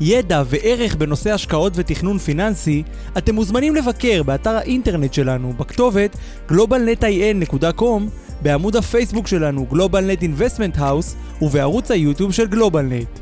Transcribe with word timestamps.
ידע 0.00 0.42
וערך 0.46 0.94
בנושא 0.94 1.32
השקעות 1.32 1.72
ותכנון 1.76 2.18
פיננסי, 2.18 2.82
אתם 3.18 3.34
מוזמנים 3.34 3.74
לבקר 3.74 4.22
באתר 4.22 4.50
האינטרנט 4.50 5.14
שלנו 5.14 5.52
בכתובת 5.52 6.16
globalnetin.com, 6.48 8.02
בעמוד 8.42 8.76
הפייסבוק 8.76 9.26
שלנו 9.26 9.66
GlobalNet 9.72 10.22
Investment 10.22 10.78
House 10.78 11.42
ובערוץ 11.42 11.90
היוטיוב 11.90 12.32
של 12.32 12.46
GlobalNet. 12.46 13.20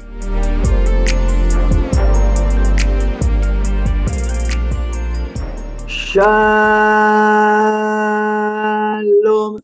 שלום 5.86 6.22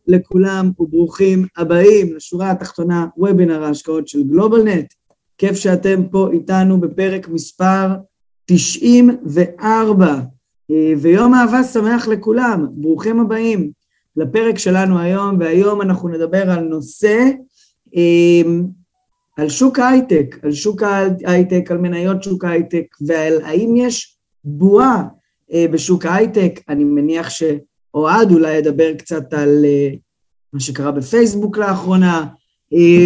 לכולם 0.07 0.71
וברוכים 0.79 1.45
הבאים 1.57 2.15
לשורה 2.15 2.51
התחתונה 2.51 3.05
וובינר 3.17 3.63
ההשקעות 3.63 4.07
של 4.07 4.23
גלובלנט. 4.23 4.98
כיף 5.39 5.55
שאתם 5.55 6.07
פה 6.11 6.29
איתנו 6.33 6.81
בפרק 6.81 7.27
מספר 7.27 7.87
94, 8.45 10.15
ויום 10.97 11.33
אהבה 11.33 11.63
שמח 11.63 12.07
לכולם, 12.07 12.67
ברוכים 12.71 13.19
הבאים 13.19 13.71
לפרק 14.15 14.57
שלנו 14.57 14.99
היום, 14.99 15.39
והיום 15.39 15.81
אנחנו 15.81 16.09
נדבר 16.09 16.51
על 16.51 16.59
נושא, 16.59 17.29
על 19.37 19.49
שוק 19.49 19.79
ההייטק, 19.79 20.35
על 20.43 20.51
שוק 20.51 20.83
ההייטק, 21.25 21.71
על 21.71 21.77
מניות 21.77 22.23
שוק 22.23 22.45
ההייטק, 22.45 22.85
ועל 23.01 23.41
האם 23.43 23.73
יש 23.77 24.17
בועה 24.43 25.03
בשוק 25.53 26.05
ההייטק, 26.05 26.59
אני 26.69 26.83
מניח 26.83 27.29
שאוהד 27.29 28.31
אולי 28.31 28.53
ידבר 28.53 28.93
קצת 28.93 29.33
על 29.33 29.65
מה 30.53 30.59
שקרה 30.59 30.91
בפייסבוק 30.91 31.57
לאחרונה, 31.57 32.25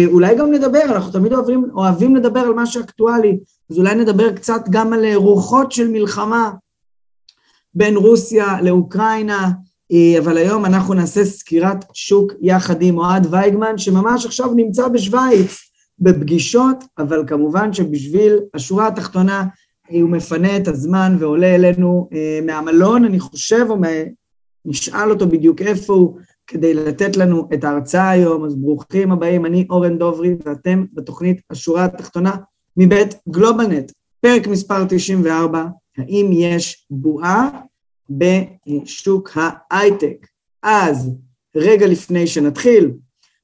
אולי 0.06 0.34
גם 0.34 0.50
נדבר, 0.52 0.82
אנחנו 0.84 1.12
תמיד 1.12 1.32
אוהבים, 1.32 1.64
אוהבים 1.74 2.16
לדבר 2.16 2.40
על 2.40 2.54
מה 2.54 2.66
שאקטואלי, 2.66 3.38
אז 3.70 3.78
אולי 3.78 3.94
נדבר 3.94 4.32
קצת 4.32 4.62
גם 4.70 4.92
על 4.92 5.14
רוחות 5.14 5.72
של 5.72 5.88
מלחמה 5.88 6.50
בין 7.74 7.96
רוסיה 7.96 8.62
לאוקראינה, 8.62 9.50
אבל 10.18 10.36
היום 10.36 10.64
אנחנו 10.64 10.94
נעשה 10.94 11.24
סקירת 11.24 11.84
שוק 11.92 12.32
יחד 12.40 12.82
עם 12.82 12.98
אוהד 12.98 13.26
וייגמן, 13.30 13.78
שממש 13.78 14.26
עכשיו 14.26 14.54
נמצא 14.54 14.88
בשוויץ 14.88 15.58
בפגישות, 15.98 16.84
אבל 16.98 17.24
כמובן 17.26 17.72
שבשביל 17.72 18.38
השורה 18.54 18.86
התחתונה 18.86 19.44
הוא 19.88 20.10
מפנה 20.10 20.56
את 20.56 20.68
הזמן 20.68 21.16
ועולה 21.18 21.54
אלינו 21.54 22.08
מהמלון, 22.46 23.04
אני 23.04 23.20
חושב, 23.20 23.66
או 23.70 23.76
נשאל 24.64 25.10
אותו 25.10 25.28
בדיוק 25.28 25.62
איפה 25.62 25.92
הוא, 25.92 26.18
כדי 26.46 26.74
לתת 26.74 27.16
לנו 27.16 27.48
את 27.54 27.64
ההרצאה 27.64 28.10
היום, 28.10 28.44
אז 28.44 28.54
ברוכים 28.56 29.12
הבאים, 29.12 29.46
אני 29.46 29.66
אורן 29.70 29.98
דוברי 29.98 30.36
ואתם 30.44 30.84
בתוכנית 30.92 31.40
השורה 31.50 31.84
התחתונה 31.84 32.36
מבית 32.76 33.14
גלובלנט, 33.28 33.92
פרק 34.20 34.46
מספר 34.46 34.84
94, 34.88 35.64
האם 35.98 36.30
יש 36.32 36.86
בועה 36.90 37.50
בשוק 38.10 39.30
ההייטק. 39.34 40.26
אז 40.62 41.10
רגע 41.56 41.86
לפני 41.86 42.26
שנתחיל, 42.26 42.90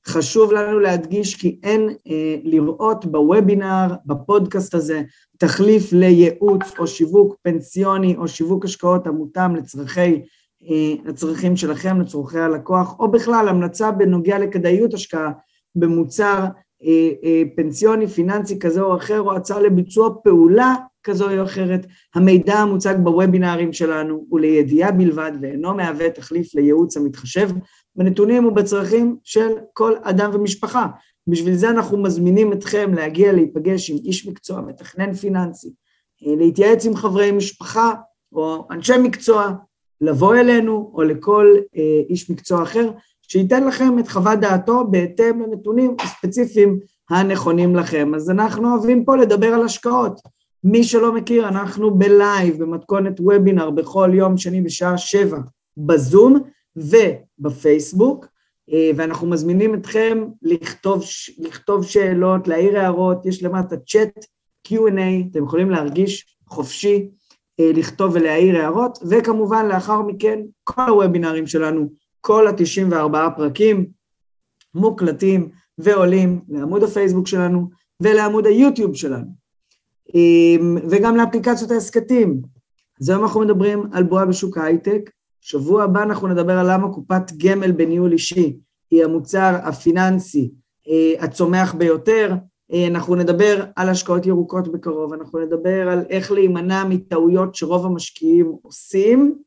חשוב 0.07 0.53
לנו 0.53 0.79
להדגיש 0.79 1.35
כי 1.35 1.61
אין 1.63 1.89
אה, 2.09 2.37
לראות 2.43 3.07
בוובינר, 3.07 3.87
בפודקאסט 4.07 4.75
הזה, 4.75 5.03
תחליף 5.39 5.93
לייעוץ 5.93 6.63
או 6.79 6.87
שיווק 6.87 7.37
פנסיוני 7.43 8.17
או 8.17 8.29
שיווק 8.29 8.65
השקעות 8.65 9.07
המותאם 9.07 9.57
לצרכי 9.57 10.23
לצרכים 11.05 11.57
שלכם, 11.57 12.01
לצורכי 12.01 12.39
הלקוח, 12.39 12.99
או 12.99 13.11
בכלל 13.11 13.49
המלצה 13.49 13.91
בנוגע 13.91 14.39
לכדאיות 14.39 14.95
השקעה 14.95 15.31
במוצר 15.75 16.45
פנסיוני, 17.57 18.07
פיננסי 18.07 18.59
כזה 18.59 18.81
או 18.81 18.97
אחר, 18.97 19.21
או 19.21 19.37
הצעה 19.37 19.61
לביצוע 19.61 20.15
פעולה 20.25 20.75
כזו 21.03 21.39
או 21.39 21.45
אחרת. 21.45 21.87
המידע 22.15 22.55
המוצג 22.55 22.95
בוובינרים 23.03 23.73
שלנו 23.73 24.25
הוא 24.29 24.41
לידיעה 24.41 24.93
בלבד 24.93 25.33
ואינו 25.41 25.75
מהווה 25.75 26.11
תחליף 26.11 26.55
לייעוץ 26.55 26.97
המתחשב 26.97 27.51
בנתונים 27.97 28.47
ובצרכים 28.47 29.17
של 29.25 29.49
כל 29.73 29.93
אדם 30.03 30.31
ומשפחה. 30.35 30.87
בשביל 31.27 31.55
זה 31.55 31.71
אנחנו 31.71 31.99
מזמינים 31.99 32.53
אתכם 32.53 32.95
להגיע 32.95 33.33
להיפגש 33.33 33.91
עם 33.91 33.97
איש 34.05 34.29
מקצוע, 34.29 34.61
מתכנן 34.61 35.13
פיננסי, 35.13 35.71
להתייעץ 36.23 36.87
עם 36.87 36.97
חברי 36.97 37.33
משפחה 37.33 37.93
או 38.33 38.67
אנשי 38.71 38.99
מקצוע, 39.03 39.53
לבוא 40.01 40.37
אלינו 40.37 40.91
או 40.95 41.03
לכל 41.03 41.55
אה, 41.77 42.01
איש 42.09 42.31
מקצוע 42.31 42.63
אחר, 42.63 42.91
שייתן 43.23 43.67
לכם 43.67 43.99
את 43.99 44.09
חוות 44.09 44.41
דעתו 44.41 44.85
בהתאם 44.91 45.43
לנתונים 45.43 45.97
הספציפיים 46.01 46.79
הנכונים 47.11 47.77
לכם. 47.77 48.15
אז 48.15 48.31
אנחנו 48.31 48.75
אוהבים 48.75 49.05
פה 49.05 49.17
לדבר 49.17 49.47
על 49.47 49.65
השקעות. 49.65 50.21
מי 50.65 50.85
שלא 50.85 51.15
מכיר, 51.15 51.49
אנחנו 51.49 51.95
בלייב, 51.99 52.63
במתכונת 52.63 53.21
וובינר, 53.21 53.71
בכל 53.71 54.11
יום 54.15 54.37
שני 54.37 54.61
בשעה 54.61 54.99
שבע, 54.99 55.39
בזום 55.77 56.41
ובפייסבוק, 56.77 58.27
אה, 58.73 58.91
ואנחנו 58.97 59.27
מזמינים 59.27 59.75
אתכם 59.75 60.25
לכתוב, 60.43 61.03
לכתוב 61.39 61.85
שאלות, 61.85 62.49
להעיר 62.49 62.79
הערות, 62.79 63.27
יש 63.27 63.43
למטה 63.43 63.77
צ'אט, 63.77 64.25
Q&A, 64.69 65.31
אתם 65.31 65.45
יכולים 65.45 65.71
להרגיש 65.71 66.37
חופשי 66.47 67.09
לכתוב 67.75 68.15
ולהעיר 68.15 68.57
הערות, 68.57 68.99
וכמובן 69.09 69.67
לאחר 69.69 70.03
מכן 70.03 70.41
כל 70.65 70.89
הוובינרים 70.89 71.47
שלנו, 71.47 71.89
כל 72.21 72.47
ה-94 72.47 73.17
פרקים 73.37 73.87
מוקלטים 74.75 75.49
ועולים 75.79 76.41
לעמוד 76.49 76.83
הפייסבוק 76.83 77.27
שלנו 77.27 77.69
ולעמוד 78.01 78.47
היוטיוב 78.47 78.95
שלנו, 78.95 79.27
וגם 80.91 81.17
לאפליקציות 81.17 81.71
ההסכתים. 81.71 82.41
אז 83.01 83.09
היום 83.09 83.23
אנחנו 83.23 83.41
מדברים 83.41 83.87
על 83.93 84.03
בועה 84.03 84.27
בשוק 84.27 84.59
ההייטק, 84.59 85.11
שבוע 85.41 85.83
הבא 85.83 86.03
אנחנו 86.03 86.29
נדבר 86.29 86.59
על 86.59 86.73
למה 86.75 86.93
קופת 86.93 87.33
גמל 87.37 87.73
בניהול 87.73 88.13
אישי 88.13 88.57
היא 88.91 89.05
המוצר 89.05 89.57
הפיננסי 89.63 90.51
הצומח 91.19 91.75
ביותר, 91.75 92.35
אנחנו 92.89 93.15
נדבר 93.15 93.65
על 93.77 93.89
השקעות 93.89 94.27
ירוקות 94.27 94.73
בקרוב, 94.73 95.13
אנחנו 95.13 95.39
נדבר 95.39 95.89
על 95.89 96.05
איך 96.11 96.33
להימנע 96.33 96.85
מטעויות 96.85 97.55
שרוב 97.55 97.87
המשקיעים 97.87 98.53
עושים, 98.63 99.39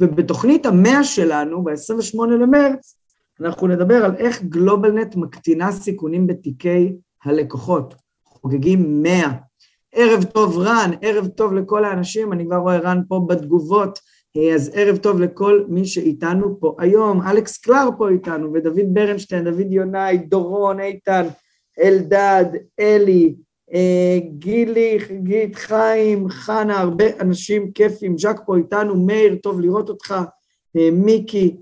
ובתוכנית 0.00 0.66
המאה 0.66 1.04
שלנו, 1.04 1.64
ב-28 1.64 2.26
למרץ, 2.26 2.96
אנחנו 3.40 3.66
נדבר 3.66 4.04
על 4.04 4.16
איך 4.16 4.42
גלובלנט 4.42 5.16
מקטינה 5.16 5.72
סיכונים 5.72 6.26
בתיקי 6.26 6.92
הלקוחות, 7.24 7.94
חוגגים 8.24 9.02
100. 9.02 9.30
ערב 9.94 10.24
טוב 10.24 10.58
רן, 10.58 10.90
ערב 11.02 11.26
טוב 11.26 11.52
לכל 11.52 11.84
האנשים, 11.84 12.32
אני 12.32 12.46
כבר 12.46 12.56
רואה 12.56 12.78
רן 12.78 13.02
פה 13.08 13.26
בתגובות, 13.28 13.98
אז 14.54 14.70
ערב 14.74 14.96
טוב 14.96 15.20
לכל 15.20 15.64
מי 15.68 15.84
שאיתנו 15.84 16.60
פה 16.60 16.76
היום, 16.78 17.22
אלכס 17.22 17.58
קלר 17.58 17.88
פה 17.98 18.08
איתנו, 18.08 18.52
ודוד 18.54 18.84
ברנשטיין, 18.92 19.44
דוד 19.44 19.72
יונאי, 19.72 20.18
דורון, 20.18 20.80
איתן, 20.80 21.26
אלדד, 21.80 22.44
אלי, 22.80 23.34
גילי, 24.38 25.00
חגית, 25.00 25.56
חיים, 25.56 26.28
חנה, 26.28 26.80
הרבה 26.80 27.04
אנשים 27.20 27.70
כיפים, 27.72 28.18
ז'ק 28.18 28.40
פה 28.46 28.56
איתנו, 28.56 29.06
מאיר, 29.06 29.36
טוב 29.42 29.60
לראות 29.60 29.88
אותך, 29.88 30.14
מיקי, 30.92 31.56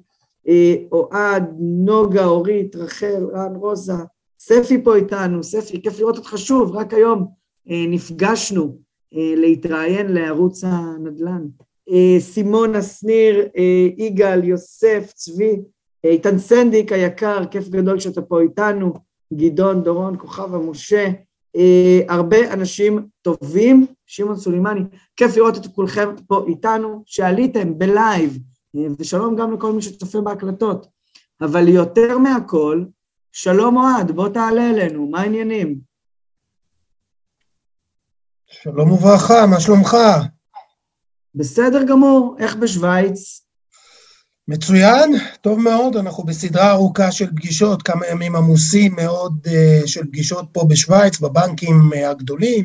אוהד, 0.92 1.44
נוגה, 1.60 2.24
אורית, 2.24 2.76
רחל, 2.76 3.24
רן, 3.32 3.56
רוזה, 3.56 3.92
ספי 4.40 4.82
פה 4.84 4.96
איתנו, 4.96 5.42
ספי, 5.42 5.82
כיף 5.82 6.00
לראות 6.00 6.16
אותך 6.16 6.38
שוב, 6.38 6.76
רק 6.76 6.94
היום 6.94 7.26
נפגשנו 7.66 8.76
להתראיין 9.12 10.12
לערוץ 10.12 10.64
הנדל"ן. 10.64 11.46
סימונה 12.18 12.82
שניר, 12.82 13.48
יגאל, 13.96 14.44
יוסף, 14.44 15.12
צבי, 15.14 15.56
איתן 16.04 16.38
סנדיק 16.38 16.92
היקר, 16.92 17.44
כיף 17.50 17.68
גדול 17.68 17.98
שאתה 17.98 18.22
פה 18.22 18.40
איתנו, 18.40 18.92
גדעון, 19.34 19.82
דורון, 19.82 20.18
כוכבה, 20.18 20.58
משה, 20.58 21.08
אה, 21.56 22.00
הרבה 22.08 22.52
אנשים 22.52 23.08
טובים, 23.22 23.86
שמעון 24.06 24.36
סולימני, 24.36 24.80
כיף 25.16 25.36
לראות 25.36 25.56
את 25.56 25.66
כולכם 25.66 26.08
פה 26.26 26.44
איתנו, 26.48 27.02
שעליתם 27.06 27.78
בלייב, 27.78 28.38
אה, 28.76 28.86
ושלום 28.98 29.36
גם 29.36 29.52
לכל 29.52 29.72
מי 29.72 29.82
שצופה 29.82 30.20
בהקלטות, 30.20 30.86
אבל 31.40 31.68
יותר 31.68 32.18
מהכל, 32.18 32.84
שלום 33.32 33.76
אוהד, 33.76 34.10
בוא 34.10 34.28
תעלה 34.28 34.70
אלינו, 34.70 35.06
מה 35.06 35.20
העניינים? 35.20 35.78
שלום 38.46 38.92
וברכה, 38.92 39.46
מה 39.46 39.60
שלומך? 39.60 39.96
בסדר 41.34 41.84
גמור, 41.84 42.36
איך 42.38 42.56
בשוויץ? 42.56 43.47
מצוין, 44.48 45.14
טוב 45.40 45.60
מאוד, 45.60 45.96
אנחנו 45.96 46.24
בסדרה 46.24 46.70
ארוכה 46.70 47.12
של 47.12 47.30
פגישות, 47.30 47.82
כמה 47.82 48.06
ימים 48.06 48.36
עמוסים 48.36 48.96
מאוד 48.96 49.46
uh, 49.46 49.86
של 49.86 50.06
פגישות 50.06 50.48
פה 50.52 50.64
בשוויץ, 50.68 51.18
בבנקים 51.18 51.90
uh, 51.92 52.06
הגדולים, 52.06 52.64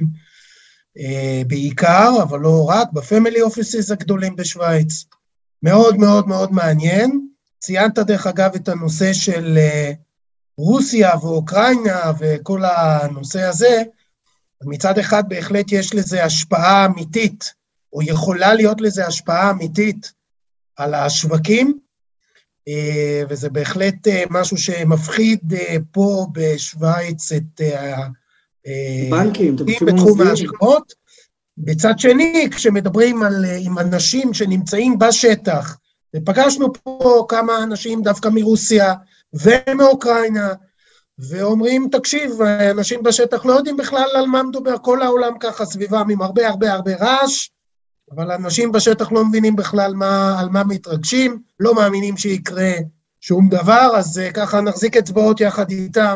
uh, 0.97 1.47
בעיקר, 1.47 2.11
אבל 2.23 2.39
לא 2.39 2.65
רק, 2.69 2.91
בפמילי 2.93 3.41
אופיסיס 3.41 3.91
הגדולים 3.91 4.35
בשוויץ. 4.35 5.05
מאוד 5.63 5.97
מאוד 5.97 6.27
מאוד 6.27 6.51
מעניין. 6.51 7.27
ציינת 7.59 7.99
דרך 7.99 8.27
אגב 8.27 8.55
את 8.55 8.69
הנושא 8.69 9.13
של 9.13 9.57
רוסיה 10.57 11.11
ואוקראינה 11.21 12.11
וכל 12.19 12.61
הנושא 12.65 13.41
הזה, 13.41 13.83
מצד 14.63 14.97
אחד 14.97 15.23
בהחלט 15.29 15.71
יש 15.71 15.95
לזה 15.95 16.23
השפעה 16.23 16.85
אמיתית, 16.85 17.53
או 17.93 18.01
יכולה 18.01 18.53
להיות 18.53 18.81
לזה 18.81 19.07
השפעה 19.07 19.51
אמיתית 19.51 20.11
על 20.77 20.93
השווקים, 20.93 21.79
אה, 22.67 23.23
וזה 23.29 23.49
בהחלט 23.49 24.07
אה, 24.07 24.23
משהו 24.29 24.57
שמפחיד 24.57 25.53
אה, 25.53 25.75
פה 25.91 26.27
בשוויץ 26.31 27.31
את 27.31 27.61
בנקים, 29.11 29.55
בתחום 29.85 30.21
ההשקעות. 30.21 31.03
בצד 31.57 31.99
שני, 31.99 32.47
כשמדברים 32.51 33.23
על, 33.23 33.45
עם 33.59 33.79
אנשים 33.79 34.33
שנמצאים 34.33 34.99
בשטח, 34.99 35.77
ופגשנו 36.15 36.73
פה 36.73 37.25
כמה 37.29 37.63
אנשים 37.63 38.01
דווקא 38.01 38.29
מרוסיה 38.33 38.93
ומאוקראינה, 39.33 40.53
ואומרים, 41.29 41.87
תקשיב, 41.91 42.41
אנשים 42.71 43.03
בשטח 43.03 43.45
לא 43.45 43.53
יודעים 43.53 43.77
בכלל 43.77 44.09
על 44.15 44.25
מה 44.25 44.43
מדובר, 44.43 44.75
כל 44.81 45.01
העולם 45.01 45.33
ככה 45.39 45.65
סביבם 45.65 46.07
עם 46.09 46.21
הרבה 46.21 46.47
הרבה 46.47 46.73
הרבה 46.73 46.95
רעש, 46.95 47.49
אבל 48.11 48.31
אנשים 48.31 48.71
בשטח 48.71 49.11
לא 49.11 49.25
מבינים 49.25 49.55
בכלל 49.55 49.93
מה, 49.93 50.39
על 50.39 50.49
מה 50.49 50.63
מתרגשים, 50.63 51.41
לא 51.59 51.75
מאמינים 51.75 52.17
שיקרה 52.17 52.71
שום 53.21 53.49
דבר, 53.49 53.91
אז 53.95 54.17
uh, 54.17 54.33
ככה 54.33 54.61
נחזיק 54.61 54.97
אצבעות 54.97 55.41
יחד 55.41 55.71
איתם, 55.71 56.15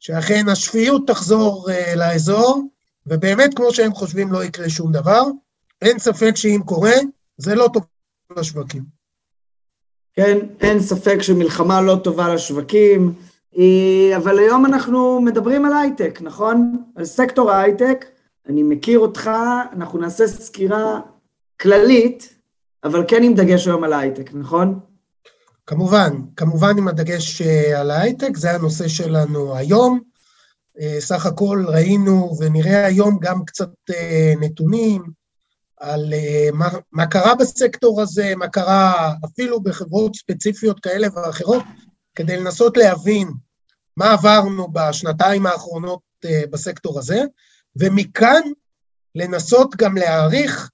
שאכן 0.00 0.48
השפיות 0.48 1.06
תחזור 1.06 1.70
uh, 1.70 1.96
לאזור, 1.96 2.68
ובאמת, 3.06 3.54
כמו 3.54 3.74
שהם 3.74 3.94
חושבים, 3.94 4.32
לא 4.32 4.44
יקרה 4.44 4.68
שום 4.68 4.92
דבר. 4.92 5.22
אין 5.82 5.98
ספק 5.98 6.36
שאם 6.36 6.60
קורה, 6.64 6.94
זה 7.36 7.54
לא 7.54 7.68
טוב 7.72 7.82
לשווקים. 8.36 8.82
כן, 10.14 10.38
אין 10.60 10.80
ספק 10.80 11.22
שמלחמה 11.22 11.80
לא 11.80 11.96
טובה 12.04 12.34
לשווקים, 12.34 13.14
אה, 13.58 14.16
אבל 14.16 14.38
היום 14.38 14.66
אנחנו 14.66 15.20
מדברים 15.20 15.64
על 15.64 15.72
הייטק, 15.72 16.18
נכון? 16.22 16.82
על 16.96 17.04
סקטור 17.04 17.50
ההייטק. 17.50 18.06
אני 18.48 18.62
מכיר 18.62 18.98
אותך, 18.98 19.30
אנחנו 19.72 19.98
נעשה 19.98 20.26
סקירה 20.26 21.00
כללית, 21.60 22.34
אבל 22.84 23.04
כן 23.08 23.22
עם 23.22 23.34
דגש 23.34 23.66
היום 23.66 23.84
על 23.84 23.92
ההייטק, 23.92 24.30
נכון? 24.34 24.80
כמובן, 25.66 26.12
כמובן 26.36 26.78
עם 26.78 26.88
הדגש 26.88 27.42
אה, 27.42 27.80
על 27.80 27.90
ההייטק, 27.90 28.36
זה 28.36 28.50
הנושא 28.54 28.88
שלנו 28.88 29.56
היום. 29.56 30.00
אה, 30.80 30.96
סך 31.00 31.26
הכל 31.26 31.64
ראינו 31.68 32.36
ונראה 32.40 32.86
היום 32.86 33.18
גם 33.20 33.44
קצת 33.44 33.70
אה, 33.90 34.32
נתונים 34.40 35.02
על 35.80 36.14
מה, 36.52 36.68
מה 36.92 37.06
קרה 37.06 37.34
בסקטור 37.34 38.02
הזה, 38.02 38.32
מה 38.36 38.48
קרה 38.48 39.12
אפילו 39.24 39.60
בחברות 39.60 40.16
ספציפיות 40.16 40.80
כאלה 40.80 41.08
ואחרות, 41.14 41.62
כדי 42.14 42.36
לנסות 42.36 42.76
להבין 42.76 43.28
מה 43.96 44.12
עברנו 44.12 44.68
בשנתיים 44.72 45.46
האחרונות 45.46 46.00
בסקטור 46.50 46.98
הזה, 46.98 47.22
ומכאן 47.78 48.40
לנסות 49.14 49.76
גם 49.76 49.96
להעריך 49.96 50.70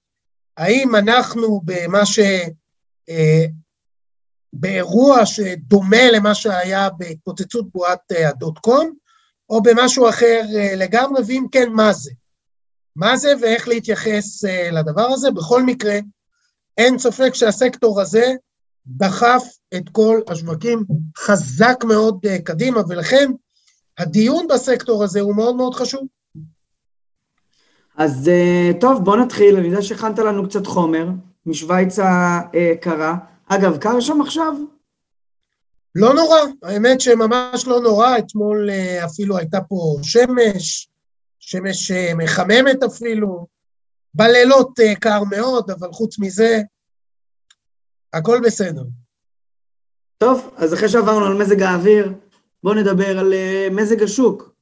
האם 0.57 0.95
אנחנו 0.97 1.61
במה 1.65 2.07
ש... 2.07 2.19
אה, 3.09 3.45
באירוע 4.53 5.27
שדומה 5.27 6.11
למה 6.13 6.35
שהיה 6.35 6.91
בהתפוצצות 6.91 7.73
בועת 7.73 8.13
אה, 8.13 8.29
הדוט 8.29 8.59
קום, 8.59 8.95
או 9.51 9.63
במשהו 9.63 10.09
אחר 10.09 10.43
אה, 10.57 10.75
לגמרי, 10.77 11.23
ואם 11.27 11.47
כן, 11.53 11.73
מה 11.73 11.93
זה? 11.93 12.11
מה 12.97 13.17
זה 13.17 13.33
ואיך 13.41 13.69
להתייחס 13.69 14.45
לדבר 14.73 15.07
הזה. 15.07 15.31
בכל 15.31 15.63
מקרה, 15.63 15.99
אין 16.79 16.99
ספק 16.99 17.35
שהסקטור 17.35 18.01
הזה 18.01 18.33
דחף 18.87 19.43
את 19.75 19.89
כל 19.93 20.21
השווקים 20.29 20.85
חזק 21.19 21.85
מאוד 21.89 22.27
קדימה, 22.45 22.81
ולכן 22.89 23.31
הדיון 23.99 24.47
בסקטור 24.49 25.05
הזה 25.05 25.21
הוא 25.21 25.37
מאוד 25.37 25.57
מאוד 25.57 25.75
חשוב. 25.75 26.07
אז 27.97 28.29
אה, 28.29 28.71
טוב, 28.81 29.05
בוא 29.05 29.17
נתחיל, 29.17 29.57
אני 29.57 29.67
יודע 29.67 29.83
שהכנת 29.83 30.19
לנו 30.19 30.49
קצת 30.49 30.67
חומר 30.67 31.09
משוויץ 31.47 31.99
הקרה. 31.99 33.17
אגב, 33.47 33.79
קר 33.79 34.01
שם 34.01 34.21
עכשיו? 34.21 34.55
לא 35.95 36.15
נורא, 36.15 36.39
האמת 36.63 37.01
שממש 37.01 37.67
לא 37.67 37.81
נורא, 37.81 38.19
אתמול 38.19 38.71
אה, 38.71 39.05
אפילו 39.05 39.39
הייתה 39.39 39.61
פה 39.61 39.97
שמש, 40.03 40.89
שמש 41.39 41.91
אה, 41.91 42.13
מחממת 42.15 42.83
אפילו, 42.83 43.47
בלילות 44.15 44.79
קר 45.01 45.25
מאוד, 45.31 45.71
אבל 45.71 45.93
חוץ 45.93 46.19
מזה, 46.19 46.61
הכל 48.13 48.41
בסדר. 48.45 48.83
טוב, 50.19 50.51
אז 50.57 50.75
אחרי 50.75 50.89
שעברנו 50.89 51.27
על 51.27 51.35
מזג 51.35 51.63
האוויר, 51.63 52.13
בואו 52.63 52.75
נדבר 52.75 53.19
על 53.19 53.35
מזג 53.71 54.03
השוק. 54.03 54.55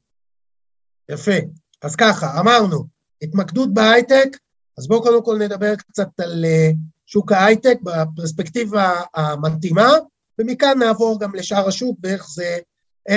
יפה. 1.08 1.36
אז 1.82 1.96
ככה, 1.96 2.40
אמרנו, 2.40 2.84
התמקדות 3.22 3.74
בהייטק, 3.74 4.36
אז 4.78 4.88
בואו 4.88 5.02
קודם 5.02 5.24
כל 5.24 5.38
נדבר 5.38 5.76
קצת 5.76 6.20
על 6.20 6.44
אה, 6.44 6.70
שוק 7.06 7.32
ההייטק 7.32 7.78
בפרספקטיבה 7.82 9.02
המתאימה, 9.14 9.90
ומכאן 10.38 10.78
נעבור 10.78 11.20
גם 11.20 11.34
לשאר 11.34 11.68
השוק 11.68 11.98
ואיך 12.02 12.26
זה, 12.28 12.58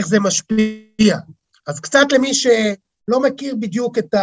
זה 0.01 0.19
משפיע. 0.19 1.17
אז 1.67 1.79
קצת 1.79 2.05
למי 2.11 2.33
שלא 2.33 3.19
מכיר 3.23 3.55
בדיוק 3.59 3.97
את 3.97 4.15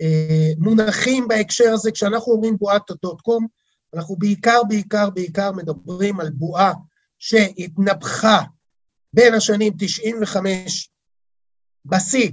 המונחים 0.00 1.28
בהקשר 1.28 1.72
הזה, 1.72 1.90
כשאנחנו 1.90 2.32
אומרים 2.32 2.56
בועת 2.56 2.90
הדוט 2.90 3.20
קום, 3.20 3.46
אנחנו 3.94 4.16
בעיקר, 4.16 4.62
בעיקר, 4.68 5.10
בעיקר 5.10 5.52
מדברים 5.52 6.20
על 6.20 6.30
בועה 6.30 6.72
שהתנפחה 7.18 8.40
בין 9.12 9.34
השנים 9.34 9.72
95 9.78 10.90
בשיא 11.84 12.30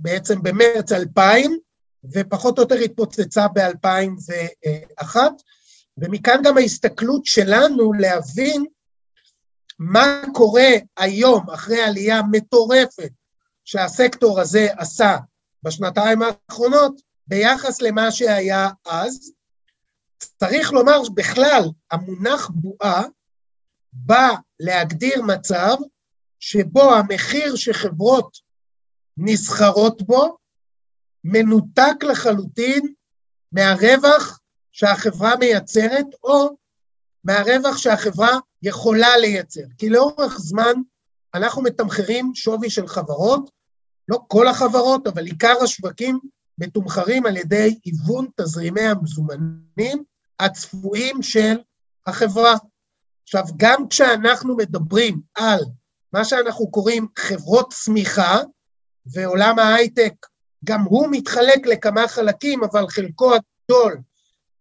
בעצם 0.00 0.42
במרץ 0.42 0.92
2000, 0.92 1.58
ופחות 2.12 2.58
או 2.58 2.62
יותר 2.62 2.74
התפוצצה 2.74 3.46
ב-2001, 3.48 5.16
ומכאן 5.98 6.40
גם 6.44 6.58
ההסתכלות 6.58 7.26
שלנו 7.26 7.92
להבין 7.92 8.64
מה 9.78 10.22
קורה 10.34 10.70
היום 10.96 11.50
אחרי 11.50 11.82
עלייה 11.82 12.20
מטורפת 12.30 13.10
שהסקטור 13.64 14.40
הזה 14.40 14.68
עשה 14.76 15.16
בשנתיים 15.62 16.18
האחרונות 16.22 17.00
ביחס 17.26 17.82
למה 17.82 18.12
שהיה 18.12 18.68
אז. 18.86 19.32
צריך 20.38 20.72
לומר 20.72 21.00
בכלל, 21.14 21.62
המונח 21.90 22.50
בועה 22.54 23.02
בא 23.92 24.28
להגדיר 24.60 25.22
מצב 25.22 25.76
שבו 26.40 26.94
המחיר 26.94 27.56
שחברות 27.56 28.43
נסחרות 29.18 30.02
בו, 30.02 30.36
מנותק 31.24 32.04
לחלוטין 32.10 32.94
מהרווח 33.52 34.40
שהחברה 34.72 35.36
מייצרת, 35.36 36.06
או 36.24 36.56
מהרווח 37.24 37.76
שהחברה 37.76 38.38
יכולה 38.62 39.16
לייצר. 39.16 39.64
כי 39.78 39.88
לאורך 39.88 40.38
זמן 40.38 40.72
אנחנו 41.34 41.62
מתמחרים 41.62 42.34
שווי 42.34 42.70
של 42.70 42.86
חברות, 42.86 43.50
לא 44.08 44.18
כל 44.28 44.48
החברות, 44.48 45.06
אבל 45.06 45.26
עיקר 45.26 45.54
השווקים 45.62 46.20
מתומחרים 46.58 47.26
על 47.26 47.36
ידי 47.36 47.78
היוון 47.84 48.26
תזרימי 48.36 48.80
המזומנים 48.80 50.04
הצפויים 50.40 51.22
של 51.22 51.56
החברה. 52.06 52.54
עכשיו, 53.22 53.44
גם 53.56 53.88
כשאנחנו 53.88 54.56
מדברים 54.56 55.20
על 55.34 55.60
מה 56.12 56.24
שאנחנו 56.24 56.70
קוראים 56.70 57.06
חברות 57.18 57.72
צמיחה, 57.72 58.38
ועולם 59.06 59.58
ההייטק 59.58 60.14
גם 60.64 60.80
הוא 60.82 61.08
מתחלק 61.10 61.66
לכמה 61.66 62.08
חלקים, 62.08 62.64
אבל 62.64 62.88
חלקו 62.88 63.32
הגדול 63.34 63.98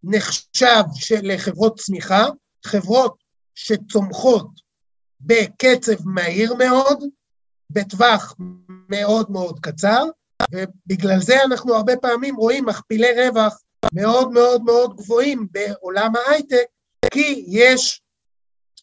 נחשב 0.04 0.84
לחברות 1.24 1.80
צמיחה, 1.80 2.26
חברות 2.66 3.24
שצומחות 3.56 4.48
בקצב 5.22 6.08
מהיר 6.08 6.54
מאוד, 6.54 7.04
בטווח 7.70 8.36
מאוד 8.90 9.32
מאוד 9.32 9.60
קצר, 9.60 10.04
ובגלל 10.52 11.20
זה 11.20 11.44
אנחנו 11.44 11.76
הרבה 11.76 11.98
פעמים 11.98 12.36
רואים 12.36 12.66
מכפילי 12.66 13.28
רווח 13.28 13.62
מאוד 13.94 14.32
מאוד 14.32 14.64
מאוד 14.64 14.96
גבוהים 14.96 15.48
בעולם 15.52 16.14
ההייטק, 16.16 16.66
כי 17.14 17.46
יש 17.48 18.02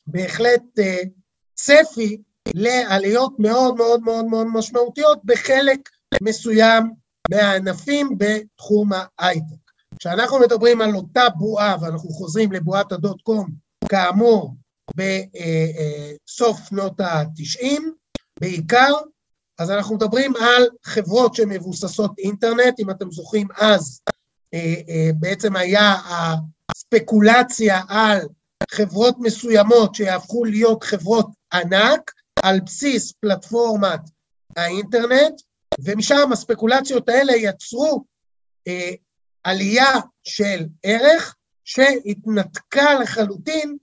בהחלט 0.06 0.62
uh, 0.78 1.08
צפי 1.54 2.22
לעליות 2.54 3.32
מאוד 3.38 3.76
מאוד 3.76 4.02
מאוד 4.02 4.24
מאוד 4.24 4.46
משמעותיות 4.46 5.18
בחלק 5.24 5.78
מסוים 6.22 6.92
מהענפים 7.30 8.18
בתחום 8.18 8.90
ההייטק. 9.18 9.70
כשאנחנו 9.98 10.38
מדברים 10.38 10.80
על 10.80 10.94
אותה 10.96 11.28
בועה, 11.38 11.76
ואנחנו 11.80 12.10
חוזרים 12.10 12.52
לבועת 12.52 12.92
הדוט 12.92 13.22
קום, 13.22 13.48
כאמור, 13.88 14.54
בסוף 14.96 16.60
שנות 16.68 17.00
ה-90 17.00 17.80
בעיקר, 18.40 18.94
אז 19.58 19.70
אנחנו 19.70 19.94
מדברים 19.94 20.32
על 20.36 20.68
חברות 20.84 21.34
שמבוססות 21.34 22.18
אינטרנט, 22.18 22.80
אם 22.80 22.90
אתם 22.90 23.10
זוכרים 23.10 23.48
אז, 23.58 24.00
בעצם 25.14 25.56
היה 25.56 25.94
הספקולציה 26.70 27.80
על 27.88 28.18
חברות 28.70 29.16
מסוימות 29.18 29.94
שיהפכו 29.94 30.44
להיות 30.44 30.84
חברות 30.84 31.26
ענק 31.52 32.12
על 32.42 32.60
בסיס 32.60 33.12
פלטפורמת 33.12 34.00
האינטרנט, 34.56 35.40
ומשם 35.84 36.32
הספקולציות 36.32 37.08
האלה 37.08 37.32
יצרו 37.36 38.04
אה, 38.68 38.90
עלייה 39.44 39.92
של 40.24 40.66
ערך 40.82 41.36
שהתנתקה 41.64 42.94
לחלוטין 42.94 43.76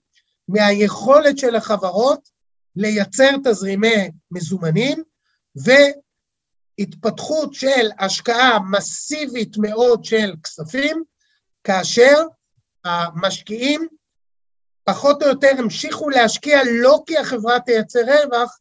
מהיכולת 0.47 1.37
של 1.37 1.55
החברות 1.55 2.29
לייצר 2.75 3.29
תזרימי 3.43 4.11
מזומנים 4.31 5.03
והתפתחות 6.79 7.53
של 7.53 7.89
השקעה 7.99 8.59
מסיבית 8.71 9.57
מאוד 9.57 10.03
של 10.03 10.33
כספים, 10.43 11.03
כאשר 11.63 12.23
המשקיעים 12.85 13.87
פחות 14.89 15.23
או 15.23 15.27
יותר 15.27 15.51
המשיכו 15.57 16.09
להשקיע 16.09 16.61
לא 16.71 16.99
כי 17.05 17.17
החברה 17.17 17.59
תייצר 17.59 17.99
רווח, 17.99 18.57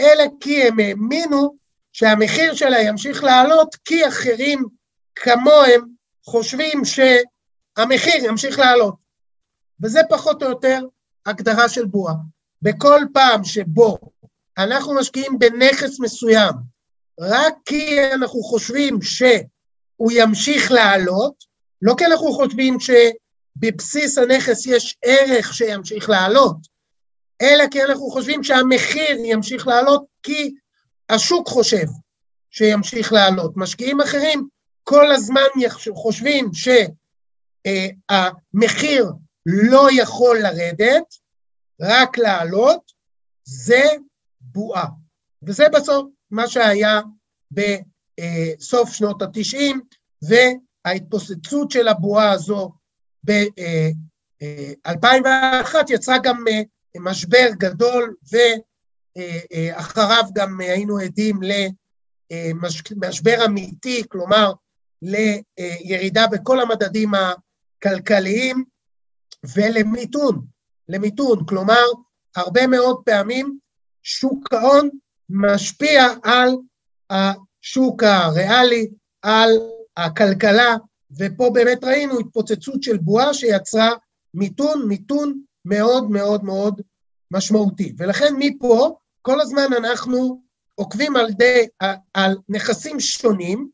אלא 0.00 0.24
כי 0.40 0.62
הם 0.62 0.78
האמינו 0.80 1.56
שהמחיר 1.92 2.54
שלה 2.54 2.80
ימשיך 2.80 3.24
לעלות, 3.24 3.76
כי 3.84 4.08
אחרים 4.08 4.64
כמוהם 5.14 5.80
חושבים 6.24 6.82
שהמחיר 6.84 8.24
ימשיך 8.24 8.58
לעלות. 8.58 8.94
וזה 9.82 10.00
פחות 10.08 10.42
או 10.42 10.48
יותר 10.48 10.80
הגדרה 11.26 11.68
של 11.68 11.84
בועה. 11.84 12.14
בכל 12.62 13.00
פעם 13.12 13.44
שבו 13.44 13.98
אנחנו 14.58 14.94
משקיעים 14.94 15.38
בנכס 15.38 16.00
מסוים, 16.00 16.52
רק 17.20 17.54
כי 17.64 18.04
אנחנו 18.14 18.42
חושבים 18.42 19.02
שהוא 19.02 20.12
ימשיך 20.12 20.72
לעלות, 20.72 21.34
לא 21.82 21.94
כי 21.98 22.06
אנחנו 22.06 22.32
חושבים 22.32 22.80
שבבסיס 23.58 24.18
הנכס 24.18 24.66
יש 24.66 24.96
ערך 25.04 25.54
שימשיך 25.54 26.10
לעלות, 26.10 26.56
אלא 27.42 27.64
כי 27.70 27.84
אנחנו 27.84 28.10
חושבים 28.10 28.44
שהמחיר 28.44 29.16
ימשיך 29.24 29.66
לעלות 29.66 30.04
כי 30.22 30.54
השוק 31.08 31.48
חושב 31.48 31.86
שימשיך 32.50 33.12
לעלות. 33.12 33.52
משקיעים 33.56 34.00
אחרים 34.00 34.48
כל 34.84 35.12
הזמן 35.12 35.40
חושבים 35.94 36.50
שהמחיר 38.04 39.06
לא 39.46 39.88
יכול 39.92 40.38
לרדת, 40.38 41.14
רק 41.80 42.18
לעלות, 42.18 42.92
זה 43.44 43.84
בועה. 44.40 44.86
וזה 45.42 45.64
בסוף 45.68 46.06
מה 46.30 46.48
שהיה 46.48 47.00
בסוף 47.50 48.92
שנות 48.92 49.22
התשעים, 49.22 49.80
וההתפוצצות 50.22 51.70
של 51.70 51.88
הבועה 51.88 52.30
הזו 52.30 52.72
ב-2001 53.30 55.74
יצרה 55.88 56.18
גם 56.18 56.44
משבר 57.00 57.48
גדול, 57.52 58.14
ואחריו 59.56 60.24
גם 60.34 60.60
היינו 60.60 60.98
עדים 60.98 61.40
למשבר 62.32 63.44
אמיתי, 63.44 64.02
כלומר 64.08 64.52
לירידה 65.02 66.26
בכל 66.26 66.60
המדדים 66.60 67.12
הכלכליים 67.14 68.64
ולמיתון, 69.54 70.46
למיתון, 70.88 71.46
כלומר 71.46 71.84
הרבה 72.36 72.66
מאוד 72.66 73.02
פעמים 73.04 73.58
שוק 74.02 74.52
ההון 74.52 74.88
משפיע 75.30 76.06
על 76.22 76.56
השוק 77.10 78.02
הריאלי, 78.02 78.88
על 79.22 79.50
הכלכלה, 79.96 80.76
ופה 81.18 81.50
באמת 81.54 81.84
ראינו 81.84 82.18
התפוצצות 82.18 82.82
של 82.82 82.96
בועה 82.96 83.34
שיצרה 83.34 83.90
מיתון, 84.34 84.88
מיתון 84.88 85.40
מאוד 85.64 86.10
מאוד 86.10 86.44
מאוד 86.44 86.82
משמעותי. 87.30 87.94
ולכן 87.98 88.34
מפה, 88.38 88.96
כל 89.22 89.40
הזמן 89.40 89.72
אנחנו 89.76 90.42
עוקבים 90.74 91.16
על, 91.16 91.30
די, 91.30 91.66
על 92.14 92.36
נכסים 92.48 93.00
שונים, 93.00 93.68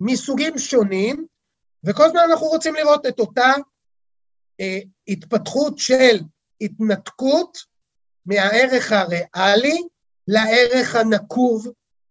מסוגים 0.00 0.58
שונים, 0.58 1.26
וכל 1.84 2.04
הזמן 2.04 2.20
אנחנו 2.30 2.46
רוצים 2.46 2.74
לראות 2.74 3.06
את 3.06 3.20
אותה 3.20 3.52
אה, 4.60 4.78
התפתחות 5.08 5.78
של 5.78 6.20
התנתקות 6.60 7.58
מהערך 8.26 8.92
הריאלי 8.92 9.82
לערך 10.28 10.94
הנקוב 10.94 11.66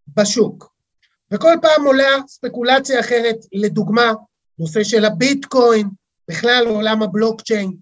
בשוק. 0.08 0.74
וכל 1.32 1.54
פעם 1.62 1.86
עולה 1.86 2.10
ספקולציה 2.28 3.00
אחרת, 3.00 3.38
לדוגמה, 3.54 4.14
נושא 4.60 4.84
של 4.84 5.06
הביטקוין, 5.06 5.89
בכלל 6.30 6.66
עולם 6.68 7.04
הבלוקצ'יין, 7.04 7.74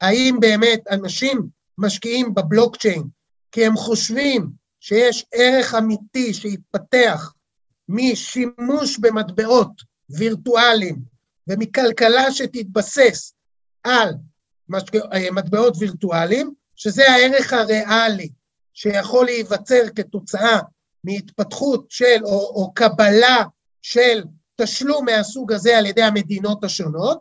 האם 0.00 0.36
באמת 0.40 0.80
אנשים 0.90 1.48
משקיעים 1.78 2.34
בבלוקצ'יין? 2.34 3.02
כי 3.52 3.66
הם 3.66 3.76
חושבים 3.76 4.50
שיש 4.80 5.26
ערך 5.32 5.74
אמיתי 5.74 6.34
שהתפתח 6.34 7.32
משימוש 7.88 8.98
במטבעות 8.98 9.72
וירטואליים 10.10 10.96
ומכלכלה 11.48 12.32
שתתבסס 12.32 13.34
על 13.84 14.14
מטבעות 15.32 15.76
וירטואליים, 15.78 16.54
שזה 16.76 17.10
הערך 17.10 17.52
הריאלי 17.52 18.28
שיכול 18.74 19.26
להיווצר 19.26 19.82
כתוצאה 19.96 20.58
מהתפתחות 21.04 21.86
של, 21.88 22.24
או, 22.24 22.30
או 22.30 22.72
קבלה 22.74 23.44
של 23.82 24.22
תשלום 24.56 25.04
מהסוג 25.04 25.52
הזה 25.52 25.78
על 25.78 25.86
ידי 25.86 26.02
המדינות 26.02 26.64
השונות, 26.64 27.18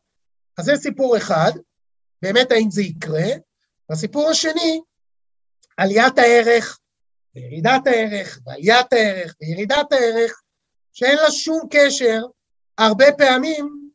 אז 0.58 0.66
זה 0.66 0.76
סיפור 0.76 1.18
אחד. 1.18 1.52
באמת 2.22 2.52
האם 2.52 2.72
זה 2.72 2.82
יקרה. 2.82 3.26
והסיפור 3.90 4.30
השני, 4.30 4.82
עליית 5.78 6.18
הערך, 6.18 6.80
וירידת 7.36 7.88
הערך, 7.88 8.40
ועליית 8.46 8.94
הערך, 8.94 9.36
וירידת 9.42 9.92
הערך, 9.92 10.42
שאין 10.94 11.18
לה 11.18 11.32
שום 11.32 11.68
קשר 11.70 12.22
הרבה 12.78 13.06
פעמים 13.18 13.90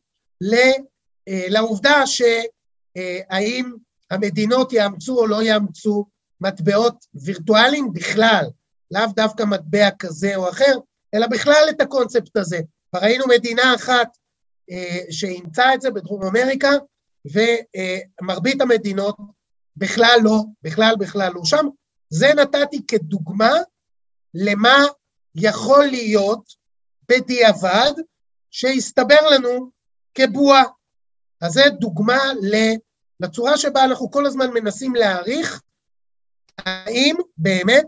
אה, 1.27 1.45
לעובדה 1.47 2.03
שהאם 2.07 3.71
המדינות 4.11 4.73
יאמצו 4.73 5.19
או 5.19 5.27
לא 5.27 5.43
יאמצו 5.43 6.05
מטבעות 6.41 7.05
וירטואליים 7.13 7.93
בכלל, 7.93 8.45
לאו 8.91 9.05
דווקא 9.15 9.43
מטבע 9.43 9.89
כזה 9.99 10.35
או 10.35 10.49
אחר, 10.49 10.73
אלא 11.13 11.27
בכלל 11.27 11.67
את 11.69 11.81
הקונספט 11.81 12.37
הזה. 12.37 12.59
ראינו 12.95 13.25
מדינה 13.27 13.75
אחת 13.75 14.17
אה, 14.71 14.99
שאימצה 15.09 15.73
את 15.73 15.81
זה 15.81 15.91
בדרום 15.91 16.23
אמריקה, 16.23 16.71
ומרבית 17.25 18.61
המדינות 18.61 19.17
בכלל 19.77 20.19
לא, 20.23 20.43
בכלל 20.61 20.95
בכלל 20.99 21.31
לא 21.33 21.41
שם. 21.45 21.67
זה 22.09 22.33
נתתי 22.33 22.81
כדוגמה 22.87 23.51
למה 24.33 24.85
יכול 25.35 25.85
להיות 25.85 26.53
בדיעבד 27.09 27.91
שהסתבר 28.51 29.29
לנו 29.31 29.71
כבועה. 30.13 30.63
אז 31.41 31.51
זו 31.51 31.61
דוגמה 31.79 32.19
לצורה 33.19 33.57
שבה 33.57 33.83
אנחנו 33.83 34.11
כל 34.11 34.25
הזמן 34.25 34.53
מנסים 34.53 34.95
להעריך 34.95 35.61
האם 36.57 37.15
באמת 37.37 37.87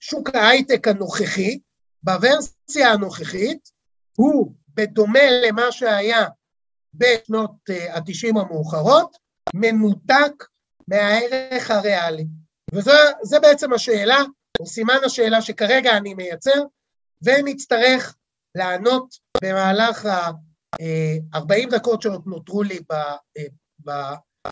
שוק 0.00 0.34
ההייטק 0.34 0.88
הנוכחי, 0.88 1.58
בוורסיה 2.02 2.92
הנוכחית, 2.92 3.70
הוא 4.16 4.54
בדומה 4.68 5.30
למה 5.46 5.72
שהיה 5.72 6.26
בשנות 6.94 7.50
אה, 7.70 7.96
התשעים 7.96 8.36
המאוחרות, 8.36 9.16
מנותק 9.54 10.44
מהערך 10.88 11.70
הריאלי. 11.70 12.26
וזו 12.74 13.40
בעצם 13.42 13.72
השאלה, 13.72 14.18
או 14.60 14.66
סימן 14.66 14.98
השאלה 15.04 15.42
שכרגע 15.42 15.96
אני 15.96 16.14
מייצר, 16.14 16.62
ונצטרך 17.22 18.16
לענות 18.54 19.14
במהלך 19.42 20.06
ה-40 20.06 21.70
דקות 21.70 22.02
שעוד 22.02 22.22
נותרו 22.26 22.62
לי 22.62 22.78
אה, 22.92 23.44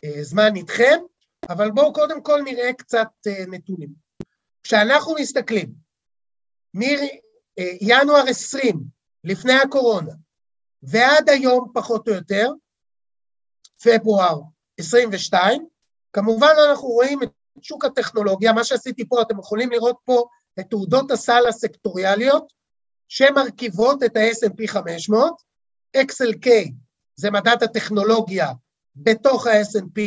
בזמן 0.05 0.55
איתכם, 0.55 0.99
אבל 1.49 1.71
בואו 1.71 1.93
קודם 1.93 2.23
כל 2.23 2.41
נראה 2.41 2.73
קצת 2.73 3.07
אה, 3.27 3.43
נתונים. 3.47 3.89
כשאנחנו 4.63 5.15
מסתכלים 5.19 5.73
מינואר 7.57 8.23
20, 8.27 8.83
לפני 9.23 9.53
הקורונה, 9.53 10.11
ועד 10.83 11.29
היום 11.29 11.71
פחות 11.73 12.07
או 12.07 12.13
יותר, 12.13 12.51
פברואר 13.83 14.39
22, 14.77 15.67
כמובן 16.13 16.53
אנחנו 16.69 16.87
רואים 16.87 17.23
את 17.23 17.29
שוק 17.61 17.85
הטכנולוגיה, 17.85 18.53
מה 18.53 18.63
שעשיתי 18.63 19.07
פה, 19.09 19.21
אתם 19.21 19.39
יכולים 19.39 19.71
לראות 19.71 19.97
פה 20.05 20.25
את 20.59 20.65
תעודות 20.69 21.11
הסל 21.11 21.47
הסקטוריאליות 21.49 22.53
שמרכיבות 23.07 24.03
את 24.03 24.17
ה-S&P 24.17 24.67
500, 24.67 25.33
XLK 25.97 26.49
זה 27.15 27.31
מדד 27.31 27.63
הטכנולוגיה 27.63 28.51
בתוך 28.95 29.47
ה-S&P 29.47 29.99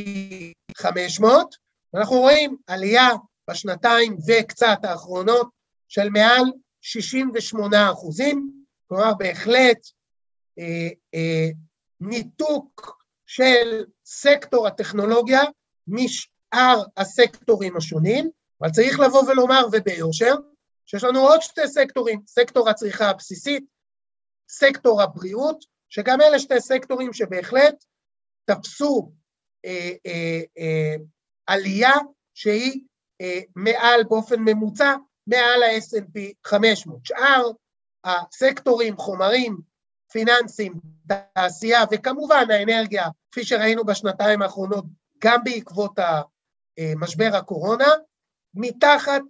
500, 0.76 1.54
ואנחנו 1.95 2.16
רואים 2.16 2.57
עלייה 2.66 3.09
בשנתיים 3.50 4.16
וקצת 4.26 4.78
האחרונות 4.83 5.50
של 5.88 6.09
מעל 6.09 6.45
68 6.81 7.91
אחוזים, 7.93 8.65
כלומר 8.89 9.15
בהחלט 9.15 9.87
אה, 10.59 10.89
אה, 11.15 11.49
ניתוק 12.01 13.03
של 13.27 13.85
סקטור 14.05 14.67
הטכנולוגיה 14.67 15.41
משאר 15.87 16.83
הסקטורים 16.97 17.77
השונים, 17.77 18.31
אבל 18.61 18.71
צריך 18.71 19.01
לבוא 19.01 19.23
ולומר 19.23 19.67
וביושר, 19.73 20.35
שיש 20.87 21.05
לנו 21.05 21.21
עוד 21.21 21.41
שתי 21.43 21.69
סקטורים, 21.69 22.21
סקטור 22.27 22.69
הצריכה 22.69 23.11
הבסיסית, 23.11 23.65
סקטור 24.49 25.03
הבריאות, 25.03 25.65
שגם 25.89 26.21
אלה 26.21 26.39
שתי 26.39 26.61
סקטורים 26.61 27.13
שבהחלט 27.13 27.85
תפסו 28.45 29.13
אה, 29.65 29.91
אה, 30.07 30.41
אה, 30.59 30.95
עלייה 31.47 31.95
שהיא 32.35 32.85
אה, 33.21 33.41
מעל, 33.57 34.05
באופן 34.09 34.41
ממוצע, 34.41 34.95
מעל 35.31 35.63
ה-S&P 35.63 36.19
500. 36.47 37.07
שאר 37.07 37.51
הסקטורים, 38.05 38.97
חומרים, 38.97 39.59
פיננסים, 40.13 40.81
תעשייה 41.09 41.81
וכמובן 41.91 42.45
האנרגיה, 42.51 43.09
כפי 43.33 43.45
שראינו 43.45 43.85
בשנתיים 43.85 44.43
האחרונות, 44.43 44.85
גם 45.19 45.45
בעקבות 45.45 45.99
משבר 46.97 47.31
הקורונה, 47.35 47.89
מתחת 48.55 49.23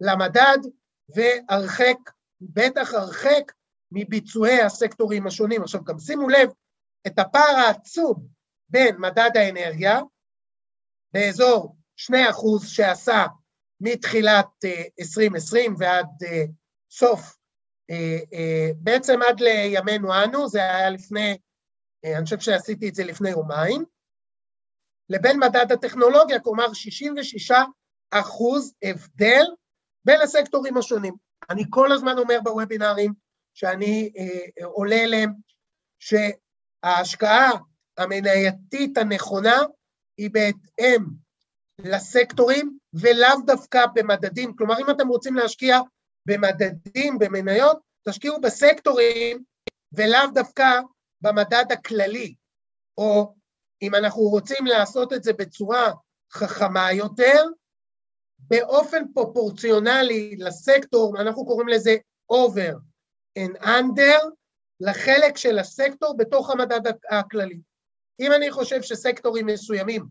למדד 0.00 0.58
והרחק, 1.08 1.96
בטח 2.40 2.94
הרחק 2.94 3.52
מביצועי 3.92 4.62
הסקטורים 4.62 5.26
השונים. 5.26 5.62
עכשיו 5.62 5.84
גם 5.84 5.98
שימו 5.98 6.28
לב 6.28 6.50
את 7.06 7.18
הפער 7.18 7.56
העצום 7.56 8.26
בין 8.68 8.96
מדד 8.98 9.30
האנרגיה 9.34 10.00
באזור 11.12 11.76
2% 12.00 12.12
שעשה 12.66 13.26
מתחילת 13.80 14.64
2020 15.00 15.72
אה, 15.72 15.76
ועד 15.78 16.06
אה, 16.24 16.44
סוף, 16.90 17.36
אה, 17.90 18.70
בעצם 18.76 19.22
עד 19.22 19.40
לימינו 19.40 20.24
אנו, 20.24 20.48
זה 20.48 20.58
היה 20.58 20.90
לפני, 20.90 21.38
אני 22.04 22.24
חושב 22.24 22.40
שעשיתי 22.40 22.88
את 22.88 22.94
זה 22.94 23.04
לפני 23.04 23.30
יומיים, 23.30 23.84
לבין 25.08 25.38
מדד 25.38 25.72
הטכנולוגיה, 25.72 26.40
כלומר 26.40 26.72
66 26.72 27.52
אחוז 28.10 28.74
הבדל 28.82 29.44
בין 30.04 30.20
הסקטורים 30.20 30.76
השונים. 30.76 31.14
אני 31.50 31.64
כל 31.70 31.92
הזמן 31.92 32.18
אומר 32.18 32.38
בוובינרים 32.44 33.12
שאני 33.54 34.12
אה, 34.18 34.66
עולה 34.66 34.96
אליהם, 34.96 35.32
שההשקעה 35.98 37.50
המנייתית 37.98 38.98
הנכונה 38.98 39.56
היא 40.18 40.30
בהתאם 40.30 41.04
לסקטורים 41.78 42.77
ולאו 42.94 43.40
דווקא 43.46 43.84
במדדים. 43.94 44.56
כלומר, 44.56 44.78
אם 44.80 44.90
אתם 44.90 45.08
רוצים 45.08 45.34
להשקיע 45.34 45.78
במדדים, 46.26 47.18
במניות, 47.18 47.78
תשקיעו 48.08 48.40
בסקטורים 48.40 49.44
ולאו 49.92 50.30
דווקא 50.34 50.80
במדד 51.20 51.64
הכללי. 51.70 52.34
או 52.98 53.34
אם 53.82 53.94
אנחנו 53.94 54.22
רוצים 54.22 54.66
לעשות 54.66 55.12
את 55.12 55.22
זה 55.22 55.32
בצורה 55.32 55.92
חכמה 56.32 56.92
יותר, 56.92 57.44
באופן 58.38 59.12
פרופורציונלי 59.14 60.36
לסקטור, 60.38 61.20
אנחנו 61.20 61.46
קוראים 61.46 61.68
לזה 61.68 61.96
over 62.32 62.74
and 63.38 63.62
under, 63.62 64.30
לחלק 64.80 65.36
של 65.36 65.58
הסקטור 65.58 66.16
בתוך 66.16 66.50
המדד 66.50 66.80
הכללי. 67.10 67.60
אם 68.20 68.32
אני 68.32 68.50
חושב 68.50 68.82
שסקטורים 68.82 69.46
מסוימים, 69.46 70.04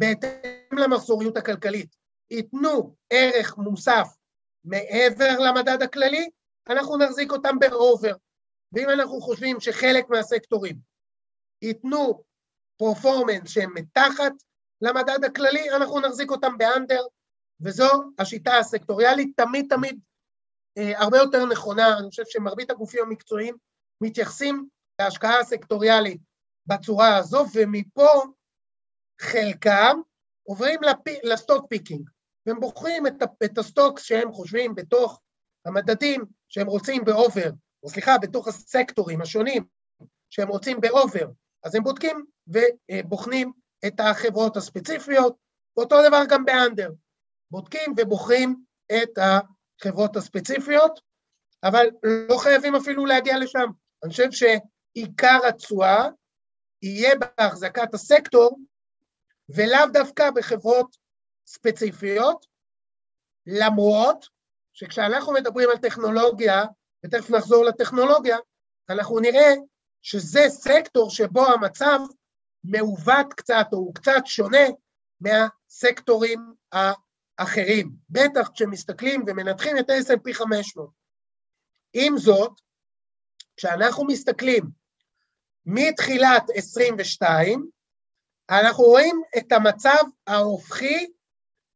בהתאם 0.00 0.78
למחזוריות 0.78 1.36
הכלכלית, 1.36 1.96
ייתנו 2.30 2.94
ערך 3.10 3.58
מוסף 3.58 4.08
מעבר 4.64 5.38
למדד 5.38 5.82
הכללי, 5.82 6.30
אנחנו 6.68 6.96
נחזיק 6.96 7.32
אותם 7.32 7.58
באובר. 7.58 8.14
ואם 8.72 8.88
אנחנו 8.88 9.20
חושבים 9.20 9.60
שחלק 9.60 10.08
מהסקטורים 10.08 10.76
ייתנו 11.62 12.22
פרפורמנס 12.76 13.50
שהם 13.50 13.74
מתחת 13.74 14.32
למדד 14.80 15.24
הכללי, 15.24 15.70
אנחנו 15.70 16.00
נחזיק 16.00 16.30
אותם 16.30 16.58
באנדר, 16.58 17.02
וזו 17.60 17.88
השיטה 18.18 18.58
הסקטוריאלית, 18.58 19.28
תמיד 19.36 19.66
תמיד 19.68 20.00
אה, 20.78 21.00
הרבה 21.00 21.18
יותר 21.18 21.46
נכונה, 21.46 21.98
אני 21.98 22.10
חושב 22.10 22.22
שמרבית 22.26 22.70
הגופים 22.70 23.02
המקצועיים 23.02 23.56
מתייחסים 24.00 24.68
להשקעה 25.00 25.40
הסקטוריאלית 25.40 26.20
בצורה 26.66 27.16
הזו, 27.16 27.44
ומפה 27.54 28.08
חלקם 29.20 30.00
עוברים 30.42 30.80
לפ... 30.82 31.14
ל 31.22 31.29
stock 31.29 31.66
picking, 31.68 32.10
והם 32.46 32.60
בוחרים 32.60 33.06
את, 33.06 33.12
את 33.44 33.58
ה 33.58 33.64
stocks 33.64 34.02
שהם 34.02 34.32
חושבים 34.32 34.74
בתוך 34.74 35.20
המדדים 35.66 36.24
שהם 36.48 36.66
רוצים 36.66 37.04
ב 37.04 37.12
over, 37.12 37.50
או 37.82 37.88
סליחה, 37.88 38.18
בתוך 38.18 38.48
הסקטורים 38.48 39.20
השונים 39.20 39.64
שהם 40.30 40.48
רוצים 40.48 40.80
ב 40.80 40.88
over, 40.88 41.26
אז 41.64 41.74
הם 41.74 41.82
בודקים 41.82 42.24
ובוחנים 42.46 43.52
את 43.86 44.00
החברות 44.00 44.56
הספציפיות, 44.56 45.36
ואותו 45.76 45.96
דבר 46.08 46.22
גם 46.28 46.44
באנדר. 46.44 46.90
בודקים 47.50 47.94
ובוחרים 47.96 48.64
את 48.92 49.18
החברות 49.18 50.16
הספציפיות, 50.16 51.00
אבל 51.64 51.86
לא 52.28 52.36
חייבים 52.38 52.74
אפילו 52.74 53.06
להגיע 53.06 53.38
לשם. 53.38 53.66
אני 54.02 54.10
חושב 54.10 54.28
שעיקר 54.30 55.38
התשואה 55.48 56.08
יהיה 56.82 57.14
בהחזקת 57.16 57.94
הסקטור, 57.94 58.58
ולאו 59.54 59.86
דווקא 59.92 60.30
בחברות 60.30 60.96
ספציפיות, 61.46 62.46
למרות 63.46 64.26
שכשאנחנו 64.72 65.32
מדברים 65.32 65.70
על 65.70 65.76
טכנולוגיה, 65.76 66.64
ותכף 67.04 67.30
נחזור 67.30 67.64
לטכנולוגיה, 67.64 68.36
אנחנו 68.88 69.20
נראה 69.20 69.54
שזה 70.02 70.40
סקטור 70.48 71.10
שבו 71.10 71.46
המצב 71.46 71.98
מעוות 72.64 73.34
קצת, 73.34 73.66
או 73.72 73.78
הוא 73.78 73.94
קצת 73.94 74.20
שונה 74.24 74.66
מהסקטורים 75.20 76.54
אחרים, 77.36 77.90
בטח 78.10 78.50
כשמסתכלים 78.54 79.24
ומנתחים 79.26 79.78
את 79.78 79.90
ה-S&P 79.90 80.32
500. 80.32 80.90
עם 81.92 82.18
זאת, 82.18 82.52
כשאנחנו 83.56 84.04
מסתכלים 84.04 84.62
מתחילת 85.66 86.42
22, 86.54 87.70
אנחנו 88.50 88.84
רואים 88.84 89.22
את 89.38 89.52
המצב 89.52 90.04
ההופכי 90.26 91.12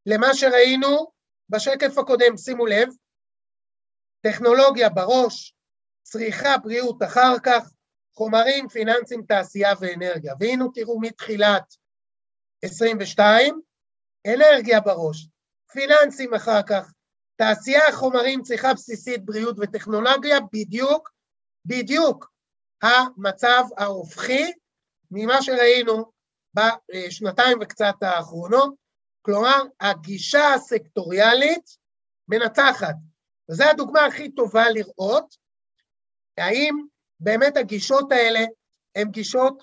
למה 0.07 0.35
שראינו 0.35 1.13
בשקף 1.49 1.99
הקודם, 1.99 2.37
שימו 2.37 2.67
לב, 2.67 2.89
טכנולוגיה 4.21 4.89
בראש, 4.89 5.55
צריכה 6.03 6.59
בריאות 6.59 7.03
אחר 7.03 7.35
כך, 7.45 7.71
חומרים, 8.17 8.69
פיננסים, 8.69 9.23
תעשייה 9.29 9.73
ואנרגיה. 9.81 10.35
והנה 10.41 10.65
תראו 10.75 11.01
מתחילת 11.01 11.75
22, 12.65 13.61
אנרגיה 14.27 14.81
בראש, 14.81 15.29
פיננסים 15.73 16.35
אחר 16.35 16.63
כך, 16.69 16.93
תעשייה, 17.37 17.93
חומרים, 17.93 18.43
צריכה 18.43 18.75
בסיסית, 18.75 19.25
בריאות 19.25 19.57
וטכנולוגיה, 19.59 20.39
בדיוק, 20.53 21.11
בדיוק 21.65 22.33
המצב 22.83 23.65
ההופכי 23.79 24.53
ממה 25.11 25.43
שראינו 25.43 26.14
בשנתיים 26.55 27.59
וקצת 27.61 27.95
האחרונות, 28.03 28.75
כלומר, 29.23 29.63
הגישה 29.81 30.55
הסקטוריאלית 30.55 31.77
מנצחת. 32.29 32.95
וזו 33.51 33.65
הדוגמה 33.65 34.05
הכי 34.05 34.31
טובה 34.31 34.71
לראות 34.71 35.37
האם 36.39 36.75
באמת 37.21 37.57
הגישות 37.57 38.13
האלה 38.13 38.41
הן 38.95 39.11
גישות 39.11 39.63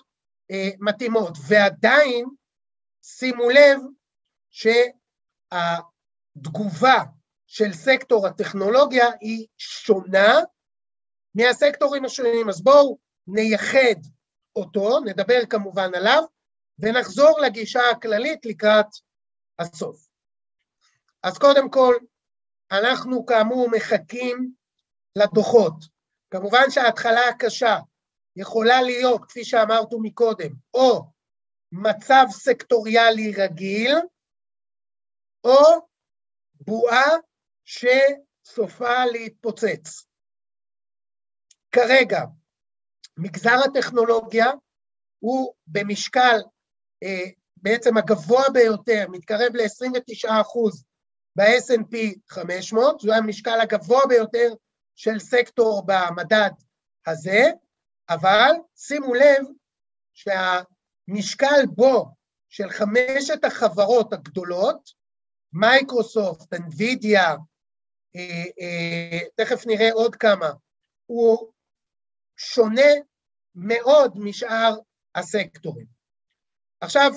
אה, 0.50 0.68
מתאימות. 0.80 1.38
ועדיין, 1.48 2.26
שימו 3.02 3.50
לב, 3.50 3.78
שה... 4.50 4.82
התגובה 5.52 7.02
של 7.46 7.72
סקטור 7.72 8.26
הטכנולוגיה 8.26 9.06
היא 9.20 9.46
שונה 9.58 10.34
מהסקטורים 11.34 12.04
השונים. 12.04 12.48
אז 12.48 12.62
בואו 12.62 12.98
נייחד 13.26 14.00
אותו, 14.56 15.00
נדבר 15.00 15.40
כמובן 15.50 15.94
עליו, 15.94 16.22
ונחזור 16.78 17.40
לגישה 17.40 17.80
הכללית 17.90 18.46
לקראת 18.46 18.86
הסוף. 19.58 20.06
אז 21.22 21.38
קודם 21.38 21.70
כל, 21.70 21.94
אנחנו 22.72 23.26
כאמור 23.26 23.68
מחכים 23.70 24.52
לדוחות. 25.18 25.74
כמובן 26.30 26.70
שההתחלה 26.70 27.28
הקשה 27.28 27.76
יכולה 28.36 28.82
להיות, 28.82 29.24
כפי 29.24 29.44
שאמרנו 29.44 30.02
מקודם, 30.02 30.50
או 30.74 31.02
מצב 31.72 32.24
סקטוריאלי 32.30 33.32
רגיל, 33.36 33.94
או 35.44 35.86
בועה 36.54 37.10
שסופה 37.64 39.04
להתפוצץ. 39.12 40.06
כרגע, 41.72 42.20
מגזר 43.16 43.56
הטכנולוגיה 43.64 44.46
הוא 45.18 45.54
במשקל 45.66 46.36
בעצם 47.56 47.96
הגבוה 47.96 48.44
ביותר, 48.52 49.06
מתקרב 49.10 49.56
ל-29 49.56 50.40
אחוז 50.40 50.84
ב-S&P 51.36 51.96
500, 52.28 53.00
זה 53.00 53.16
המשקל 53.16 53.60
הגבוה 53.60 54.06
ביותר 54.08 54.54
של 54.96 55.18
סקטור 55.18 55.82
במדד 55.86 56.50
הזה, 57.06 57.50
אבל 58.08 58.50
שימו 58.76 59.14
לב 59.14 59.46
שהמשקל 60.12 61.66
בו 61.74 62.06
של 62.48 62.70
חמשת 62.70 63.44
החברות 63.44 64.12
הגדולות, 64.12 64.90
מייקרוסופט, 65.52 66.54
אנווידיה, 66.54 67.34
אה, 68.16 69.18
תכף 69.36 69.66
נראה 69.66 69.92
עוד 69.92 70.16
כמה, 70.16 70.50
הוא 71.06 71.52
שונה 72.36 72.90
מאוד 73.54 74.12
משאר 74.16 74.78
הסקטורים. 75.14 76.01
עכשיו, 76.82 77.10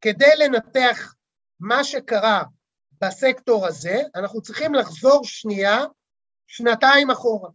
כדי 0.00 0.30
לנתח 0.38 1.14
מה 1.60 1.84
שקרה 1.84 2.42
בסקטור 3.00 3.66
הזה, 3.66 4.02
אנחנו 4.14 4.42
צריכים 4.42 4.74
לחזור 4.74 5.24
שנייה, 5.24 5.78
שנתיים 6.46 7.10
אחורה. 7.10 7.50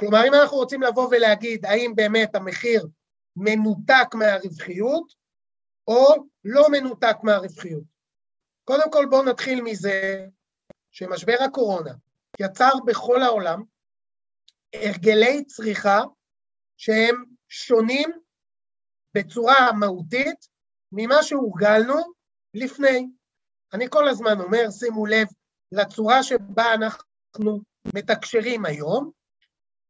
כלומר, 0.00 0.18
אם 0.28 0.34
אנחנו 0.34 0.56
רוצים 0.56 0.82
לבוא 0.82 1.08
ולהגיד 1.10 1.66
האם 1.66 1.92
באמת 1.96 2.34
המחיר 2.34 2.86
מנותק 3.36 4.14
מהרווחיות, 4.14 5.12
או 5.88 6.14
לא 6.44 6.62
מנותק 6.70 7.16
מהרווחיות. 7.22 7.84
קודם 8.64 8.92
כל 8.92 9.06
בואו 9.10 9.24
נתחיל 9.24 9.62
מזה 9.62 10.26
שמשבר 10.90 11.36
הקורונה 11.44 11.92
יצר 12.40 12.72
בכל 12.86 13.22
העולם 13.22 13.62
הרגלי 14.74 15.44
צריכה 15.44 16.00
שהם 16.76 17.24
שונים 17.48 18.12
בצורה 19.14 19.72
מהותית 19.72 20.46
ממה 20.92 21.22
שהורגלנו 21.22 21.94
לפני. 22.54 23.08
אני 23.72 23.86
כל 23.90 24.08
הזמן 24.08 24.40
אומר, 24.40 24.70
שימו 24.70 25.06
לב 25.06 25.26
לצורה 25.72 26.22
שבה 26.22 26.74
אנחנו 26.74 27.60
מתקשרים 27.94 28.64
היום. 28.64 29.10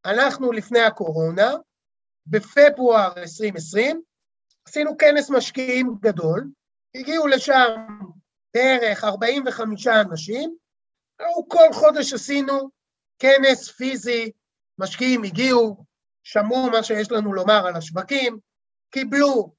אנחנו 0.05 0.51
לפני 0.51 0.81
הקורונה, 0.81 1.51
בפברואר 2.27 3.13
2020, 3.17 4.01
עשינו 4.67 4.97
כנס 4.97 5.29
משקיעים 5.29 5.95
גדול, 6.01 6.47
הגיעו 6.95 7.27
לשם 7.27 7.87
בערך 8.53 9.03
45 9.03 9.87
אנשים, 9.87 10.55
כל 11.47 11.73
חודש 11.73 12.13
עשינו 12.13 12.69
כנס 13.19 13.71
פיזי, 13.71 14.31
משקיעים 14.79 15.23
הגיעו, 15.23 15.85
שמעו 16.23 16.69
מה 16.69 16.83
שיש 16.83 17.11
לנו 17.11 17.33
לומר 17.33 17.67
על 17.67 17.75
השווקים, 17.75 18.39
קיבלו 18.93 19.53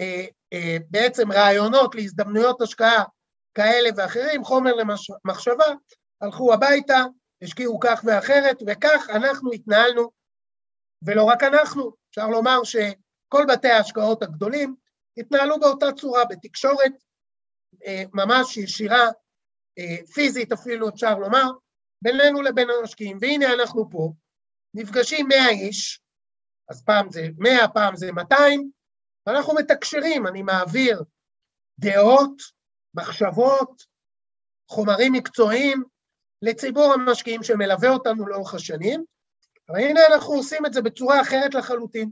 אה, 0.00 0.24
אה, 0.52 0.76
בעצם 0.90 1.32
רעיונות 1.32 1.94
להזדמנויות 1.94 2.62
השקעה 2.62 3.04
כאלה 3.54 3.90
ואחרים, 3.96 4.44
חומר 4.44 4.72
למחשבה, 5.24 5.64
הלכו 6.20 6.54
הביתה, 6.54 7.04
השקיעו 7.42 7.80
כך 7.80 8.00
ואחרת, 8.04 8.56
וכך 8.66 9.06
אנחנו 9.10 9.52
התנהלנו, 9.52 10.10
ולא 11.06 11.24
רק 11.24 11.42
אנחנו, 11.42 11.92
אפשר 12.10 12.28
לומר 12.28 12.64
שכל 12.64 13.44
בתי 13.48 13.68
ההשקעות 13.68 14.22
הגדולים 14.22 14.76
התנהלו 15.16 15.60
באותה 15.60 15.92
צורה, 15.92 16.24
בתקשורת 16.24 16.92
אה, 17.86 18.02
ממש 18.12 18.56
ישירה, 18.56 19.08
אה, 19.78 20.06
פיזית 20.14 20.52
אפילו 20.52 20.88
אפשר 20.88 21.18
לומר, 21.18 21.50
בינינו 22.02 22.42
לבין 22.42 22.68
המשקיעים, 22.70 23.18
והנה 23.20 23.54
אנחנו 23.54 23.90
פה, 23.90 24.12
נפגשים 24.74 25.28
100 25.28 25.48
איש, 25.48 26.03
אז 26.68 26.82
פעם 26.82 27.10
זה 27.10 27.28
100, 27.38 27.68
פעם 27.68 27.96
זה 27.96 28.12
200, 28.12 28.70
ואנחנו 29.26 29.54
מתקשרים, 29.54 30.26
אני 30.26 30.42
מעביר 30.42 31.02
דעות, 31.78 32.42
מחשבות, 32.94 33.82
חומרים 34.70 35.12
מקצועיים 35.12 35.84
לציבור 36.42 36.92
המשקיעים 36.92 37.42
שמלווה 37.42 37.88
אותנו 37.88 38.26
לאורך 38.26 38.54
השנים, 38.54 39.04
אבל 39.68 39.78
הנה 39.78 40.00
אנחנו 40.06 40.34
עושים 40.34 40.66
את 40.66 40.72
זה 40.72 40.82
בצורה 40.82 41.20
אחרת 41.22 41.54
לחלוטין. 41.54 42.10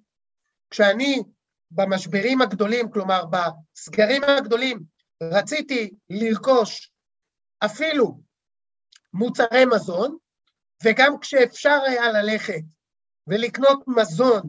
כשאני 0.71 1.23
במשברים 1.71 2.43
הגדולים, 2.43 2.91
כלומר 2.91 3.25
בסגרים 3.27 4.23
הגדולים, 4.25 4.83
רציתי 5.23 5.91
לרכוש 6.11 6.93
אפילו 7.65 8.21
מוצרי 9.13 9.65
מזון, 9.75 10.17
וגם 10.85 11.19
כשאפשר 11.21 11.81
היה 11.87 12.13
ללכת 12.13 12.63
ולקנות 13.27 13.85
מזון 13.87 14.43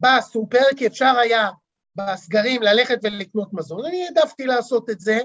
בסופר, 0.00 0.64
כי 0.76 0.86
אפשר 0.86 1.14
היה 1.22 1.48
בסגרים 1.94 2.62
ללכת 2.62 2.98
ולקנות 3.02 3.52
מזון, 3.52 3.84
אני 3.84 4.04
העדפתי 4.04 4.46
לעשות 4.46 4.90
את 4.90 5.00
זה 5.00 5.18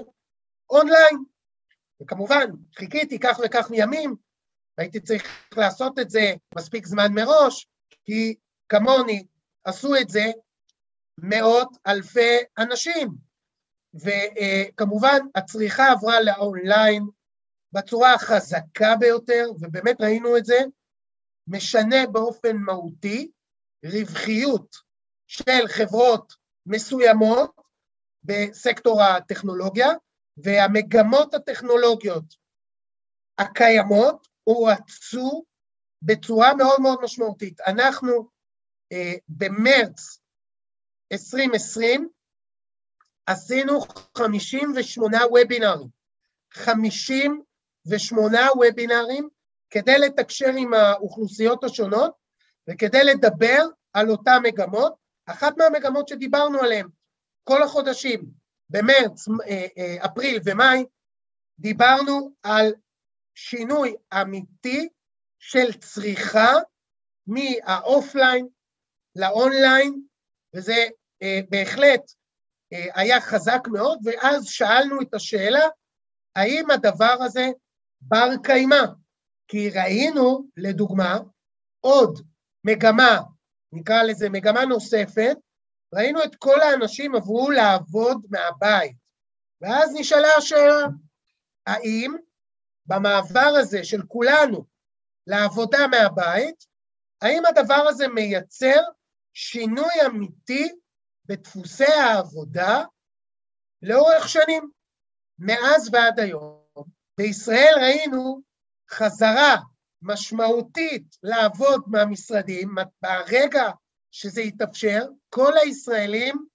אונליין. 0.70 1.24
וכמובן, 2.02 2.50
חיכיתי 2.76 3.18
כך 3.18 3.38
וכך 3.44 3.66
ימים, 3.72 4.16
והייתי 4.78 5.00
צריך 5.00 5.48
לעשות 5.56 5.98
את 5.98 6.10
זה 6.10 6.34
מספיק 6.54 6.86
זמן 6.86 7.12
מראש, 7.12 7.68
כי 8.04 8.34
כמוני 8.68 9.26
עשו 9.64 9.96
את 9.96 10.08
זה 10.08 10.24
מאות 11.18 11.76
אלפי 11.86 12.38
אנשים. 12.58 13.08
וכמובן, 13.94 15.18
הצריכה 15.34 15.92
עברה 15.92 16.20
לאונליין 16.20 17.06
בצורה 17.72 18.14
החזקה 18.14 18.96
ביותר, 19.00 19.44
ובאמת 19.60 20.00
ראינו 20.00 20.36
את 20.36 20.44
זה, 20.44 20.58
משנה 21.48 22.06
באופן 22.12 22.56
מהותי 22.56 23.30
רווחיות 23.84 24.76
של 25.26 25.68
חברות 25.68 26.32
מסוימות 26.66 27.60
בסקטור 28.24 29.02
הטכנולוגיה, 29.02 29.88
והמגמות 30.36 31.34
הטכנולוגיות 31.34 32.24
הקיימות 33.38 34.28
הואצו 34.44 35.44
בצורה 36.02 36.54
מאוד 36.54 36.80
מאוד 36.80 36.98
משמעותית. 37.02 37.60
אנחנו 37.60 38.28
אה, 38.92 39.14
במרץ 39.28 40.20
2020 41.12 42.08
עשינו 43.26 43.80
58 44.18 45.18
וובינארים, 45.30 45.88
58 46.52 48.38
וובינארים 48.56 49.28
כדי 49.74 49.98
לתקשר 49.98 50.50
עם 50.58 50.74
האוכלוסיות 50.74 51.64
השונות 51.64 52.12
וכדי 52.70 53.04
לדבר 53.04 53.64
על 53.92 54.10
אותן 54.10 54.38
מגמות. 54.42 54.94
אחת 55.26 55.56
מהמגמות 55.58 56.08
שדיברנו 56.08 56.58
עליהן 56.58 56.88
כל 57.44 57.62
החודשים, 57.62 58.24
במרץ, 58.70 59.28
אה, 59.28 59.66
אה, 59.78 60.06
אפריל 60.06 60.40
ומאי, 60.44 60.84
דיברנו 61.58 62.34
על 62.42 62.74
שינוי 63.34 63.94
אמיתי 64.20 64.88
של 65.38 65.72
צריכה 65.72 66.52
מהאופליין 67.26 68.46
לאונליין, 69.16 70.02
וזה 70.54 70.86
אה, 71.22 71.40
בהחלט 71.50 72.12
היה 72.70 73.20
חזק 73.20 73.60
מאוד, 73.72 73.98
ואז 74.04 74.44
שאלנו 74.46 75.02
את 75.02 75.14
השאלה, 75.14 75.64
האם 76.36 76.70
הדבר 76.70 77.16
הזה 77.20 77.46
בר 78.00 78.30
קיימא? 78.42 78.84
כי 79.48 79.70
ראינו, 79.70 80.48
לדוגמה, 80.56 81.18
עוד 81.80 82.20
מגמה, 82.64 83.20
נקרא 83.72 84.02
לזה 84.02 84.28
מגמה 84.28 84.64
נוספת, 84.64 85.36
ראינו 85.94 86.24
את 86.24 86.34
כל 86.34 86.60
האנשים 86.60 87.14
עברו 87.14 87.50
לעבוד 87.50 88.26
מהבית. 88.30 88.96
ואז 89.60 89.94
נשאלה 89.94 90.28
השאלה, 90.38 90.86
האם 91.66 92.14
במעבר 92.86 93.54
הזה 93.60 93.84
של 93.84 94.02
כולנו 94.08 94.64
לעבודה 95.26 95.78
מהבית, 95.90 96.64
האם 97.22 97.46
הדבר 97.46 97.84
הזה 97.88 98.08
מייצר 98.08 98.80
שינוי 99.34 99.92
אמיתי 100.06 100.72
בדפוסי 101.24 101.84
העבודה 101.84 102.84
לאורך 103.82 104.28
שנים, 104.28 104.70
מאז 105.38 105.90
ועד 105.92 106.20
היום. 106.20 106.64
בישראל 107.18 107.74
ראינו 107.80 108.40
חזרה 108.94 109.56
משמעותית 110.02 111.16
לעבוד 111.22 111.82
מהמשרדים, 111.86 112.74
ברגע 113.02 113.70
שזה 114.10 114.40
התאפשר, 114.40 115.06
כל 115.30 115.52
הישראלים 115.62 116.46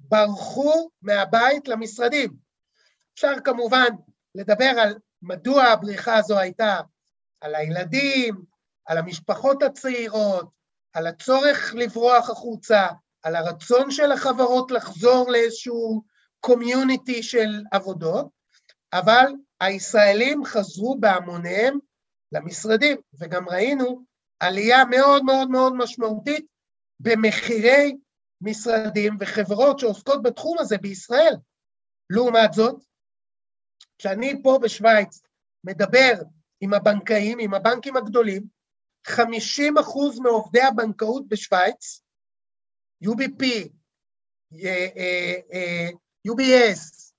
ברחו 0.00 0.90
מהבית 1.02 1.68
למשרדים. 1.68 2.36
אפשר 3.14 3.32
כמובן 3.44 3.88
לדבר 4.34 4.72
על 4.82 4.98
מדוע 5.22 5.64
הבריחה 5.64 6.16
הזו 6.16 6.38
הייתה, 6.38 6.80
על 7.40 7.54
הילדים, 7.54 8.44
על 8.86 8.98
המשפחות 8.98 9.62
הצעירות, 9.62 10.50
על 10.92 11.06
הצורך 11.06 11.74
לברוח 11.74 12.30
החוצה, 12.30 12.86
על 13.22 13.36
הרצון 13.36 13.90
של 13.90 14.12
החברות 14.12 14.70
לחזור 14.70 15.30
לאיזשהו 15.30 16.02
קומיוניטי 16.40 17.22
של 17.22 17.62
עבודות, 17.72 18.28
אבל 18.92 19.26
הישראלים 19.60 20.44
חזרו 20.44 20.98
בהמוניהם 21.00 21.78
למשרדים, 22.32 22.96
וגם 23.20 23.48
ראינו 23.48 24.04
עלייה 24.40 24.84
מאוד 24.84 25.24
מאוד 25.24 25.50
מאוד 25.50 25.72
משמעותית 25.76 26.46
במחירי 27.00 27.96
משרדים 28.40 29.16
וחברות 29.20 29.78
שעוסקות 29.78 30.22
בתחום 30.22 30.58
הזה 30.58 30.78
בישראל. 30.78 31.34
לעומת 32.10 32.52
זאת, 32.52 32.84
כשאני 33.98 34.42
פה 34.42 34.58
בשוויץ 34.62 35.22
מדבר 35.64 36.12
עם 36.60 36.74
הבנקאים, 36.74 37.38
עם 37.38 37.54
הבנקים 37.54 37.96
הגדולים, 37.96 38.42
50 39.06 39.78
אחוז 39.78 40.18
מעובדי 40.18 40.62
הבנקאות 40.62 41.28
בשוויץ, 41.28 42.02
UBP, 43.04 43.44
אה, 44.64 44.86
אה, 45.52 45.88
UBS, 46.28 47.12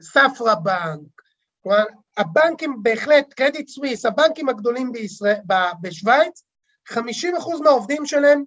ספרא 0.00 0.54
בנק, 0.54 1.23
כלומר, 1.64 1.84
הבנקים 2.16 2.82
בהחלט, 2.82 3.34
קרדיט 3.34 3.68
סוויס, 3.68 4.06
הבנקים 4.06 4.48
הגדולים 4.48 4.92
בישראל, 4.92 5.40
בשוויץ, 5.80 6.44
50 6.86 7.36
אחוז 7.36 7.60
מהעובדים 7.60 8.06
שלהם 8.06 8.44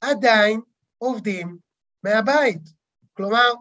עדיין 0.00 0.60
עובדים 0.98 1.58
מהבית. 2.04 2.60
כלומר, 3.12 3.52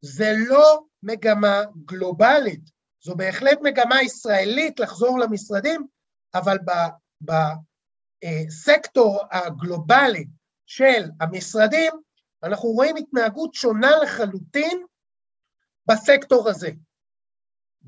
זה 0.00 0.32
לא 0.48 0.82
מגמה 1.02 1.62
גלובלית, 1.84 2.70
זו 3.04 3.16
בהחלט 3.16 3.58
מגמה 3.62 4.02
ישראלית 4.02 4.80
לחזור 4.80 5.18
למשרדים, 5.18 5.86
אבל 6.34 6.58
בסקטור 8.22 9.20
הגלובלי 9.30 10.26
של 10.66 11.10
המשרדים, 11.20 11.92
אנחנו 12.42 12.68
רואים 12.68 12.96
התנהגות 12.96 13.54
שונה 13.54 13.90
לחלוטין 14.02 14.84
בסקטור 15.88 16.48
הזה. 16.48 16.70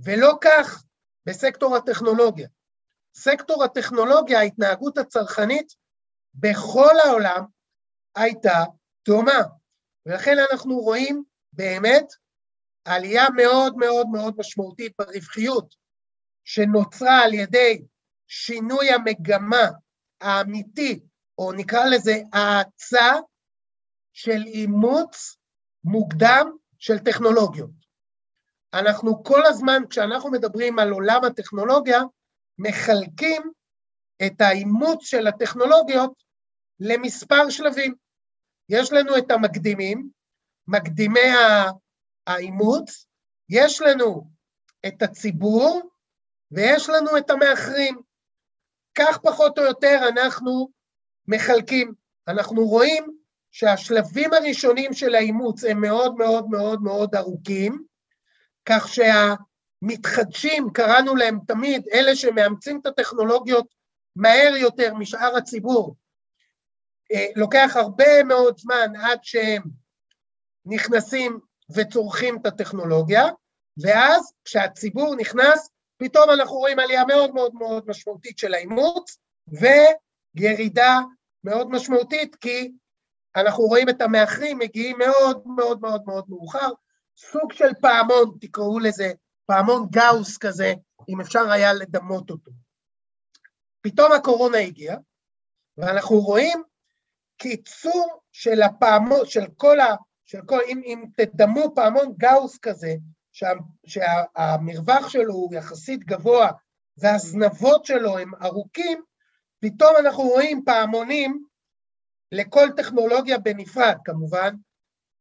ולא 0.05 0.33
כך 0.41 0.85
בסקטור 1.27 1.77
הטכנולוגיה. 1.77 2.49
סקטור 3.15 3.65
הטכנולוגיה, 3.65 4.39
ההתנהגות 4.39 4.99
הצרכנית 4.99 5.75
בכל 6.35 6.95
העולם 7.05 7.45
הייתה 8.17 8.65
דומה, 9.09 9.43
ולכן 10.07 10.37
אנחנו 10.51 10.79
רואים 10.79 11.25
באמת 11.53 12.13
עלייה 12.85 13.25
מאוד 13.37 13.77
מאוד 13.77 14.07
מאוד 14.13 14.35
משמעותית 14.39 14.93
ברווחיות 14.99 15.75
שנוצרה 16.45 17.25
על 17.25 17.35
ידי 17.35 17.83
שינוי 18.27 18.91
המגמה 18.91 19.71
האמיתי, 20.21 21.01
או 21.39 21.53
נקרא 21.53 21.85
לזה 21.85 22.15
האצה 22.33 23.13
של 24.13 24.43
אימוץ 24.47 25.37
מוקדם 25.85 26.57
של 26.79 26.99
טכנולוגיות. 26.99 27.78
אנחנו 28.75 29.25
כל 29.25 29.47
הזמן, 29.47 29.83
כשאנחנו 29.91 30.31
מדברים 30.31 30.79
על 30.79 30.91
עולם 30.91 31.25
הטכנולוגיה, 31.25 32.01
מחלקים 32.59 33.53
את 34.27 34.41
האימוץ 34.41 35.05
של 35.05 35.27
הטכנולוגיות 35.27 36.13
למספר 36.81 37.51
שלבים. 37.51 37.95
יש 38.69 38.93
לנו 38.93 39.19
את 39.19 39.31
המקדימים, 39.31 40.11
מקדימי 40.69 41.31
האימוץ, 42.27 43.07
יש 43.49 43.83
לנו 43.83 44.31
את 44.87 45.03
הציבור 45.03 45.91
ויש 46.51 46.89
לנו 46.89 47.19
את 47.19 47.31
המאחרים. 47.31 48.01
כך 48.95 49.19
פחות 49.19 49.59
או 49.59 49.63
יותר 49.63 50.01
אנחנו 50.09 50.69
מחלקים. 51.29 51.95
אנחנו 52.29 52.67
רואים 52.67 53.19
שהשלבים 53.51 54.33
הראשונים 54.33 54.93
של 54.93 55.15
האימוץ 55.15 55.65
הם 55.65 55.81
מאוד 55.81 56.15
מאוד 56.15 56.49
מאוד 56.49 56.83
מאוד 56.83 57.15
ארוכים, 57.15 57.85
כך 58.69 58.89
שהמתחדשים, 58.89 60.71
קראנו 60.73 61.17
להם 61.17 61.39
תמיד, 61.47 61.89
אלה 61.93 62.17
שמאמצים 62.17 62.81
את 62.81 62.87
הטכנולוגיות 62.87 63.67
מהר 64.17 64.57
יותר 64.57 64.95
משאר 64.95 65.37
הציבור, 65.37 65.97
אה, 67.13 67.27
לוקח 67.37 67.73
הרבה 67.75 68.25
מאוד 68.25 68.59
זמן 68.59 68.93
עד 68.97 69.19
שהם 69.23 69.63
נכנסים 70.67 71.39
וצורכים 71.75 72.37
את 72.37 72.47
הטכנולוגיה, 72.47 73.27
ואז 73.83 74.33
כשהציבור 74.45 75.17
נכנס, 75.17 75.71
פתאום 75.97 76.31
אנחנו 76.31 76.57
רואים 76.57 76.79
עלייה 76.79 77.05
מאוד 77.05 77.35
מאוד 77.35 77.55
מאוד 77.55 77.85
משמעותית 77.87 78.39
של 78.39 78.55
האימוץ, 78.55 79.19
וירידה 79.49 80.99
מאוד 81.45 81.71
משמעותית, 81.71 82.37
כי 82.37 82.73
אנחנו 83.37 83.65
רואים 83.65 83.89
את 83.89 84.03
המאחרים 84.03 84.59
מגיעים 84.59 84.99
מאוד 84.99 85.43
מאוד 85.47 85.81
מאוד 85.81 86.03
מאוד 86.07 86.25
מאוחר, 86.29 86.69
סוג 87.21 87.53
של 87.53 87.75
פעמון, 87.81 88.39
תקראו 88.41 88.79
לזה, 88.79 89.13
פעמון 89.47 89.87
גאוס 89.91 90.39
כזה, 90.39 90.75
אם 91.09 91.21
אפשר 91.21 91.51
היה 91.51 91.73
לדמות 91.73 92.31
אותו. 92.31 92.51
פתאום 93.81 94.13
הקורונה 94.13 94.59
הגיעה, 94.59 94.97
ואנחנו 95.79 96.17
רואים 96.17 96.63
קיצור 97.37 98.21
של 98.33 98.63
הפעמון, 98.63 99.27
של 99.27 99.47
כל 99.57 99.81
ה... 99.81 99.97
של 100.27 100.41
כל, 100.47 100.61
אם, 100.69 100.81
אם 100.85 101.05
תדמו 101.17 101.75
פעמון 101.75 102.15
גאוס 102.17 102.59
כזה, 102.59 102.95
שה, 103.33 103.47
שהמרווח 103.87 105.09
שלו 105.09 105.35
הוא 105.35 105.55
יחסית 105.55 106.05
גבוה 106.05 106.51
והזנבות 106.97 107.85
שלו 107.85 108.19
הם 108.19 108.31
ארוכים, 108.43 109.03
פתאום 109.61 109.97
אנחנו 110.01 110.23
רואים 110.23 110.65
פעמונים 110.65 111.45
לכל 112.33 112.69
טכנולוגיה 112.77 113.39
בנפרד 113.39 113.97
כמובן, 114.05 114.55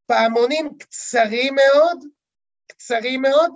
פעמונים 0.07 0.77
קצרים 0.77 1.55
מאוד, 1.55 2.03
קצרים 2.67 3.21
מאוד, 3.21 3.51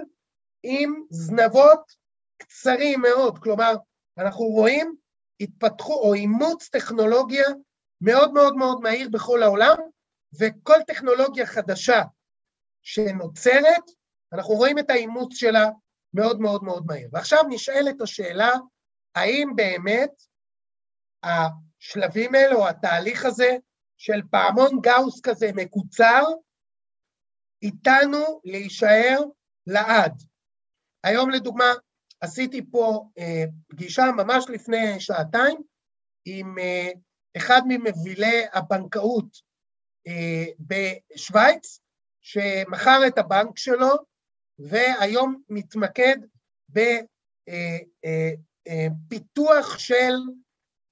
עם 0.63 1.03
זנבות 1.09 1.91
קצרים 2.37 3.01
מאוד, 3.01 3.37
כלומר, 3.43 3.73
אנחנו 4.17 4.45
רואים 4.45 4.95
התפתחו 5.39 5.93
או 5.93 6.13
אימוץ 6.13 6.69
טכנולוגיה 6.69 7.45
מאוד 8.01 8.33
מאוד 8.33 8.55
מאוד 8.55 8.81
מהיר 8.81 9.09
בכל 9.11 9.43
העולם, 9.43 9.77
וכל 10.39 10.77
טכנולוגיה 10.87 11.45
חדשה 11.45 12.01
שנוצרת, 12.81 13.83
אנחנו 14.33 14.53
רואים 14.53 14.79
את 14.79 14.89
האימוץ 14.89 15.35
שלה 15.35 15.69
מאוד 16.13 16.39
מאוד 16.39 16.63
מאוד 16.63 16.83
מהיר. 16.85 17.09
ועכשיו 17.11 17.43
נשאלת 17.49 18.01
השאלה, 18.01 18.51
האם 19.15 19.49
באמת 19.55 20.11
השלבים 21.23 22.35
האלה 22.35 22.55
או 22.55 22.67
התהליך 22.67 23.25
הזה 23.25 23.57
של 24.01 24.21
פעמון 24.31 24.81
גאוס 24.81 25.21
כזה 25.21 25.51
מקוצר, 25.55 26.23
איתנו 27.61 28.41
להישאר 28.43 29.19
לעד. 29.67 30.23
היום 31.03 31.29
לדוגמה, 31.29 31.73
עשיתי 32.21 32.61
פה 32.71 33.09
אה, 33.17 33.43
פגישה 33.67 34.03
ממש 34.17 34.45
לפני 34.49 34.99
שעתיים 34.99 35.57
עם 36.25 36.59
אה, 36.59 36.89
אחד 37.37 37.61
ממבילי 37.67 38.45
הבנקאות 38.53 39.37
אה, 40.07 40.45
בשוויץ, 40.59 41.79
שמכר 42.21 43.07
את 43.07 43.17
הבנק 43.17 43.57
שלו 43.57 43.91
והיום 44.59 45.41
מתמקד 45.49 46.17
בפיתוח 46.69 47.15
אה, 49.65 49.71
אה, 49.73 49.79
של 49.79 50.15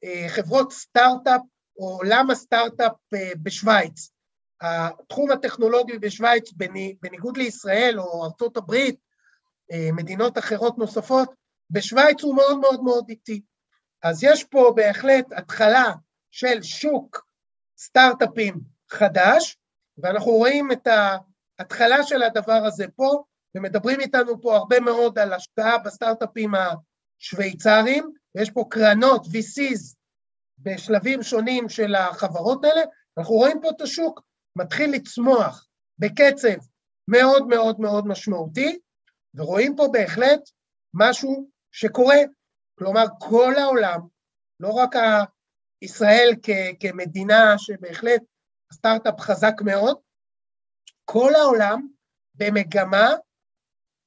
אה, 0.03 0.25
חברות 0.29 0.71
סטארט-אפ 0.71 1.41
עולם 1.79 2.31
הסטארט-אפ 2.31 2.91
אה, 3.13 3.31
בשוויץ. 3.43 4.11
התחום 4.61 5.31
הטכנולוגי 5.31 5.97
בשוויץ, 5.97 6.51
בניגוד 7.01 7.37
לישראל 7.37 7.99
או 7.99 8.25
ארצות 8.25 8.57
הברית, 8.57 8.99
אה, 9.71 9.89
מדינות 9.93 10.37
אחרות 10.37 10.77
נוספות, 10.77 11.29
בשוויץ 11.69 12.23
הוא 12.23 12.35
מאוד 12.35 12.59
מאוד 12.59 12.83
מאוד 12.83 13.05
איטי. 13.09 13.41
אז 14.03 14.23
יש 14.23 14.43
פה 14.43 14.73
בהחלט 14.75 15.25
התחלה 15.35 15.93
של 16.31 16.63
שוק 16.63 17.25
סטארט-אפים 17.77 18.59
חדש, 18.89 19.57
ואנחנו 19.97 20.31
רואים 20.31 20.71
את 20.71 20.87
ההתחלה 21.59 22.03
של 22.03 22.23
הדבר 22.23 22.61
הזה 22.65 22.85
פה, 22.95 23.23
ומדברים 23.55 23.99
איתנו 23.99 24.41
פה 24.41 24.55
הרבה 24.55 24.79
מאוד 24.79 25.19
על 25.19 25.33
השקעה 25.33 25.77
בסטארט-אפים 25.77 26.51
השוויצריים, 26.55 28.11
ויש 28.35 28.49
פה 28.49 28.65
קרנות 28.69 29.25
VCs 29.25 29.98
בשלבים 30.59 31.23
שונים 31.23 31.69
של 31.69 31.95
החברות 31.95 32.65
האלה, 32.65 32.81
אנחנו 33.17 33.35
רואים 33.35 33.59
פה 33.61 33.69
את 33.69 33.81
השוק 33.81 34.21
מתחיל 34.55 34.91
לצמוח 34.91 35.67
בקצב 35.99 36.57
מאוד 37.07 37.47
מאוד 37.47 37.79
מאוד 37.79 38.07
משמעותי, 38.07 38.79
ורואים 39.35 39.75
פה 39.75 39.87
בהחלט 39.93 40.39
משהו 40.93 41.49
שקורה, 41.71 42.17
כלומר 42.79 43.05
כל 43.19 43.53
העולם, 43.57 43.99
לא 44.59 44.69
רק 44.69 44.95
ישראל 45.81 46.29
כ- 46.43 46.75
כמדינה 46.79 47.57
שבהחלט 47.57 48.21
הסטארט-אפ 48.71 49.19
חזק 49.19 49.53
מאוד, 49.65 49.97
כל 51.05 51.31
העולם 51.35 51.87
במגמה 52.35 53.07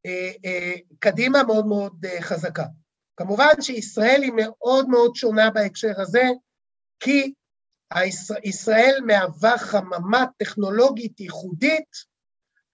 אה, 0.06 0.30
אה, 0.44 0.74
קדימה 0.98 1.42
מאוד 1.42 1.66
מאוד 1.66 2.04
אה, 2.04 2.22
חזקה. 2.22 2.64
כמובן 3.22 3.60
שישראל 3.60 4.22
היא 4.22 4.32
מאוד 4.36 4.88
מאוד 4.88 5.14
שונה 5.14 5.50
בהקשר 5.50 5.92
הזה, 6.00 6.22
כי 7.00 7.34
ישראל 8.44 8.98
מהווה 9.06 9.58
חממה 9.58 10.24
טכנולוגית 10.38 11.20
ייחודית 11.20 11.88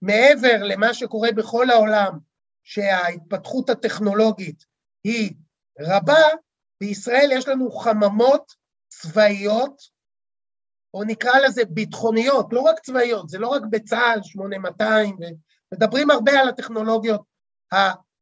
מעבר 0.01 0.63
למה 0.63 0.93
שקורה 0.93 1.29
בכל 1.31 1.69
העולם, 1.69 2.19
שההתפתחות 2.63 3.69
הטכנולוגית 3.69 4.65
היא 5.03 5.31
רבה, 5.79 6.23
בישראל 6.81 7.29
יש 7.31 7.47
לנו 7.47 7.71
חממות 7.71 8.53
צבאיות 8.87 9.81
או 10.93 11.03
נקרא 11.03 11.39
לזה 11.45 11.61
ביטחוניות, 11.65 12.47
לא 12.51 12.61
רק 12.61 12.79
צבאיות, 12.79 13.29
זה 13.29 13.39
לא 13.39 13.47
רק 13.47 13.61
בצה"ל 13.69 14.19
8200, 14.23 15.17
מדברים 15.73 16.11
הרבה 16.11 16.39
על 16.39 16.49
הטכנולוגיות 16.49 17.21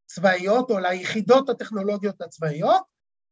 הצבאיות 0.08 0.70
או 0.70 0.76
על 0.76 0.86
היחידות 0.86 1.48
הטכנולוגיות 1.48 2.20
הצבאיות, 2.20 2.82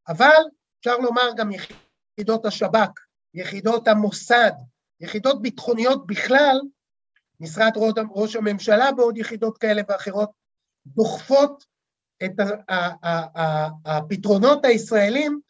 אבל 0.09 0.43
אפשר 0.81 0.99
לומר 0.99 1.31
גם 1.37 1.51
יחידות 1.53 2.45
השב"כ, 2.45 3.01
יחידות 3.35 3.89
המוסד, 3.89 4.53
יחידות 5.01 5.43
ביטחוניות 5.43 6.07
בכלל, 6.07 6.61
משרד 7.41 7.73
ראש 8.11 8.37
הממשלה 8.37 8.93
בעוד 8.93 9.19
יחידות 9.19 9.59
כאלה 9.59 9.83
ואחרות, 9.89 10.31
דוחפות 10.87 11.65
את 12.25 12.33
הפתרונות 13.85 14.65
הישראלים 14.65 15.41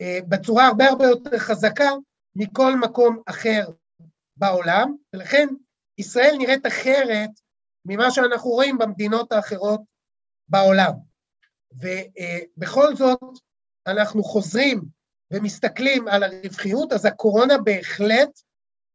אה, 0.00 0.18
בצורה 0.28 0.66
הרבה 0.66 0.84
הרבה 0.88 1.04
יותר 1.04 1.38
חזקה 1.38 1.90
מכל 2.36 2.76
מקום 2.76 3.22
אחר 3.26 3.64
בעולם, 4.36 4.96
ולכן 5.14 5.48
ישראל 5.98 6.34
נראית 6.38 6.66
אחרת 6.66 7.30
ממה 7.84 8.10
שאנחנו 8.10 8.50
רואים 8.50 8.78
במדינות 8.78 9.32
האחרות 9.32 9.91
בעולם. 10.52 10.92
ובכל 11.72 12.96
זאת, 12.96 13.20
אנחנו 13.86 14.22
חוזרים 14.22 14.82
ומסתכלים 15.32 16.08
על 16.08 16.22
הרווחיות, 16.22 16.92
אז 16.92 17.04
הקורונה 17.04 17.58
בהחלט 17.58 18.40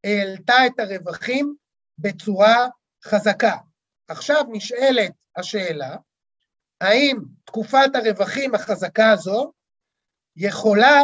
העלתה 0.04 0.54
את 0.66 0.80
הרווחים 0.80 1.56
בצורה 1.98 2.68
חזקה. 3.04 3.58
עכשיו 4.08 4.44
נשאלת 4.52 5.12
השאלה, 5.36 5.96
האם 6.82 7.18
תקופת 7.46 7.90
הרווחים 7.94 8.56
החזקה 8.56 9.12
הזו 9.12 9.52
יכולה 10.36 11.02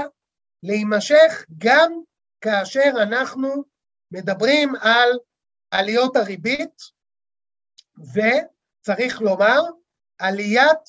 להימשך 0.63 1.45
גם 1.57 1.91
כאשר 2.41 2.91
אנחנו 3.01 3.63
מדברים 4.11 4.75
על 4.75 5.09
עליות 5.71 6.15
הריבית, 6.15 6.81
וצריך 7.97 9.21
לומר, 9.21 9.61
עליית 10.17 10.79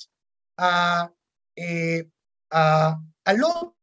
עלות 3.25 3.75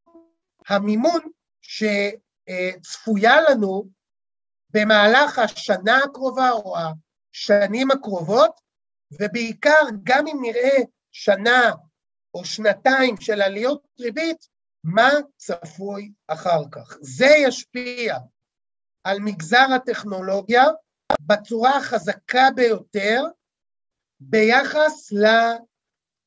המימון 0.67 1.21
שצפויה 1.61 3.41
לנו 3.41 3.89
במהלך 4.69 5.39
השנה 5.39 5.97
הקרובה 5.97 6.51
או 6.51 6.75
השנים 6.77 7.91
הקרובות, 7.91 8.61
ובעיקר 9.19 9.81
גם 10.03 10.27
אם 10.27 10.37
נראה 10.41 10.77
שנה 11.11 11.71
או 12.33 12.45
שנתיים 12.45 13.15
של 13.21 13.41
עליות 13.41 13.87
ריבית, 13.99 14.47
מה 14.83 15.09
צפוי 15.37 16.11
אחר 16.27 16.61
כך. 16.71 16.97
זה 17.01 17.25
ישפיע 17.25 18.17
על 19.03 19.19
מגזר 19.19 19.67
הטכנולוגיה 19.75 20.63
בצורה 21.21 21.77
החזקה 21.77 22.47
ביותר 22.55 23.23
ביחס 24.21 25.13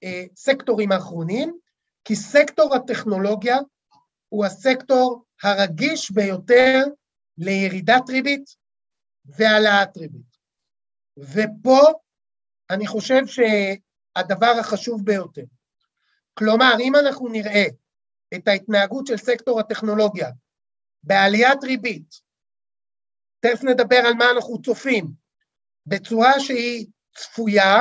לסקטורים 0.04 0.92
האחרונים, 0.92 1.58
כי 2.04 2.16
סקטור 2.16 2.74
הטכנולוגיה 2.74 3.56
הוא 4.28 4.44
הסקטור 4.44 5.24
הרגיש 5.42 6.10
ביותר 6.10 6.84
לירידת 7.38 8.02
ריבית 8.08 8.44
והעלאת 9.24 9.96
ריבית. 9.96 10.36
ופה 11.16 11.80
אני 12.70 12.86
חושב 12.86 13.22
שהדבר 13.26 14.52
החשוב 14.60 15.04
ביותר, 15.04 15.44
כלומר, 16.34 16.72
אם 16.80 16.92
אנחנו 16.96 17.28
נראה 17.28 17.64
את 18.34 18.48
ההתנהגות 18.48 19.06
של 19.06 19.16
סקטור 19.16 19.60
הטכנולוגיה 19.60 20.30
בעליית 21.02 21.64
ריבית, 21.64 22.14
תכף 23.40 23.64
נדבר 23.64 23.96
על 24.06 24.14
מה 24.14 24.24
אנחנו 24.30 24.62
צופים, 24.62 25.06
בצורה 25.86 26.40
שהיא 26.40 26.86
צפויה 27.14 27.80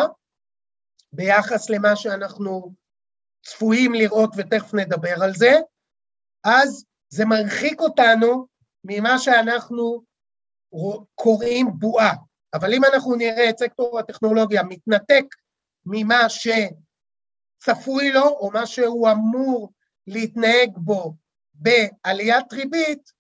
ביחס 1.14 1.70
למה 1.70 1.96
שאנחנו 1.96 2.74
צפויים 3.46 3.94
לראות 3.94 4.30
ותכף 4.38 4.74
נדבר 4.74 5.24
על 5.24 5.34
זה, 5.34 5.52
אז 6.44 6.86
זה 7.10 7.26
מרחיק 7.26 7.82
אותנו 7.82 8.48
ממה 8.84 9.20
שאנחנו 9.20 10.04
קוראים 11.16 11.68
בועה. 11.80 12.14
אבל 12.54 12.74
אם 12.74 12.82
אנחנו 12.86 13.16
נראה 13.16 13.50
את 13.50 13.58
סקטור 13.58 14.00
הטכנולוגיה 14.00 14.64
מתנתק 14.64 15.26
ממה 15.86 16.22
שצפוי 16.30 18.12
לו, 18.12 18.28
או 18.28 18.52
מה 18.52 18.66
שהוא 18.66 19.12
אמור 19.12 19.72
להתנהג 20.08 20.72
בו 20.76 21.14
בעליית 21.54 22.54
ריבית, 22.54 23.12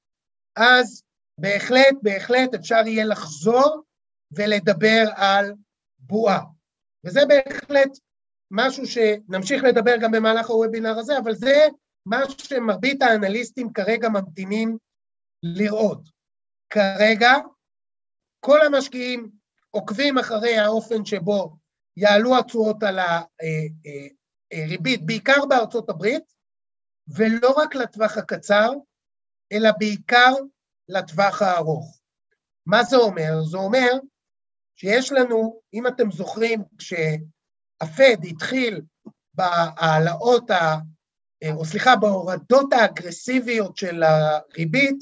אז 0.55 1.03
בהחלט, 1.37 1.95
בהחלט 2.01 2.53
אפשר 2.53 2.87
יהיה 2.87 3.05
לחזור 3.05 3.83
ולדבר 4.31 5.03
על 5.15 5.53
בועה. 6.05 6.39
וזה 7.05 7.21
בהחלט 7.27 7.99
משהו 8.51 8.87
שנמשיך 8.87 9.63
לדבר 9.63 9.95
גם 10.01 10.11
במהלך 10.11 10.49
הוובינר 10.49 10.99
הזה, 10.99 11.17
אבל 11.17 11.35
זה 11.35 11.67
מה 12.05 12.17
שמרבית 12.37 13.01
האנליסטים 13.01 13.73
כרגע 13.73 14.09
ממתינים 14.09 14.77
לראות. 15.43 16.01
כרגע 16.69 17.31
כל 18.39 18.65
המשקיעים 18.65 19.31
עוקבים 19.71 20.17
אחרי 20.17 20.57
האופן 20.57 21.05
שבו 21.05 21.57
יעלו 21.97 22.39
התשואות 22.39 22.83
על 22.83 22.99
הריבית, 22.99 24.99
אה, 24.99 25.01
אה, 25.01 25.05
בעיקר 25.05 25.45
בארצות 25.49 25.89
הברית, 25.89 26.23
ולא 27.07 27.53
רק 27.57 27.75
לטווח 27.75 28.17
הקצר, 28.17 28.69
אלא 29.51 29.69
בעיקר 29.79 30.33
לטווח 30.89 31.41
הארוך. 31.41 31.99
מה 32.65 32.83
זה 32.83 32.95
אומר? 32.95 33.43
זה 33.51 33.57
אומר 33.57 33.91
שיש 34.83 35.11
לנו, 35.11 35.59
אם 35.73 35.87
אתם 35.87 36.11
זוכרים, 36.11 36.63
כשהפד 36.77 38.17
התחיל 38.29 38.81
בהעלאות, 39.33 40.51
ה, 40.51 40.77
או 41.51 41.65
סליחה, 41.65 41.95
בהורדות 41.95 42.73
האגרסיביות 42.73 43.77
של 43.77 44.03
הריבית, 44.03 44.97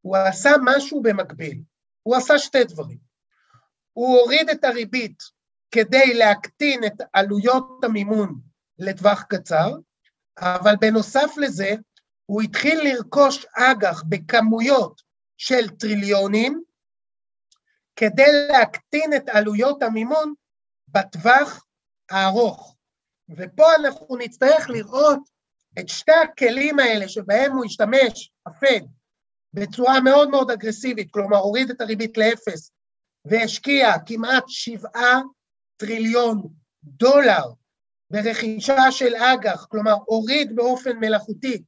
הוא 0.00 0.16
עשה 0.16 0.50
משהו 0.64 1.02
במקביל. 1.02 1.62
הוא 2.02 2.16
עשה 2.16 2.38
שתי 2.38 2.64
דברים. 2.64 2.98
הוא 3.92 4.18
הוריד 4.18 4.50
את 4.50 4.64
הריבית 4.64 5.22
כדי 5.70 6.14
להקטין 6.14 6.84
את 6.84 7.02
עלויות 7.12 7.84
המימון 7.84 8.40
לטווח 8.78 9.22
קצר, 9.22 9.74
אבל 10.38 10.74
בנוסף 10.80 11.30
לזה, 11.36 11.74
הוא 12.26 12.42
התחיל 12.42 12.80
לרכוש 12.84 13.46
אג"ח 13.56 14.02
בכמויות 14.08 15.02
של 15.36 15.68
טריליונים, 15.68 16.62
כדי 18.00 18.48
להקטין 18.48 19.14
את 19.16 19.28
עלויות 19.28 19.82
המימון 19.82 20.34
בטווח 20.88 21.64
הארוך. 22.10 22.76
ופה 23.36 23.74
אנחנו 23.74 24.16
נצטרך 24.16 24.70
לראות 24.70 25.18
את 25.78 25.88
שתי 25.88 26.12
הכלים 26.12 26.78
האלה 26.78 27.08
שבהם 27.08 27.52
הוא 27.52 27.64
השתמש, 27.64 28.30
הפד, 28.46 28.80
בצורה 29.54 30.00
מאוד 30.00 30.30
מאוד 30.30 30.50
אגרסיבית, 30.50 31.10
כלומר 31.10 31.36
הוריד 31.36 31.70
את 31.70 31.80
הריבית 31.80 32.18
לאפס 32.18 32.70
והשקיע 33.24 33.88
כמעט 34.06 34.44
שבעה 34.46 35.20
טריליון 35.76 36.42
דולר 36.84 37.44
ברכישה 38.10 38.90
של 38.90 39.14
אג"ח, 39.14 39.66
כלומר 39.66 39.94
הוריד 40.06 40.56
באופן 40.56 40.96
מלאכותי 40.96 41.62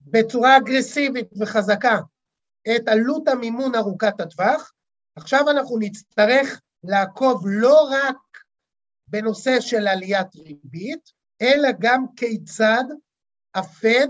בצורה 0.00 0.56
אגרסיבית 0.56 1.28
וחזקה 1.40 1.98
את 2.76 2.88
עלות 2.88 3.28
המימון 3.28 3.74
ארוכת 3.74 4.20
הטווח, 4.20 4.72
עכשיו 5.18 5.50
אנחנו 5.50 5.78
נצטרך 5.78 6.60
לעקוב 6.84 7.42
לא 7.46 7.88
רק 7.90 8.16
בנושא 9.08 9.60
של 9.60 9.88
עליית 9.88 10.36
ריבית, 10.36 11.12
אלא 11.42 11.68
גם 11.78 12.04
כיצד 12.16 12.84
הפד 13.54 14.08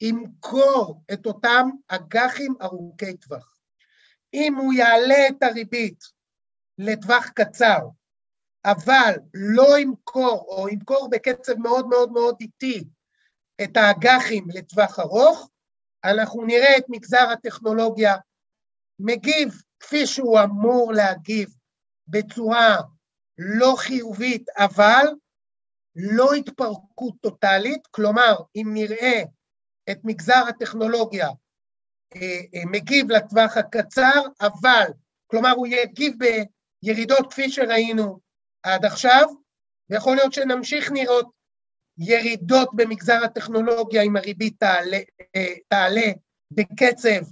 ימכור 0.00 1.02
את 1.12 1.26
אותם 1.26 1.68
אג"חים 1.88 2.54
ארוכי 2.62 3.16
טווח. 3.16 3.58
אם 4.34 4.54
הוא 4.54 4.72
יעלה 4.72 5.28
את 5.28 5.42
הריבית 5.42 6.04
לטווח 6.78 7.28
קצר, 7.28 7.78
אבל 8.64 9.14
לא 9.34 9.78
ימכור, 9.78 10.46
או 10.48 10.68
ימכור 10.68 11.08
בקצב 11.10 11.58
מאוד 11.58 11.86
מאוד 11.86 12.12
מאוד 12.12 12.36
איטי, 12.40 12.84
את 13.64 13.76
האג"חים 13.76 14.44
לטווח 14.54 14.98
ארוך, 14.98 15.50
אנחנו 16.04 16.44
נראה 16.44 16.76
את 16.78 16.84
מגזר 16.88 17.28
הטכנולוגיה 17.32 18.16
מגיב 18.98 19.62
כפי 19.80 20.06
שהוא 20.06 20.40
אמור 20.40 20.92
להגיב 20.92 21.54
בצורה 22.08 22.76
לא 23.38 23.74
חיובית, 23.76 24.48
אבל 24.56 25.06
לא 25.96 26.32
התפרקות 26.32 27.14
טוטאלית, 27.20 27.86
כלומר, 27.90 28.34
אם 28.56 28.66
נראה 28.74 29.22
את 29.90 29.98
מגזר 30.04 30.44
הטכנולוגיה 30.48 31.28
אה, 32.16 32.40
אה, 32.54 32.62
מגיב 32.66 33.10
לטווח 33.10 33.56
הקצר, 33.56 34.20
אבל, 34.40 34.90
כלומר, 35.26 35.50
הוא 35.50 35.66
יגיב 35.66 36.14
בירידות 36.18 37.30
כפי 37.30 37.50
שראינו 37.50 38.20
עד 38.62 38.84
עכשיו, 38.84 39.24
ויכול 39.90 40.16
להיות 40.16 40.32
שנמשיך 40.32 40.92
לראות 40.92 41.30
ירידות 41.98 42.68
במגזר 42.74 43.24
הטכנולוגיה 43.24 44.02
אם 44.02 44.16
הריבית 44.16 44.60
תעלה, 44.60 44.98
אה, 45.36 45.54
תעלה 45.68 46.12
בקצב 46.50 47.30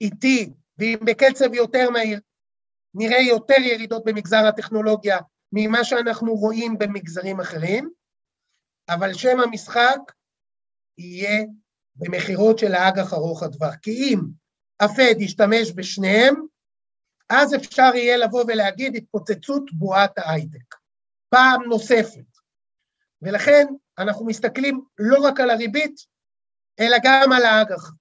איטי 0.00 0.52
ואם 0.78 0.98
בקצב 1.06 1.54
יותר 1.54 1.90
מהיר, 1.90 2.20
נראה 2.94 3.20
יותר 3.20 3.60
ירידות 3.60 4.04
במגזר 4.04 4.46
הטכנולוגיה 4.48 5.18
ממה 5.52 5.84
שאנחנו 5.84 6.34
רואים 6.34 6.78
במגזרים 6.78 7.40
אחרים, 7.40 7.90
אבל 8.88 9.14
שם 9.14 9.40
המשחק 9.40 9.98
יהיה 10.98 11.44
במכירות 11.96 12.58
של 12.58 12.74
האג"ח 12.74 13.12
ארוך 13.12 13.42
הטווח. 13.42 13.74
כי 13.82 13.90
אם 13.90 14.20
הפד 14.80 15.20
ישתמש 15.20 15.72
בשניהם, 15.74 16.34
אז 17.30 17.54
אפשר 17.54 17.90
יהיה 17.94 18.16
לבוא 18.16 18.44
ולהגיד 18.48 18.96
התפוצצות 18.96 19.62
בועת 19.72 20.18
ההייטק, 20.18 20.74
פעם 21.28 21.62
נוספת. 21.62 22.36
ולכן 23.22 23.66
אנחנו 23.98 24.26
מסתכלים 24.26 24.84
לא 24.98 25.16
רק 25.28 25.40
על 25.40 25.50
הריבית, 25.50 25.96
אלא 26.80 26.96
גם 27.04 27.32
על 27.32 27.44
האג"ח. 27.44 27.92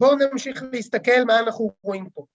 בואו 0.00 0.16
נמשיך 0.16 0.62
להסתכל 0.72 1.24
מה 1.26 1.38
אנחנו 1.38 1.70
רואים 1.82 2.10
פה. 2.10 2.26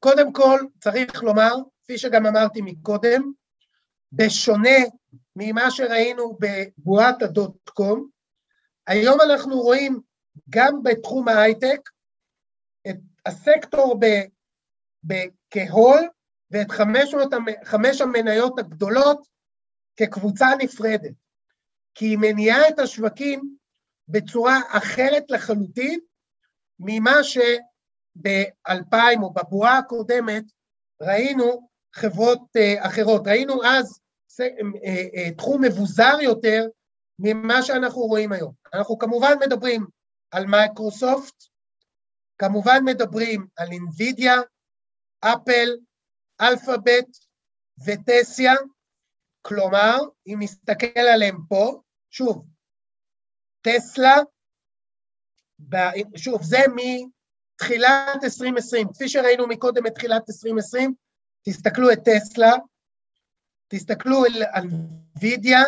קודם 0.00 0.32
כל, 0.32 0.60
צריך 0.80 1.22
לומר, 1.22 1.54
כפי 1.82 1.98
שגם 1.98 2.26
אמרתי 2.26 2.60
מקודם, 2.62 3.32
בשונה 4.12 4.78
ממה 5.36 5.70
שראינו 5.70 6.38
בבועת 6.40 7.22
הדוט 7.22 7.70
קום, 7.70 8.08
היום 8.86 9.20
אנחנו 9.20 9.60
רואים 9.60 10.00
גם 10.50 10.82
בתחום 10.82 11.28
ההייטק 11.28 11.80
את 12.88 12.96
הסקטור 13.26 14.00
כהול 15.50 16.00
ואת 16.50 16.70
חמש, 17.64 18.00
המניות 18.00 18.58
הגדולות 18.58 19.26
כקבוצה 19.96 20.46
נפרדת, 20.58 21.14
כי 21.94 22.04
היא 22.04 22.18
מניעה 22.20 22.68
את 22.68 22.78
השווקים 22.78 23.56
בצורה 24.08 24.60
אחרת 24.68 25.24
לחלוטין 25.28 26.00
ממה 26.78 27.24
שב-2000 27.24 29.22
או 29.22 29.32
בבועה 29.32 29.78
הקודמת 29.78 30.44
ראינו 31.02 31.68
חברות 31.94 32.40
uh, 32.40 32.86
אחרות. 32.86 33.26
ראינו 33.26 33.64
אז 33.64 34.00
uh, 34.30 34.44
uh, 34.44 35.34
תחום 35.36 35.64
מבוזר 35.64 36.20
יותר 36.22 36.64
ממה 37.18 37.62
שאנחנו 37.62 38.00
רואים 38.00 38.32
היום. 38.32 38.52
אנחנו 38.74 38.98
כמובן 38.98 39.32
מדברים 39.46 39.86
על 40.30 40.46
מייקרוסופט, 40.46 41.34
כמובן 42.38 42.78
מדברים 42.84 43.46
על 43.56 43.68
אינווידיה, 43.72 44.34
אפל, 45.20 45.68
אלפאבית 46.40 47.08
וטסיה, 47.86 48.52
כלומר, 49.42 49.98
אם 50.26 50.38
נסתכל 50.40 51.00
עליהם 51.14 51.36
פה, 51.48 51.80
שוב, 52.10 52.46
טסלה, 53.60 54.14
שוב, 56.16 56.42
זה 56.42 56.58
מתחילת 56.74 58.24
2020, 58.24 58.88
כפי 58.94 59.08
שראינו 59.08 59.46
מקודם 59.46 59.84
מתחילת 59.84 60.30
2020, 60.30 60.94
תסתכלו 61.42 61.92
את 61.92 61.98
טסלה, 62.04 62.52
תסתכלו 63.68 64.24
על 64.24 64.42
אינווידיה, 64.62 65.62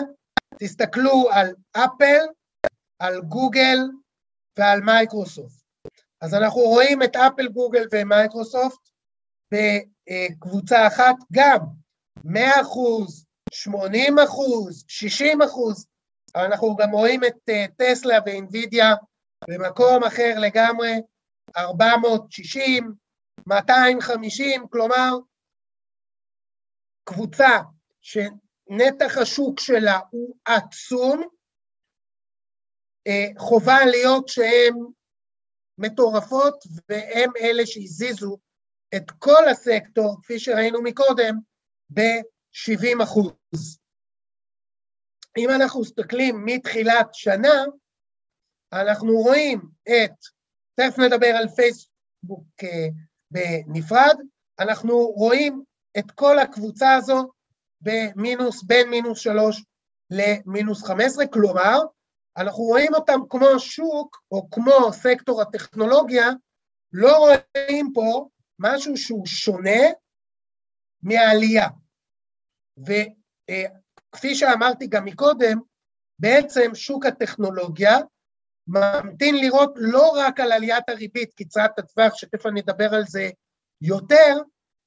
תסתכלו 0.59 1.31
על 1.31 1.55
אפל, 1.73 2.27
על 2.99 3.21
גוגל 3.21 3.79
ועל 4.59 4.81
מייקרוסופט. 4.81 5.63
אז 6.21 6.35
אנחנו 6.35 6.61
רואים 6.61 7.03
את 7.03 7.17
אפל, 7.17 7.49
גוגל 7.49 7.85
ומייקרוסופט 7.93 8.91
בקבוצה 9.53 10.87
אחת, 10.87 11.17
גם. 11.33 11.59
100 12.25 12.61
אחוז, 12.61 13.27
80 13.51 14.19
אחוז, 14.19 14.85
60 14.89 15.43
אחוז, 15.43 15.87
אנחנו 16.37 16.77
גם 16.77 16.91
רואים 16.91 17.25
את 17.25 17.49
אה, 17.49 17.67
טסלה 17.77 18.19
ואינווידיה 18.27 18.95
במקום 19.49 20.05
אחר 20.05 20.35
לגמרי, 20.41 20.93
460, 21.57 22.95
250, 23.47 24.69
כלומר, 24.71 25.11
קבוצה 27.05 27.59
שנתח 28.01 29.19
השוק 29.23 29.61
שלה 29.61 29.99
הוא 30.11 30.37
עצום, 30.45 31.29
אה, 33.07 33.27
חובה 33.39 33.79
להיות 33.91 34.29
שהן 34.29 34.75
מטורפות, 35.79 36.65
והם 36.89 37.31
אלה 37.41 37.67
שהזיזו 37.67 38.39
את 38.97 39.11
כל 39.19 39.49
הסקטור, 39.51 40.17
כפי 40.23 40.39
שראינו 40.39 40.83
מקודם, 40.83 41.35
ב-70 41.95 43.03
אחוז. 43.03 43.79
אם 45.39 45.49
אנחנו 45.51 45.81
מסתכלים 45.81 46.45
מתחילת 46.45 47.09
שנה, 47.13 47.65
אנחנו 48.73 49.13
רואים 49.13 49.61
את, 49.83 50.13
תכף 50.75 50.99
נדבר 50.99 51.27
על 51.27 51.49
פייסבוק 51.49 52.47
אה, 52.63 52.89
בנפרד, 53.31 54.17
אנחנו 54.59 54.97
רואים 54.97 55.63
את 55.99 56.11
כל 56.11 56.39
הקבוצה 56.39 56.95
הזו 56.95 57.31
במינוס, 57.81 58.63
בין 58.63 58.91
מינוס 58.91 59.19
שלוש 59.19 59.65
למינוס 60.11 60.85
חמש 60.85 61.05
עשרה, 61.05 61.27
כלומר, 61.27 61.79
אנחנו 62.37 62.63
רואים 62.63 62.95
אותם 62.95 63.21
כמו 63.29 63.59
שוק, 63.59 64.23
או 64.31 64.51
כמו 64.51 64.93
סקטור 64.93 65.43
הטכנולוגיה, 65.43 66.27
לא 66.93 67.17
רואים 67.17 67.91
פה 67.95 68.29
משהו 68.59 68.97
שהוא 68.97 69.27
שונה 69.27 69.81
מהעלייה. 71.03 71.69
וכפי 72.79 74.35
שאמרתי 74.35 74.87
גם 74.87 75.05
מקודם, 75.05 75.59
בעצם 76.19 76.75
שוק 76.75 77.07
הטכנולוגיה 77.07 77.97
ממתין 78.69 79.35
לראות 79.35 79.73
לא 79.77 80.13
רק 80.17 80.41
על 80.41 80.53
עליית 80.53 80.89
הריבית 80.89 81.35
קצרת 81.35 81.79
הטווח, 81.79 82.15
שתכף 82.15 82.47
אני 82.47 82.61
אדבר 82.61 82.95
על 82.95 83.05
זה 83.05 83.31
יותר, 83.81 84.37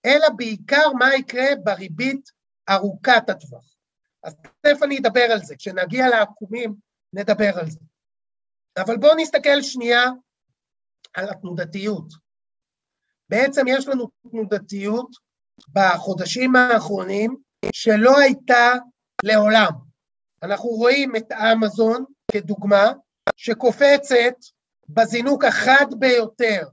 אלא 0.06 0.30
בעיקר 0.30 0.92
מה 1.00 1.16
יקרה 1.16 1.56
בריבית 1.64 2.30
ארוכת 2.70 3.30
הטווח. 3.30 3.76
אז 4.24 4.36
תכף 4.62 4.84
אני 4.84 4.98
אדבר 4.98 5.28
על 5.32 5.40
זה, 5.40 5.56
כשנגיע 5.56 6.10
לעקומים 6.10 6.76
נדבר 7.14 7.60
על 7.60 7.70
זה. 7.70 7.80
אבל 8.78 8.98
בואו 8.98 9.16
נסתכל 9.16 9.62
שנייה 9.62 10.04
על 11.14 11.30
התנודתיות. 11.30 12.14
בעצם 13.30 13.66
יש 13.68 13.88
לנו 13.88 14.10
תנודתיות 14.32 15.10
בחודשים 15.70 16.56
האחרונים 16.56 17.38
שלא 17.74 18.20
הייתה 18.20 18.74
לעולם. 19.24 19.72
אנחנו 20.44 20.70
רואים 20.70 21.16
את 21.16 21.32
אמזון 21.32 22.06
כדוגמה, 22.32 22.92
שקופצת 23.38 24.36
בזינוק 24.89 25.43
החד 25.43 25.86
ביותר 25.99 26.67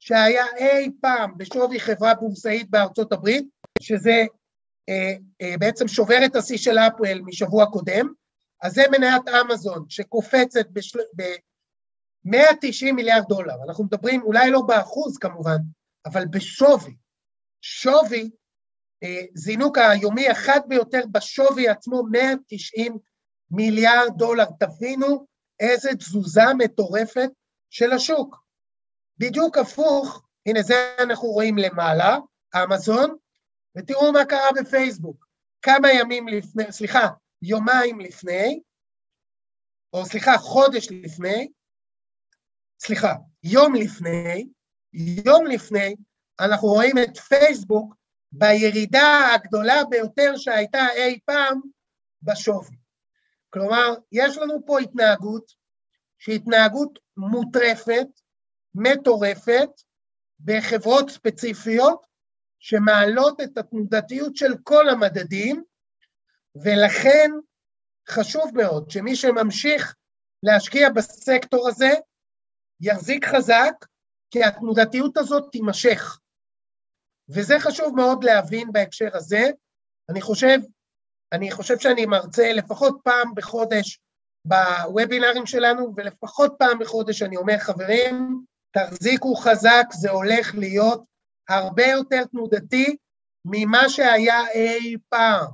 שהיה 0.00 0.44
אי 0.56 0.90
פעם 1.00 1.38
בשווי 1.38 1.80
חברה 1.80 2.14
בורסאית 2.14 2.70
בארצות 2.70 3.12
הברית, 3.12 3.48
שזה 3.80 4.24
אה, 4.88 5.12
אה, 5.42 5.54
בעצם 5.58 5.88
שובר 5.88 6.18
את 6.26 6.36
השיא 6.36 6.58
של 6.58 6.78
אפל 6.78 7.20
משבוע 7.20 7.66
קודם, 7.66 8.12
אז 8.62 8.72
זה 8.72 8.82
מניית 8.90 9.22
אמזון 9.28 9.84
שקופצת 9.88 10.66
ב-190 11.16 12.92
מיליארד 12.92 13.24
דולר, 13.28 13.54
אנחנו 13.68 13.84
מדברים 13.84 14.22
אולי 14.22 14.50
לא 14.50 14.60
באחוז 14.60 15.18
כמובן, 15.18 15.58
אבל 16.06 16.26
בשווי, 16.26 16.96
שווי, 17.62 18.30
אה, 19.02 19.22
זינוק 19.34 19.78
היומי 19.78 20.28
החד 20.28 20.60
ביותר 20.68 21.02
בשווי 21.12 21.68
עצמו 21.68 22.02
190 22.10 22.98
מיליארד 23.50 24.12
דולר, 24.16 24.46
תבינו 24.60 25.26
איזה 25.62 25.90
תזוזה 25.98 26.54
מטורפת 26.58 27.30
של 27.70 27.92
השוק. 27.92 28.36
בדיוק 29.18 29.58
הפוך, 29.58 30.22
הנה 30.46 30.62
זה 30.62 30.96
אנחנו 30.98 31.28
רואים 31.28 31.58
למעלה, 31.58 32.16
אמזון, 32.56 33.16
ותראו 33.76 34.12
מה 34.12 34.24
קרה 34.24 34.50
בפייסבוק. 34.60 35.26
כמה 35.62 35.92
ימים 35.92 36.28
לפני, 36.28 36.72
סליחה, 36.72 37.08
יומיים 37.42 38.00
לפני, 38.00 38.60
או 39.92 40.06
סליחה, 40.06 40.38
חודש 40.38 40.88
לפני, 40.90 41.48
סליחה, 42.80 43.14
יום 43.42 43.74
לפני, 43.74 44.46
יום 45.26 45.46
לפני, 45.46 45.94
אנחנו 46.40 46.68
רואים 46.68 46.98
את 46.98 47.16
פייסבוק 47.16 47.94
בירידה 48.32 49.34
הגדולה 49.34 49.84
ביותר 49.90 50.36
שהייתה 50.36 50.86
אי 50.96 51.18
פעם 51.24 51.60
בשווי. 52.22 52.81
כלומר, 53.52 53.94
יש 54.12 54.36
לנו 54.38 54.66
פה 54.66 54.80
התנהגות 54.80 55.52
שהיא 56.18 56.36
התנהגות 56.36 56.98
מוטרפת, 57.16 58.06
מטורפת, 58.74 59.68
בחברות 60.40 61.10
ספציפיות, 61.10 62.06
שמעלות 62.58 63.40
את 63.40 63.58
התנודתיות 63.58 64.36
של 64.36 64.52
כל 64.64 64.88
המדדים, 64.88 65.64
ולכן 66.54 67.30
חשוב 68.08 68.50
מאוד 68.54 68.90
שמי 68.90 69.16
שממשיך 69.16 69.94
להשקיע 70.42 70.88
בסקטור 70.90 71.68
הזה, 71.68 71.90
יחזיק 72.80 73.24
חזק, 73.24 73.74
כי 74.30 74.44
התנודתיות 74.44 75.16
הזאת 75.16 75.52
תימשך. 75.52 76.18
וזה 77.28 77.54
חשוב 77.60 77.96
מאוד 77.96 78.24
להבין 78.24 78.72
בהקשר 78.72 79.16
הזה. 79.16 79.50
אני 80.10 80.20
חושב, 80.20 80.58
אני 81.32 81.50
חושב 81.50 81.78
שאני 81.78 82.06
מרצה 82.06 82.52
לפחות 82.52 83.00
פעם 83.04 83.34
בחודש 83.34 84.00
בוובינרים 84.44 85.46
שלנו, 85.46 85.94
ולפחות 85.96 86.54
פעם 86.58 86.78
בחודש 86.78 87.22
אני 87.22 87.36
אומר, 87.36 87.58
חברים, 87.58 88.44
תחזיקו 88.72 89.34
חזק, 89.34 89.86
זה 89.92 90.10
הולך 90.10 90.54
להיות 90.54 91.04
הרבה 91.48 91.86
יותר 91.86 92.24
תנודתי 92.24 92.96
ממה 93.44 93.88
שהיה 93.88 94.48
אי 94.54 94.96
פעם. 95.08 95.46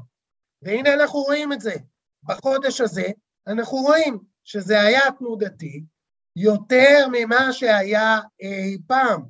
והנה 0.63 0.95
אנחנו 0.95 1.21
רואים 1.21 1.53
את 1.53 1.61
זה. 1.61 1.75
בחודש 2.23 2.81
הזה 2.81 3.07
אנחנו 3.47 3.79
רואים 3.79 4.19
שזה 4.45 4.81
היה 4.81 5.13
תנודתי 5.19 5.85
יותר 6.37 7.07
ממה 7.13 7.53
שהיה 7.53 8.21
אי 8.41 8.79
פעם. 8.87 9.23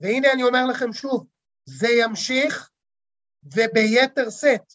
והנה 0.00 0.32
אני 0.32 0.42
אומר 0.42 0.66
לכם 0.66 0.92
שוב, 0.92 1.26
זה 1.68 1.88
ימשיך 1.88 2.70
וביתר 3.44 4.30
שאת, 4.30 4.72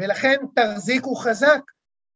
ולכן 0.00 0.36
תחזיקו 0.56 1.14
חזק, 1.14 1.62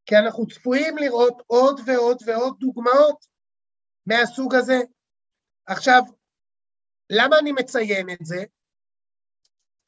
כי 0.05 0.17
אנחנו 0.17 0.47
צפויים 0.47 0.97
לראות 0.97 1.41
עוד 1.47 1.81
ועוד 1.85 2.17
ועוד 2.25 2.57
דוגמאות 2.59 3.25
מהסוג 4.05 4.55
הזה. 4.55 4.79
עכשיו, 5.65 6.01
למה 7.09 7.39
אני 7.39 7.51
מציין 7.51 8.09
את 8.09 8.25
זה? 8.25 8.43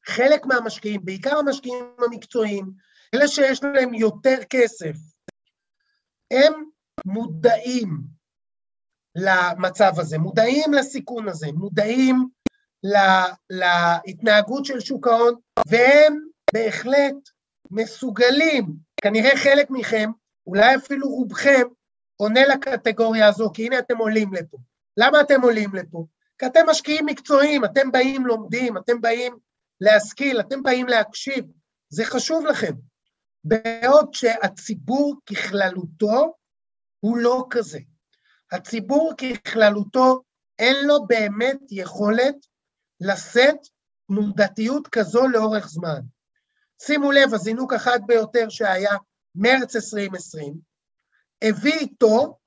חלק 0.05 0.45
מהמשקיעים, 0.45 1.05
בעיקר 1.05 1.37
המשקיעים 1.37 1.85
המקצועיים, 2.05 2.71
אלה 3.13 3.27
שיש 3.27 3.63
להם 3.63 3.93
יותר 3.93 4.37
כסף, 4.49 4.95
הם 6.31 6.53
מודעים 7.05 7.89
למצב 9.15 9.91
הזה, 9.97 10.17
מודעים 10.17 10.73
לסיכון 10.73 11.29
הזה, 11.29 11.47
מודעים 11.53 12.29
לה, 12.83 13.25
להתנהגות 13.49 14.65
של 14.65 14.79
שוק 14.79 15.07
ההון, 15.07 15.35
והם 15.67 16.19
בהחלט 16.53 17.36
מסוגלים, 17.71 18.65
כנראה 19.01 19.37
חלק 19.37 19.69
מכם, 19.69 20.09
אולי 20.47 20.75
אפילו 20.75 21.07
רובכם, 21.07 21.63
עונה 22.15 22.47
לקטגוריה 22.47 23.27
הזו, 23.27 23.51
כי 23.53 23.65
הנה 23.65 23.79
אתם 23.79 23.97
עולים 23.97 24.33
לפה. 24.33 24.57
למה 24.97 25.21
אתם 25.21 25.41
עולים 25.41 25.75
לפה? 25.75 26.05
כי 26.37 26.45
אתם 26.45 26.59
משקיעים 26.69 27.05
מקצועיים, 27.05 27.65
אתם 27.65 27.91
באים 27.91 28.25
לומדים, 28.25 28.77
אתם 28.77 29.01
באים 29.01 29.37
להשכיל, 29.81 30.39
אתם 30.39 30.63
באים 30.63 30.87
להקשיב, 30.87 31.45
זה 31.89 32.05
חשוב 32.05 32.45
לכם. 32.45 32.73
בעוד 33.43 34.13
שהציבור 34.13 35.15
ככללותו 35.25 36.33
הוא 36.99 37.17
לא 37.17 37.45
כזה. 37.49 37.79
הציבור 38.51 39.13
ככללותו 39.17 40.21
אין 40.59 40.87
לו 40.87 41.05
באמת 41.07 41.59
יכולת 41.71 42.35
לשאת 43.01 43.57
תנודתיות 44.07 44.87
כזו 44.87 45.27
לאורך 45.27 45.67
זמן. 45.67 45.99
שימו 46.81 47.11
לב, 47.11 47.33
הזינוק 47.33 47.73
החד 47.73 47.99
ביותר 48.07 48.49
שהיה 48.49 48.97
מרץ 49.35 49.75
2020, 49.75 50.53
הביא 51.41 51.73
איתו 51.73 52.37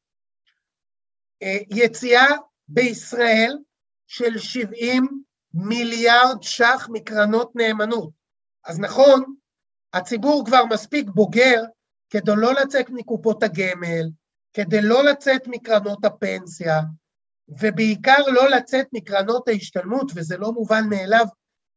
אה, 1.43 1.57
יציאה 1.71 2.27
בישראל 2.69 3.59
של 4.07 4.39
70 4.39 5.23
מיליארד 5.55 6.43
ש"ח 6.43 6.89
מקרנות 6.93 7.53
נאמנות. 7.55 8.11
אז 8.65 8.81
נכון, 8.81 9.35
הציבור 9.93 10.47
כבר 10.47 10.65
מספיק 10.65 11.09
בוגר 11.15 11.63
כדי 12.11 12.33
לא 12.37 12.53
לצאת 12.53 12.91
מקופות 12.91 13.43
הגמל, 13.43 14.11
כדי 14.53 14.83
לא 14.83 15.05
לצאת 15.05 15.43
מקרנות 15.47 16.05
הפנסיה, 16.05 16.81
ובעיקר 17.49 18.23
לא 18.27 18.51
לצאת 18.51 18.87
מקרנות 18.93 19.49
ההשתלמות, 19.49 20.13
וזה 20.15 20.37
לא 20.37 20.53
מובן 20.53 20.85
מאליו, 20.89 21.27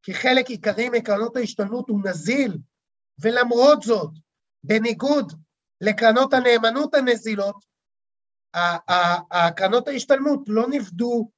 כי 0.04 0.14
חלק 0.14 0.50
עיקרי 0.50 0.90
מקרנות 0.90 1.36
ההשתלמות 1.36 1.90
הוא 1.90 2.00
נזיל, 2.06 2.58
ולמרות 3.20 3.82
זאת, 3.82 4.12
בניגוד 4.64 5.34
לקרנות 5.82 6.34
הנאמנות 6.34 6.96
הנזילות, 6.96 7.56
הקרנות 9.32 9.88
ההשתלמות 9.88 10.40
לא 10.48 10.68
נפדו 10.70 11.30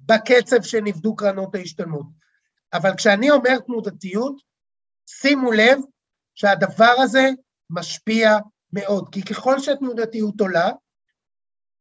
בקצב 0.00 0.62
שנפדו 0.62 1.16
קרנות 1.16 1.54
ההשתלמות. 1.54 2.06
אבל 2.72 2.90
כשאני 2.96 3.30
אומר 3.30 3.58
תנודתיות, 3.58 4.36
שימו 5.06 5.52
לב 5.52 5.78
שהדבר 6.34 6.94
הזה 6.98 7.28
משפיע 7.70 8.30
מאוד, 8.72 9.08
כי 9.12 9.22
ככל 9.22 9.58
שהתנודתיות 9.58 10.40
עולה, 10.40 10.70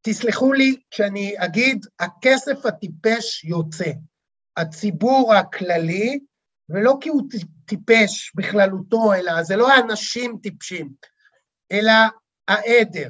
תסלחו 0.02 0.54
לי 0.54 0.76
כשאני 0.92 1.34
אגיד, 1.38 1.86
הכסף 2.00 2.66
הטיפש 2.66 3.44
יוצא. 3.44 3.92
הציבור 4.58 5.34
הכללי, 5.34 6.20
ולא 6.74 6.94
כי 7.02 7.10
הוא 7.10 7.22
טיפש 7.66 8.32
בכללותו, 8.36 9.14
אלא 9.14 9.44
זה 9.44 9.56
לא 9.56 9.72
האנשים 9.72 10.38
טיפשים, 10.44 10.94
אלא 11.72 11.94
העדר. 12.48 13.10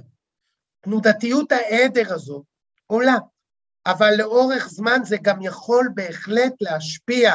תנודתיות 0.82 1.52
העדר 1.52 2.14
הזו 2.14 2.44
עולה, 2.88 3.16
אבל 3.86 4.14
לאורך 4.18 4.70
זמן 4.70 5.00
זה 5.04 5.18
גם 5.22 5.42
יכול 5.42 5.90
בהחלט 5.96 6.54
להשפיע 6.62 7.34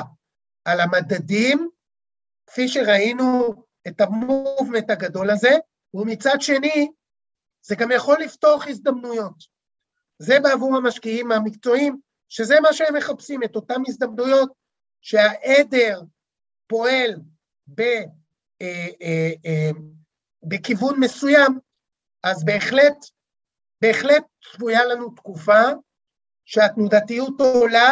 על 0.65 0.81
המדדים, 0.81 1.69
כפי 2.47 2.69
שראינו 2.69 3.55
את 3.89 4.01
המובמנט 4.01 4.91
הגדול 4.91 5.31
הזה, 5.31 5.57
ומצד 5.95 6.37
שני, 6.41 6.89
זה 7.63 7.75
גם 7.75 7.91
יכול 7.91 8.21
לפתוח 8.21 8.69
הזדמנויות. 8.69 9.57
זה 10.19 10.41
בעבור 10.41 10.77
המשקיעים 10.77 11.33
המקצועיים, 11.33 12.01
שזה 12.29 12.61
מה 12.61 12.73
שהם 12.73 12.97
מחפשים, 12.97 13.43
את 13.43 13.57
אותן 13.57 13.83
הזדמנויות 13.87 14.53
שהעדר 15.01 16.01
פועל 16.67 17.21
ב, 17.67 17.81
אה, 18.63 18.89
אה, 19.03 19.31
אה, 19.47 19.71
בכיוון 20.43 21.01
מסוים, 21.01 21.59
אז 22.23 22.45
בהחלט, 22.45 22.97
בהחלט 23.83 24.25
צפויה 24.53 24.85
לנו 24.85 25.11
תקופה 25.11 25.63
שהתנודתיות 26.45 27.41
עולה 27.41 27.91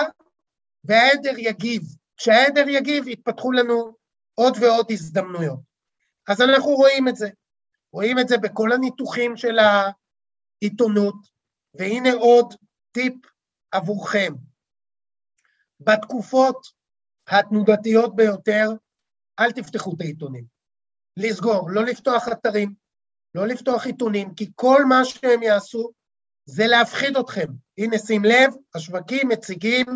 והעדר 0.85 1.39
יגיב. 1.39 1.83
כשהעדר 2.16 2.68
יגיב 2.68 3.09
יתפתחו 3.09 3.53
לנו 3.53 3.97
עוד 4.35 4.57
ועוד 4.61 4.87
הזדמנויות. 4.91 5.59
אז 6.29 6.41
אנחנו 6.41 6.70
רואים 6.70 7.09
את 7.09 7.16
זה. 7.16 7.29
רואים 7.93 8.18
את 8.18 8.29
זה 8.29 8.39
בכל 8.39 8.72
הניתוחים 8.72 9.37
של 9.37 9.59
העיתונות, 9.59 11.14
והנה 11.75 12.12
עוד 12.12 12.55
טיפ 12.93 13.14
עבורכם. 13.72 14.33
בתקופות 15.81 16.66
התנודתיות 17.29 18.16
ביותר, 18.16 18.70
אל 19.41 19.53
תפתחו 19.53 19.95
את 19.97 20.01
העיתונים. 20.01 20.45
לסגור, 21.16 21.70
לא 21.70 21.85
לפתוח 21.85 22.29
אתרים, 22.29 22.75
לא 23.35 23.47
לפתוח 23.47 23.87
עיתונים, 23.87 24.35
כי 24.35 24.51
כל 24.55 24.85
מה 24.85 25.05
שהם 25.05 25.43
יעשו 25.43 25.91
זה 26.47 26.66
להפחיד 26.66 27.16
אתכם. 27.16 27.47
הנה, 27.79 27.99
שים 27.99 28.25
לב, 28.25 28.55
השווקים 28.75 29.29
מציגים 29.29 29.87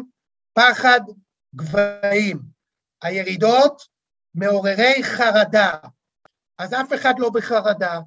פחד 0.53 1.01
גבהים. 1.55 2.59
הירידות 3.03 3.83
מעוררי 4.35 5.03
חרדה. 5.03 5.73
אז 6.59 6.75
אף 6.75 6.93
אחד 6.95 7.15
לא 7.19 7.31
בחרדה, 7.31 8.01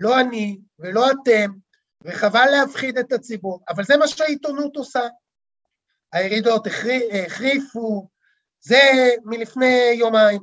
לא 0.00 0.20
אני 0.20 0.60
ולא 0.78 1.06
אתם, 1.10 1.50
וחבל 2.04 2.46
להפחיד 2.50 2.98
את 2.98 3.12
הציבור, 3.12 3.60
אבל 3.68 3.84
זה 3.84 3.96
מה 3.96 4.08
שהעיתונות 4.08 4.76
עושה. 4.76 5.00
הירידות 6.12 6.66
החריפו, 6.66 8.08
זה 8.62 9.10
מלפני 9.24 9.94
יומיים. 9.98 10.40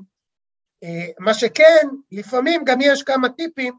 אה, 0.84 1.08
מה 1.20 1.34
שכן, 1.34 1.88
לפעמים 2.12 2.62
גם 2.66 2.78
יש 2.82 3.04
כמה 3.04 3.30
טיפים 3.30 3.74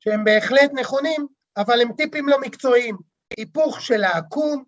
שהם 0.00 0.24
בהחלט 0.24 0.70
נכונים, 0.74 1.26
אבל 1.56 1.80
הם 1.80 1.92
טיפים 1.92 2.28
לא 2.28 2.40
מקצועיים. 2.40 2.96
היפוך 3.36 3.80
של 3.80 4.04
העקום, 4.04 4.64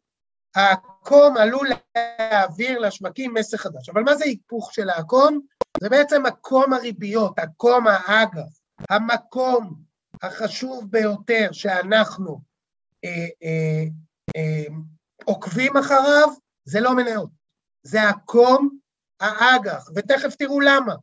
העקום 0.55 1.37
עלול 1.37 1.69
להעביר 1.97 2.79
לשווקים 2.79 3.35
מסר 3.35 3.57
חדש. 3.57 3.89
אבל 3.89 4.03
מה 4.03 4.15
זה 4.15 4.25
היפוך 4.25 4.75
של 4.75 4.91
העקום? 4.91 5.41
זה 5.81 5.89
בעצם 5.89 6.23
מקום 6.27 6.73
הריביות, 6.73 7.39
עקום 7.39 7.87
האג"ח, 7.87 8.61
המקום 8.91 9.75
החשוב 10.23 10.91
ביותר 10.91 11.49
שאנחנו 11.53 12.41
אה, 13.05 13.29
אה, 13.43 13.85
אה, 14.37 14.75
עוקבים 15.25 15.77
אחריו, 15.77 16.29
זה 16.65 16.81
לא 16.81 16.97
מניות, 16.97 17.31
זה 17.83 18.09
עקום 18.09 18.79
האג"ח, 19.21 19.91
ותכף 19.95 20.35
תראו 20.35 20.61
למה. 20.61 20.95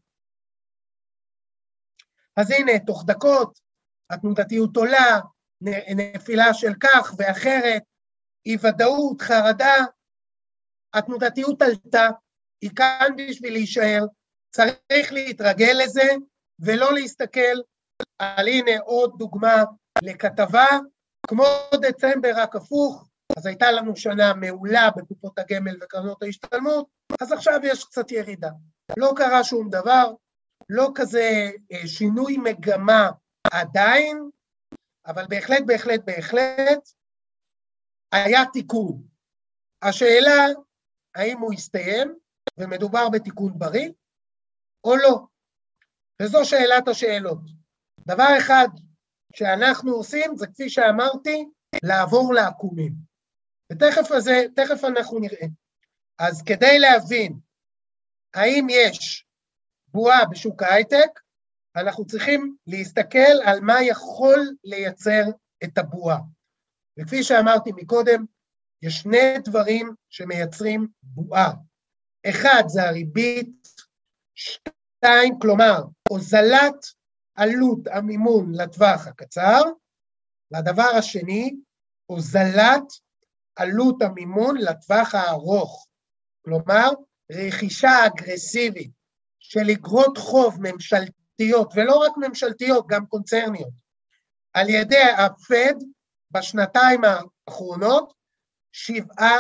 אז 2.36 2.52
הנה, 2.52 2.72
תוך 2.86 3.04
דקות 3.08 3.60
התנודתיות 4.10 4.78
עולה, 4.78 5.20
נפילה 5.96 6.54
של 6.54 6.74
כך 6.80 7.14
ואחרת, 7.18 7.84
אי 8.46 8.58
ודאות, 8.62 9.22
חרדה, 9.22 9.76
התנודתיות 10.94 11.62
עלתה, 11.62 12.08
היא 12.62 12.70
כאן 12.76 13.10
בשביל 13.18 13.54
להישאר, 13.54 14.06
צריך 14.50 15.14
להתרגל 15.14 15.74
לזה 15.84 16.10
ולא 16.60 16.94
להסתכל 16.94 17.56
על 18.20 18.48
הנה 18.48 18.80
עוד 18.80 19.14
דוגמה 19.18 19.64
לכתבה, 20.04 20.68
כמו 21.28 21.46
דצמבר 21.82 22.32
רק 22.36 22.56
הפוך, 22.56 23.05
אז 23.36 23.46
הייתה 23.46 23.72
לנו 23.72 23.96
שנה 23.96 24.34
מעולה 24.34 24.90
בקופות 24.98 25.40
הגמל 25.40 25.78
וקרנות 25.84 26.24
ההשתלמות, 26.24 26.88
אז 27.22 27.32
עכשיו 27.32 27.60
יש 27.64 27.84
קצת 27.84 28.12
ירידה. 28.12 28.50
לא 28.98 29.14
קרה 29.16 29.44
שום 29.44 29.70
דבר, 29.70 30.14
לא 30.70 30.92
כזה 30.96 31.52
אה, 31.72 31.88
שינוי 31.88 32.38
מגמה 32.38 33.10
עדיין, 33.52 34.30
אבל 35.06 35.26
בהחלט, 35.30 35.64
בהחלט, 35.66 36.02
בהחלט 36.06 36.90
היה 38.12 38.42
תיקון. 38.54 39.04
השאלה, 39.82 40.46
האם 41.16 41.40
הוא 41.40 41.54
יסתיים 41.54 42.16
ומדובר 42.58 43.10
בתיקון 43.10 43.60
בריא 43.60 43.90
או 44.84 44.96
לא? 44.96 45.20
וזו 46.22 46.46
שאלת 46.46 46.88
השאלות. 46.88 47.40
דבר 48.08 48.38
אחד 48.38 48.68
שאנחנו 49.36 49.92
עושים 49.92 50.36
זה 50.36 50.48
כפי 50.48 50.70
שאמרתי, 50.70 51.46
לעבור 51.84 52.34
לעקומים. 52.34 53.15
ותכף 53.72 54.12
הזה, 54.12 54.44
תכף 54.56 54.84
אנחנו 54.84 55.20
נראה. 55.20 55.48
אז 56.20 56.42
כדי 56.42 56.80
להבין 56.80 57.40
האם 58.34 58.68
יש 58.70 59.26
בועה 59.88 60.26
בשוק 60.26 60.64
ההייטק, 60.64 61.20
אנחנו 61.76 62.06
צריכים 62.06 62.56
להסתכל 62.68 63.42
על 63.46 63.60
מה 63.62 63.82
יכול 63.82 64.56
לייצר 64.64 65.24
את 65.64 65.78
הבועה. 65.78 66.20
וכפי 67.00 67.24
שאמרתי 67.24 67.72
מקודם, 67.76 68.26
יש 68.82 68.94
שני 68.94 69.40
דברים 69.44 69.94
שמייצרים 70.10 70.88
בועה. 71.04 71.52
אחד 72.30 72.64
זה 72.68 72.84
הריבית, 72.84 73.68
שתיים, 74.36 75.40
כלומר, 75.42 75.84
הוזלת 76.10 76.86
עלות 77.36 77.88
המימון 77.88 78.52
לטווח 78.54 79.08
הקצר, 79.08 79.62
והדבר 80.52 80.90
השני, 80.98 81.56
הוזלת 82.06 82.84
עלות 83.56 84.02
המימון 84.02 84.58
לטווח 84.58 85.16
הארוך. 85.16 85.88
כלומר, 86.46 86.90
רכישה 87.32 88.06
אגרסיבית 88.06 88.92
של 89.40 89.70
אגרות 89.72 90.18
חוב 90.18 90.58
ממשלתיות, 90.62 91.74
ולא 91.76 91.96
רק 91.96 92.12
ממשלתיות, 92.18 92.88
גם 92.88 93.06
קונצרניות, 93.06 93.74
על 94.54 94.70
ידי 94.70 95.04
הפד 95.18 95.74
בשנתיים 96.32 97.02
האחרונות, 97.04 98.14
שבעה 98.72 99.38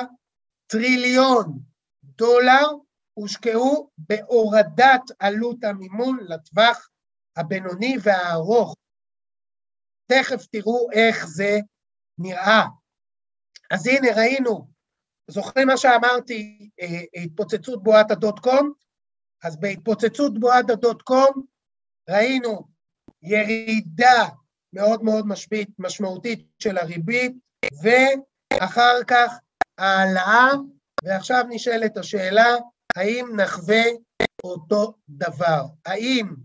טריליון 0.68 1.59
דולר 2.03 2.68
הושקעו 3.13 3.89
בהורדת 3.97 5.01
עלות 5.20 5.63
המימון 5.63 6.18
לטווח 6.22 6.89
הבינוני 7.36 7.97
והארוך. 8.03 8.76
תכף 10.07 10.45
תראו 10.51 10.91
איך 10.91 11.28
זה 11.28 11.59
נראה. 12.18 12.66
אז 13.72 13.88
הנה 13.88 14.07
ראינו, 14.16 14.68
זוכרים 15.28 15.68
מה 15.68 15.78
שאמרתי, 15.78 16.70
אה, 16.82 17.24
התפוצצות 17.24 17.84
בועת 17.84 18.11
הדוט 18.11 18.39
קום? 18.39 18.72
אז 19.43 19.59
בהתפוצצות 19.59 20.39
בועת 20.39 20.70
הדוט 20.70 21.01
קום 21.01 21.45
ראינו 22.09 22.68
ירידה 23.22 24.28
מאוד 24.74 25.03
מאוד 25.03 25.28
משמעותית, 25.28 25.70
משמעותית 25.80 26.47
של 26.59 26.78
הריבית, 26.78 27.34
ואחר 27.84 29.03
כך 29.07 29.34
העלאה, 29.78 30.51
ועכשיו 31.03 31.43
נשאלת 31.49 31.97
השאלה, 31.97 32.55
האם 32.95 33.36
נחווה 33.36 33.84
אותו 34.43 34.93
דבר? 35.09 35.66
האם 35.86 36.36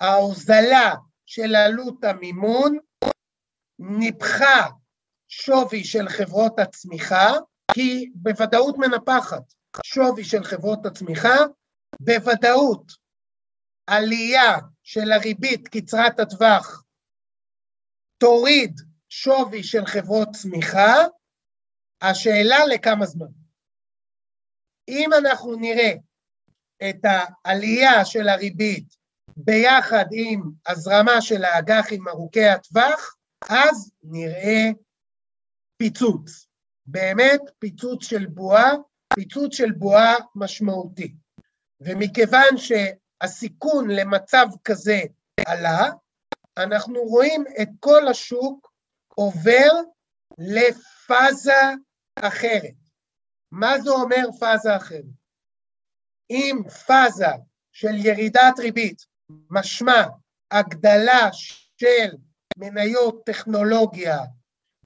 ההוזלה 0.00 0.94
של 1.26 1.54
עלות 1.54 2.04
המימון 2.04 2.78
ניפחה 3.78 4.68
שווי 5.42 5.84
של 5.84 6.08
חברות 6.08 6.58
הצמיחה, 6.58 7.32
כי 7.74 8.10
בוודאות 8.14 8.76
מנפחת 8.78 9.42
שווי 9.84 10.24
של 10.24 10.44
חברות 10.44 10.86
הצמיחה, 10.86 11.36
בוודאות 12.00 12.92
עלייה 13.86 14.58
של 14.82 15.12
הריבית 15.12 15.68
קצרת 15.68 16.20
הטווח 16.20 16.84
תוריד 18.18 18.80
שווי 19.08 19.62
של 19.62 19.86
חברות 19.86 20.28
צמיחה, 20.32 20.94
השאלה 22.02 22.66
לכמה 22.74 23.06
זמן. 23.06 23.32
אם 24.88 25.10
אנחנו 25.18 25.54
נראה 25.54 25.92
את 26.88 27.04
העלייה 27.04 28.04
של 28.04 28.28
הריבית 28.28 28.96
ביחד 29.36 30.04
עם 30.12 30.42
הזרמה 30.66 31.20
של 31.20 31.44
האג"חים 31.44 32.08
ארוכי 32.08 32.44
הטווח, 32.44 33.16
אז 33.48 33.92
נראה 34.02 34.70
פיצוץ. 35.84 36.46
באמת 36.86 37.40
פיצוץ 37.58 38.04
של 38.04 38.26
בועה, 38.26 38.72
פיצוץ 39.14 39.54
של 39.54 39.72
בועה 39.72 40.14
משמעותי. 40.34 41.14
ומכיוון 41.80 42.56
שהסיכון 42.56 43.90
למצב 43.90 44.46
כזה 44.64 45.00
עלה, 45.46 45.90
אנחנו 46.56 47.00
רואים 47.00 47.44
את 47.62 47.68
כל 47.80 48.08
השוק 48.08 48.72
עובר 49.14 49.70
לפאזה 50.38 51.62
אחרת. 52.16 52.74
מה 53.52 53.78
זה 53.80 53.90
אומר 53.90 54.26
פאזה 54.40 54.76
אחרת? 54.76 55.04
אם 56.30 56.56
פאזה 56.86 57.32
של 57.72 57.94
ירידת 57.94 58.58
ריבית 58.58 59.06
משמע 59.50 60.02
הגדלה 60.50 61.28
של 61.32 62.16
מניות 62.58 63.22
טכנולוגיה, 63.26 64.18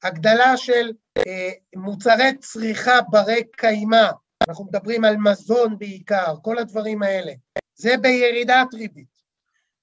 הגדלה 0.02 0.56
של 0.56 0.92
אה, 1.18 1.50
מוצרי 1.76 2.36
צריכה 2.40 3.00
ברי 3.10 3.42
קיימא, 3.56 4.10
אנחנו 4.48 4.64
מדברים 4.64 5.04
על 5.04 5.16
מזון 5.16 5.78
בעיקר, 5.78 6.34
כל 6.42 6.58
הדברים 6.58 7.02
האלה, 7.02 7.32
זה 7.74 7.96
בירידת 7.96 8.74
ריבית. 8.74 9.18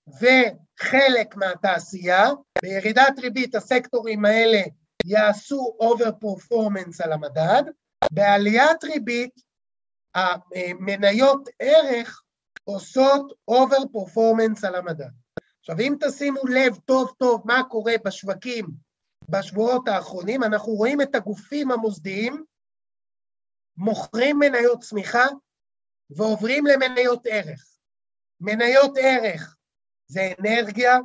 וחלק 0.08 1.36
מהתעשייה, 1.36 2.30
בירידת 2.62 3.20
ריבית 3.20 3.56
הסקטורים 3.56 4.26
האלה 4.26 4.62
יעשו 5.06 5.76
over 5.80 6.12
performance 6.20 7.02
על 7.02 7.12
המדד, 7.14 7.64
בעליית 8.12 8.84
ריבית 8.84 9.36
המניות 10.16 11.50
ערך 11.60 12.22
עושות 12.64 13.34
over 13.48 13.78
performance 13.92 14.64
על 14.64 14.76
המדד. 14.76 15.10
עכשיו 15.60 15.80
אם 15.80 15.96
תשימו 16.00 16.40
לב 16.48 16.76
טוב 16.86 17.12
טוב 17.18 17.42
מה 17.46 17.64
קורה 17.70 17.94
בשווקים 18.06 18.85
בשבועות 19.30 19.88
האחרונים, 19.88 20.44
אנחנו 20.44 20.72
רואים 20.72 21.02
את 21.02 21.16
הגופים 21.16 21.72
המוסדיים 21.72 22.46
מוכרים 23.78 24.40
מניות 24.40 24.80
צמיחה 24.80 25.26
ועוברים 26.10 26.64
למניות 26.66 27.22
ערך. 27.26 27.78
מניות 28.40 28.92
ערך 29.02 29.58
זה 30.08 30.22
אנרגיה, 30.40 30.98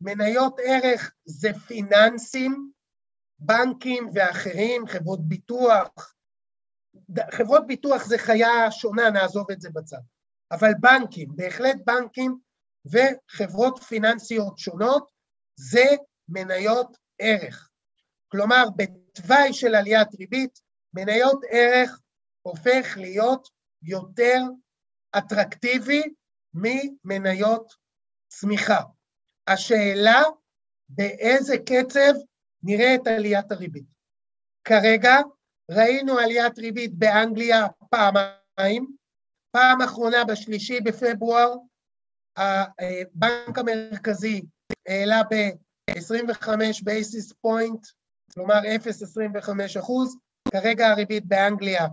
מניות 0.00 0.56
ערך 0.64 1.14
זה 1.24 1.48
פיננסים, 1.66 2.72
בנקים 3.38 4.10
ואחרים, 4.14 4.86
חברות 4.86 5.28
ביטוח. 5.28 6.14
חברות 7.30 7.66
ביטוח 7.66 8.04
זה 8.04 8.18
חיה 8.18 8.70
שונה, 8.70 9.10
נעזוב 9.10 9.50
את 9.50 9.60
זה 9.60 9.70
בצד. 9.70 10.00
אבל 10.50 10.70
בנקים, 10.80 11.28
בהחלט 11.36 11.76
בנקים 11.84 12.38
וחברות 12.86 13.78
פיננסיות 13.78 14.58
שונות, 14.58 15.10
זה 15.56 15.84
מניות 16.28 16.96
ערך. 17.22 17.70
כלומר, 18.28 18.64
בתוואי 18.76 19.52
של 19.52 19.74
עליית 19.74 20.14
ריבית, 20.18 20.60
מניות 20.94 21.40
ערך 21.50 22.00
הופך 22.42 22.96
להיות 22.96 23.48
יותר 23.82 24.38
אטרקטיבי 25.18 26.02
ממניות 27.04 27.72
צמיחה. 28.28 28.80
השאלה 29.46 30.22
באיזה 30.88 31.54
קצב 31.58 32.12
נראה 32.62 32.94
את 32.94 33.06
עליית 33.06 33.52
הריבית. 33.52 33.86
כרגע 34.64 35.14
ראינו 35.70 36.18
עליית 36.18 36.58
ריבית 36.58 36.94
באנגליה 36.94 37.66
פעמיים, 37.90 38.96
פעם 39.50 39.82
אחרונה 39.82 40.24
בשלישי 40.24 40.80
בפברואר, 40.80 41.54
הבנק 42.36 43.58
המרכזי 43.58 44.42
העלה 44.88 45.22
ב-25 45.90 46.48
basis 46.84 47.32
point, 47.32 47.86
כלומר 48.34 48.60
0.25 48.60 49.80
אחוז, 49.80 50.16
כרגע 50.52 50.88
הריבית 50.88 51.26
באנגליה 51.26 51.86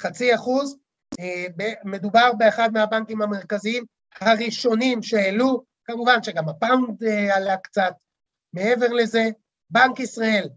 חצי 0.00 0.34
אחוז, 0.34 0.76
אה, 1.20 1.46
מדובר 1.84 2.32
באחד 2.38 2.72
מהבנקים 2.72 3.22
המרכזיים 3.22 3.84
הראשונים 4.20 5.02
שהעלו, 5.02 5.64
כמובן 5.84 6.22
שגם 6.22 6.48
ה 6.48 6.57
pound 6.57 7.04
אה, 7.04 7.36
עלה 7.36 7.56
קצת. 7.56 7.92
מעבר 8.52 8.88
לזה, 8.88 9.24
בנק 9.70 10.00
ישראל 10.00 10.48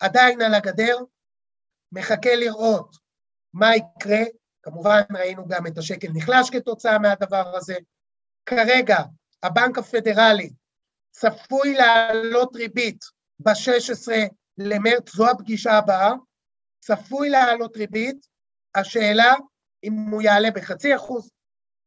עדיין 0.00 0.42
על 0.42 0.54
הגדר, 0.54 0.96
מחכה 1.92 2.36
לראות 2.36 2.96
מה 3.54 3.76
יקרה, 3.76 4.22
כמובן 4.62 5.00
ראינו 5.14 5.48
גם 5.48 5.66
את 5.66 5.78
השקל 5.78 6.08
נחלש 6.14 6.50
כתוצאה 6.50 6.98
מהדבר 6.98 7.56
הזה. 7.56 7.74
כרגע 8.46 8.96
הבנק 9.42 9.78
הפדרלי 9.78 10.50
צפוי 11.18 11.74
להעלות 11.74 12.56
ריבית 12.56 13.04
ב-16 13.38 14.12
למרץ, 14.58 15.10
זו 15.14 15.30
הפגישה 15.30 15.72
הבאה, 15.72 16.12
צפוי 16.80 17.30
להעלות 17.30 17.76
ריבית, 17.76 18.26
השאלה 18.74 19.34
אם 19.84 19.92
הוא 19.92 20.22
יעלה 20.22 20.50
בחצי 20.50 20.96
אחוז 20.96 21.30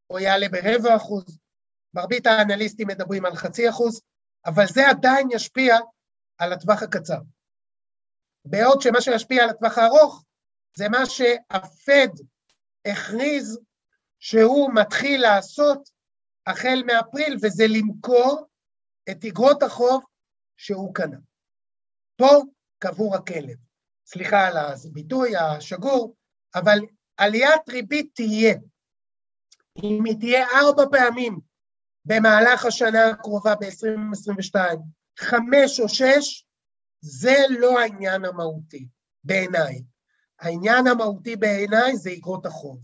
או 0.10 0.20
יעלה 0.20 0.50
ברבע 0.50 0.96
אחוז, 0.96 1.40
מרבית 1.94 2.28
האנליסטים 2.28 2.88
מדברים 2.88 3.26
על 3.26 3.36
חצי 3.36 3.70
אחוז, 3.70 4.02
אבל 4.46 4.66
זה 4.68 4.90
עדיין 4.90 5.28
ישפיע 5.32 5.78
על 6.38 6.54
הטווח 6.54 6.84
הקצר. 6.84 7.20
בעוד 8.46 8.82
שמה 8.82 9.02
שישפיע 9.02 9.44
על 9.44 9.50
הטווח 9.50 9.78
הארוך 9.78 10.24
זה 10.76 10.90
מה 10.90 11.06
שהפד 11.06 12.08
הכריז 12.86 13.60
שהוא 14.20 14.72
מתחיל 14.74 15.22
לעשות 15.22 15.90
החל 16.46 16.84
מאפריל, 16.86 17.38
וזה 17.42 17.64
למכור 17.68 18.49
את 19.12 19.26
אגרות 19.26 19.64
החוב 19.64 20.04
שהוא 20.58 20.94
קנה. 20.94 21.18
פה 22.16 22.42
קבור 22.80 23.16
הכלב. 23.16 23.58
סליחה 24.06 24.48
על 24.48 24.58
הביטוי 24.58 25.36
השגור, 25.36 26.16
אבל 26.56 26.80
עליית 27.18 27.70
ריבית 27.70 28.12
תהיה. 28.16 28.56
אם 29.84 30.06
היא 30.06 30.16
תהיה 30.20 30.48
ארבע 30.48 30.84
פעמים 30.92 31.40
במהלך 32.06 32.66
השנה 32.66 33.08
הקרובה 33.08 33.56
ב-2022, 33.56 34.56
חמש 35.20 35.80
או 35.80 35.90
שש, 35.90 36.46
זה 37.02 37.36
לא 37.50 37.80
העניין 37.80 38.26
המהותי 38.26 38.88
בעיניי. 39.24 39.84
העניין 40.40 40.88
המהותי 40.88 41.36
בעיניי 41.36 41.98
זה 41.98 42.10
אגרות 42.18 42.46
החוב. 42.46 42.80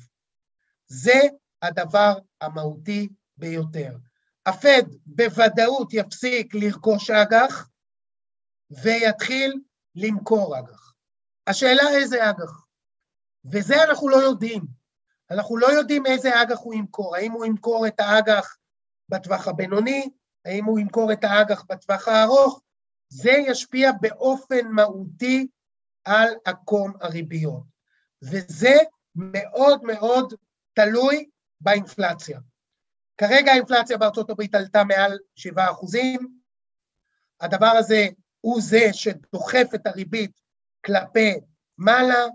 זה 0.88 1.19
הדבר 1.61 2.13
המהותי 2.41 3.09
ביותר. 3.38 3.97
הפד 4.45 4.83
בוודאות 5.05 5.93
יפסיק 5.93 6.55
לרכוש 6.55 7.09
אג"ח 7.09 7.69
ויתחיל 8.83 9.61
למכור 9.95 10.59
אג"ח. 10.59 10.93
השאלה 11.47 11.89
איזה 11.89 12.29
אג"ח, 12.29 12.65
וזה 13.45 13.83
אנחנו 13.83 14.09
לא 14.09 14.15
יודעים. 14.15 14.61
אנחנו 15.31 15.57
לא 15.57 15.67
יודעים 15.67 16.05
איזה 16.05 16.41
אג"ח 16.41 16.59
הוא 16.59 16.73
ימכור, 16.73 17.15
האם 17.15 17.31
הוא 17.31 17.45
ימכור 17.45 17.87
את 17.87 17.99
האג"ח 17.99 18.57
בטווח 19.09 19.47
הבינוני, 19.47 20.09
האם 20.45 20.65
הוא 20.65 20.79
ימכור 20.79 21.11
את 21.11 21.23
האג"ח 21.23 21.63
בטווח 21.69 22.07
הארוך, 22.07 22.61
זה 23.09 23.31
ישפיע 23.31 23.91
באופן 24.01 24.67
מהותי 24.67 25.47
על 26.03 26.29
עקום 26.45 26.93
הריביות. 27.01 27.63
וזה 28.21 28.77
מאוד 29.15 29.83
מאוד 29.83 30.33
תלוי 30.73 31.29
באינפלציה. 31.61 32.39
כרגע 33.18 33.51
האינפלציה 33.51 33.97
בארצות 33.97 34.30
הברית 34.30 34.55
עלתה 34.55 34.84
מעל 34.84 35.20
7 35.36 35.72
אחוזים, 35.72 36.39
הדבר 37.41 37.74
הזה 37.80 38.07
הוא 38.41 38.61
זה 38.61 38.93
שדוחף 38.93 39.68
את 39.76 39.88
הריבית 39.88 40.41
כלפי 40.86 41.34
מעלה, 41.78 42.26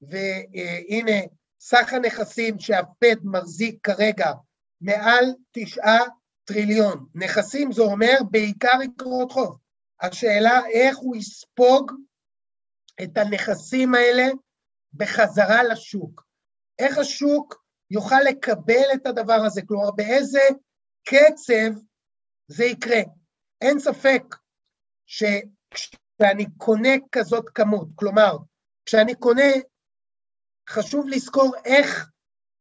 והנה 0.00 1.20
סך 1.60 1.92
הנכסים 1.92 2.58
שהפד 2.58 3.16
מחזיק 3.24 3.78
כרגע 3.82 4.32
מעל 4.80 5.24
תשעה 5.52 5.98
טריליון. 6.44 7.06
נכסים 7.14 7.72
זה 7.72 7.82
אומר 7.82 8.16
בעיקר 8.30 8.78
אגרות 8.84 9.32
חוב. 9.32 9.58
השאלה 10.00 10.60
איך 10.72 10.98
הוא 10.98 11.16
יספוג 11.16 11.92
את 13.02 13.18
הנכסים 13.18 13.94
האלה 13.94 14.26
בחזרה 14.92 15.62
לשוק. 15.62 16.24
איך 16.78 16.98
השוק 16.98 17.64
יוכל 17.90 18.20
לקבל 18.28 18.84
את 18.94 19.06
הדבר 19.06 19.40
הזה, 19.46 19.62
כלומר 19.62 19.90
באיזה 19.90 20.40
קצב 21.04 21.80
זה 22.48 22.64
יקרה. 22.64 23.00
אין 23.60 23.78
ספק 23.78 24.22
שכשאני 25.06 26.46
קונה 26.56 26.94
כזאת 27.12 27.44
כמות, 27.54 27.88
כלומר, 27.94 28.36
כשאני 28.86 29.14
קונה, 29.14 29.52
חשוב 30.68 31.08
לזכור 31.08 31.54
איך, 31.64 32.10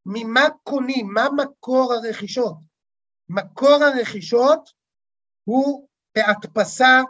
ממה 0.06 0.48
קונים, 0.64 1.08
מה 1.14 1.28
מקור 1.38 1.94
הרכישות. 1.94 2.56
מקור 3.30 3.84
הרכישות 3.84 4.70
הוא 5.44 5.88
בהדפסה 6.16 7.02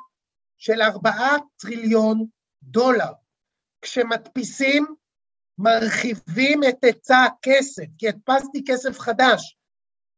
של 0.58 0.82
ארבעה 0.82 1.36
טריליון 1.58 2.28
דולר. 2.64 3.14
כשמדפיסים, 3.82 4.86
מרחיבים 5.58 6.64
את 6.70 6.84
היצע 6.84 7.24
הכסף, 7.24 7.84
כי 7.98 8.08
הדפסתי 8.10 8.64
כסף 8.68 9.00
חדש, 9.00 9.58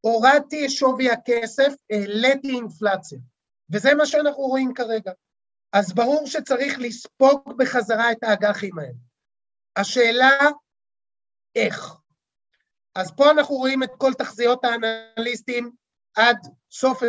הורדתי 0.02 0.66
את 0.66 0.72
שווי 0.72 1.10
הכסף, 1.10 1.74
העליתי 1.90 2.50
אינפלציה. 2.50 3.20
וזה 3.72 3.94
מה 3.94 4.06
שאנחנו 4.06 4.44
רואים 4.44 4.74
כרגע. 4.74 5.12
אז 5.74 5.94
ברור 5.94 6.28
שצריך 6.28 6.80
לספוג 6.80 7.54
בחזרה 7.58 8.12
את 8.12 8.24
האג"חים 8.24 8.80
האלה. 8.80 8.92
השאלה, 9.76 10.30
איך? 11.56 11.94
אז 12.96 13.12
פה 13.12 13.32
אנחנו 13.32 13.56
רואים 13.56 13.84
את 13.84 13.90
כל 13.98 14.14
תחזיות 14.14 14.66
האנליסטים 14.66 15.72
עד 16.16 16.38
סוף 16.72 17.04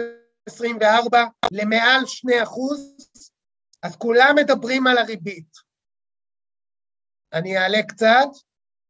24 0.46 1.24
למעל 1.52 2.06
2 2.06 2.42
אחוז, 2.42 2.96
אז 3.82 3.96
כולם 3.96 4.34
מדברים 4.36 4.86
על 4.86 4.98
הריבית. 4.98 5.69
אני 7.32 7.58
אעלה 7.58 7.78
קצת. 7.88 8.28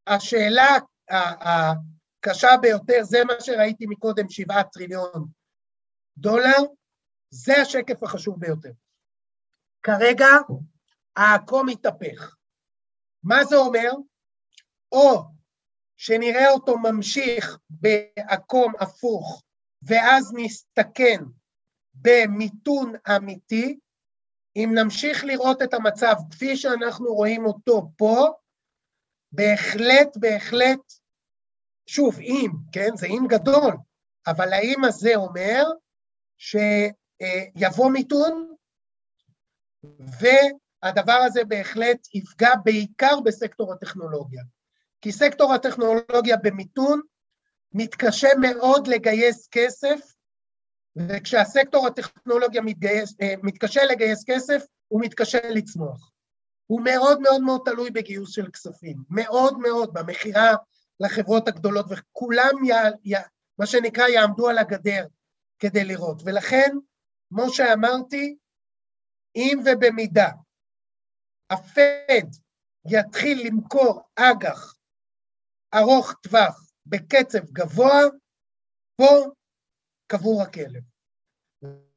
השאלה 0.06 0.68
הקשה 1.10 2.56
ביותר, 2.60 3.02
זה 3.02 3.24
מה 3.24 3.32
שראיתי 3.40 3.86
מקודם, 3.88 4.30
7 4.30 4.62
טריליון 4.62 5.28
דולר, 6.16 6.58
זה 7.30 7.52
השקף 7.62 8.02
החשוב 8.02 8.40
ביותר. 8.40 8.72
כרגע 9.82 10.26
העקום 11.16 11.68
מתהפך. 11.68 12.36
מה 13.22 13.44
זה 13.44 13.56
אומר? 13.56 13.90
או 14.92 15.22
שנראה 15.96 16.50
אותו 16.50 16.78
ממשיך 16.78 17.58
בעקום 17.70 18.72
הפוך, 18.80 19.42
ואז 19.82 20.32
נסתכן 20.36 21.24
במיתון 21.94 22.92
אמיתי, 23.16 23.78
אם 24.56 24.70
נמשיך 24.74 25.24
לראות 25.24 25.62
את 25.62 25.74
המצב 25.74 26.14
כפי 26.30 26.56
שאנחנו 26.56 27.14
רואים 27.14 27.46
אותו 27.46 27.90
פה, 27.96 28.28
בהחלט, 29.32 30.16
בהחלט, 30.16 30.92
שוב, 31.86 32.18
אם, 32.20 32.50
כן, 32.72 32.96
זה 32.96 33.06
אם 33.06 33.26
גדול, 33.28 33.76
אבל 34.26 34.52
האם 34.52 34.84
הזה 34.84 35.14
אומר 35.16 35.64
שיבוא 36.38 37.90
מיתון, 37.92 38.54
והדבר 40.20 41.22
הזה 41.26 41.44
בהחלט 41.44 42.08
יפגע 42.14 42.50
בעיקר 42.64 43.20
בסקטור 43.24 43.72
הטכנולוגיה. 43.72 44.42
כי 45.00 45.12
סקטור 45.12 45.54
הטכנולוגיה 45.54 46.36
במיתון 46.42 47.00
מתקשה 47.72 48.28
מאוד 48.40 48.86
לגייס 48.86 49.48
כסף 49.50 50.14
וכשהסקטור 50.96 51.86
הטכנולוגיה 51.86 52.62
מתגייס, 52.62 53.14
אה, 53.22 53.34
מתקשה 53.42 53.84
לגייס 53.84 54.24
כסף, 54.26 54.62
הוא 54.88 55.00
מתקשה 55.00 55.38
לצמוח. 55.50 56.10
הוא 56.66 56.80
מאוד 56.84 57.20
מאוד 57.20 57.42
מאוד 57.42 57.60
תלוי 57.64 57.90
בגיוס 57.90 58.34
של 58.34 58.50
כספים, 58.50 58.96
מאוד 59.10 59.58
מאוד, 59.58 59.94
במכירה 59.94 60.54
לחברות 61.00 61.48
הגדולות, 61.48 61.86
וכולם, 61.90 62.64
י, 62.64 62.72
י, 63.04 63.14
מה 63.58 63.66
שנקרא, 63.66 64.08
יעמדו 64.08 64.48
על 64.48 64.58
הגדר 64.58 65.06
כדי 65.58 65.84
לראות. 65.84 66.22
ולכן, 66.24 66.70
כמו 67.28 67.52
שאמרתי, 67.52 68.36
אם 69.36 69.58
ובמידה 69.64 70.28
הפד 71.50 72.26
יתחיל 72.86 73.46
למכור 73.46 74.02
אג"ח 74.16 74.74
ארוך 75.74 76.12
טווח 76.12 76.70
בקצב 76.86 77.44
גבוה, 77.52 78.00
פה 78.96 79.30
קבור 80.10 80.42
הכלב. 80.42 80.82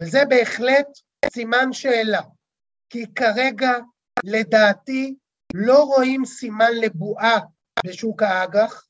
וזה 0.01 0.25
בהחלט 0.29 0.87
סימן 1.33 1.73
שאלה, 1.73 2.21
כי 2.89 3.13
כרגע, 3.15 3.71
לדעתי, 4.23 5.15
לא 5.53 5.83
רואים 5.83 6.25
סימן 6.25 6.71
לבועה 6.81 7.39
בשוק 7.85 8.23
האג"ח, 8.23 8.85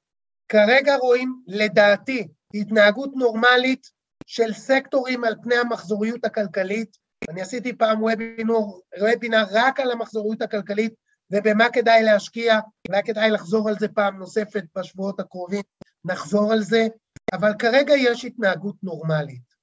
כרגע 0.50 0.96
רואים, 0.96 1.44
לדעתי, 1.48 2.28
התנהגות 2.54 3.10
נורמלית 3.16 3.88
של 4.28 4.54
סקטורים 4.54 5.24
על 5.24 5.36
פני 5.44 5.56
המחזוריות 5.56 6.26
הכלכלית. 6.26 6.98
אני 7.30 7.42
עשיתי 7.42 7.78
פעם 7.78 8.04
וובינור, 8.04 8.82
וובינר 9.00 9.46
רק 9.52 9.80
על 9.80 9.92
המחזוריות 9.92 10.42
הכלכלית 10.42 10.94
ובמה 11.32 11.70
כדאי 11.74 12.04
להשקיע, 12.04 12.60
אולי 12.88 13.04
כדאי 13.04 13.30
לחזור 13.30 13.70
על 13.70 13.76
זה 13.80 13.88
פעם 13.88 14.18
נוספת 14.18 14.64
בשבועות 14.78 15.20
הקרובים, 15.20 15.62
נחזור 16.06 16.51
על 16.51 16.64
זה, 16.64 16.88
אבל 17.34 17.51
כרגע 17.60 17.93
יש 17.93 18.26
התנהגות 18.26 18.76
נורמלית. 18.84 19.54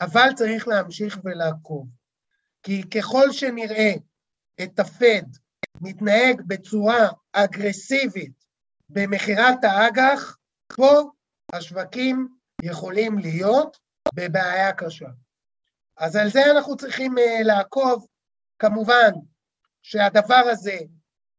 אבל 0.00 0.28
צריך 0.36 0.68
להמשיך 0.68 1.18
ולעקוב, 1.24 1.88
כי 2.62 2.82
ככל 2.90 3.32
שנראה 3.32 3.92
את 4.62 4.78
הפד 4.78 5.22
מתנהג 5.80 6.42
בצורה 6.46 7.08
אגרסיבית 7.32 8.44
במכירת 8.88 9.64
האג"ח, 9.64 10.36
פה 10.76 11.10
השווקים 11.52 12.28
יכולים 12.62 13.18
להיות 13.18 13.78
בבעיה 14.14 14.72
קשה. 14.72 15.08
אז 15.96 16.16
על 16.16 16.30
זה 16.30 16.40
אנחנו 16.50 16.76
צריכים 16.76 17.14
uh, 17.18 17.44
לעקוב. 17.44 18.06
כמובן 18.58 19.10
שהדבר 19.82 20.42
הזה 20.50 20.78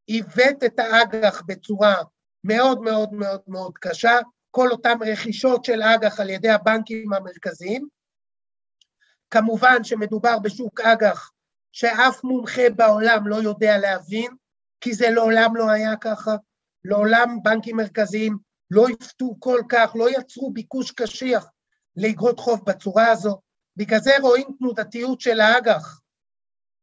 עיוות 0.07 0.63
את 0.65 0.79
האג"ח 0.79 1.41
בצורה 1.45 1.95
מאוד 2.43 2.81
מאוד 2.81 3.13
מאוד 3.13 3.41
מאוד 3.47 3.77
קשה, 3.77 4.19
כל 4.51 4.71
אותן 4.71 4.97
רכישות 5.11 5.65
של 5.65 5.81
אג"ח 5.81 6.19
על 6.19 6.29
ידי 6.29 6.49
הבנקים 6.49 7.13
המרכזיים. 7.13 7.87
כמובן 9.29 9.83
שמדובר 9.83 10.39
בשוק 10.39 10.81
אג"ח 10.81 11.31
שאף 11.71 12.23
מומחה 12.23 12.69
בעולם 12.75 13.27
לא 13.27 13.35
יודע 13.35 13.77
להבין, 13.77 14.31
כי 14.81 14.93
זה 14.93 15.09
לעולם 15.09 15.55
לא 15.55 15.69
היה 15.69 15.95
ככה, 16.01 16.35
לעולם 16.83 17.43
בנקים 17.43 17.77
מרכזיים 17.77 18.37
לא 18.71 18.89
יפתו 18.89 19.35
כל 19.39 19.61
כך, 19.69 19.91
לא 19.95 20.09
יצרו 20.09 20.53
ביקוש 20.53 20.91
קשיח 20.91 21.45
לאגרות 21.95 22.39
חוב 22.39 22.65
בצורה 22.65 23.11
הזו. 23.11 23.41
בגלל 23.75 23.99
זה 23.99 24.11
רואים 24.21 24.47
תנודתיות 24.59 25.21
של 25.21 25.39
האג"ח, 25.39 26.01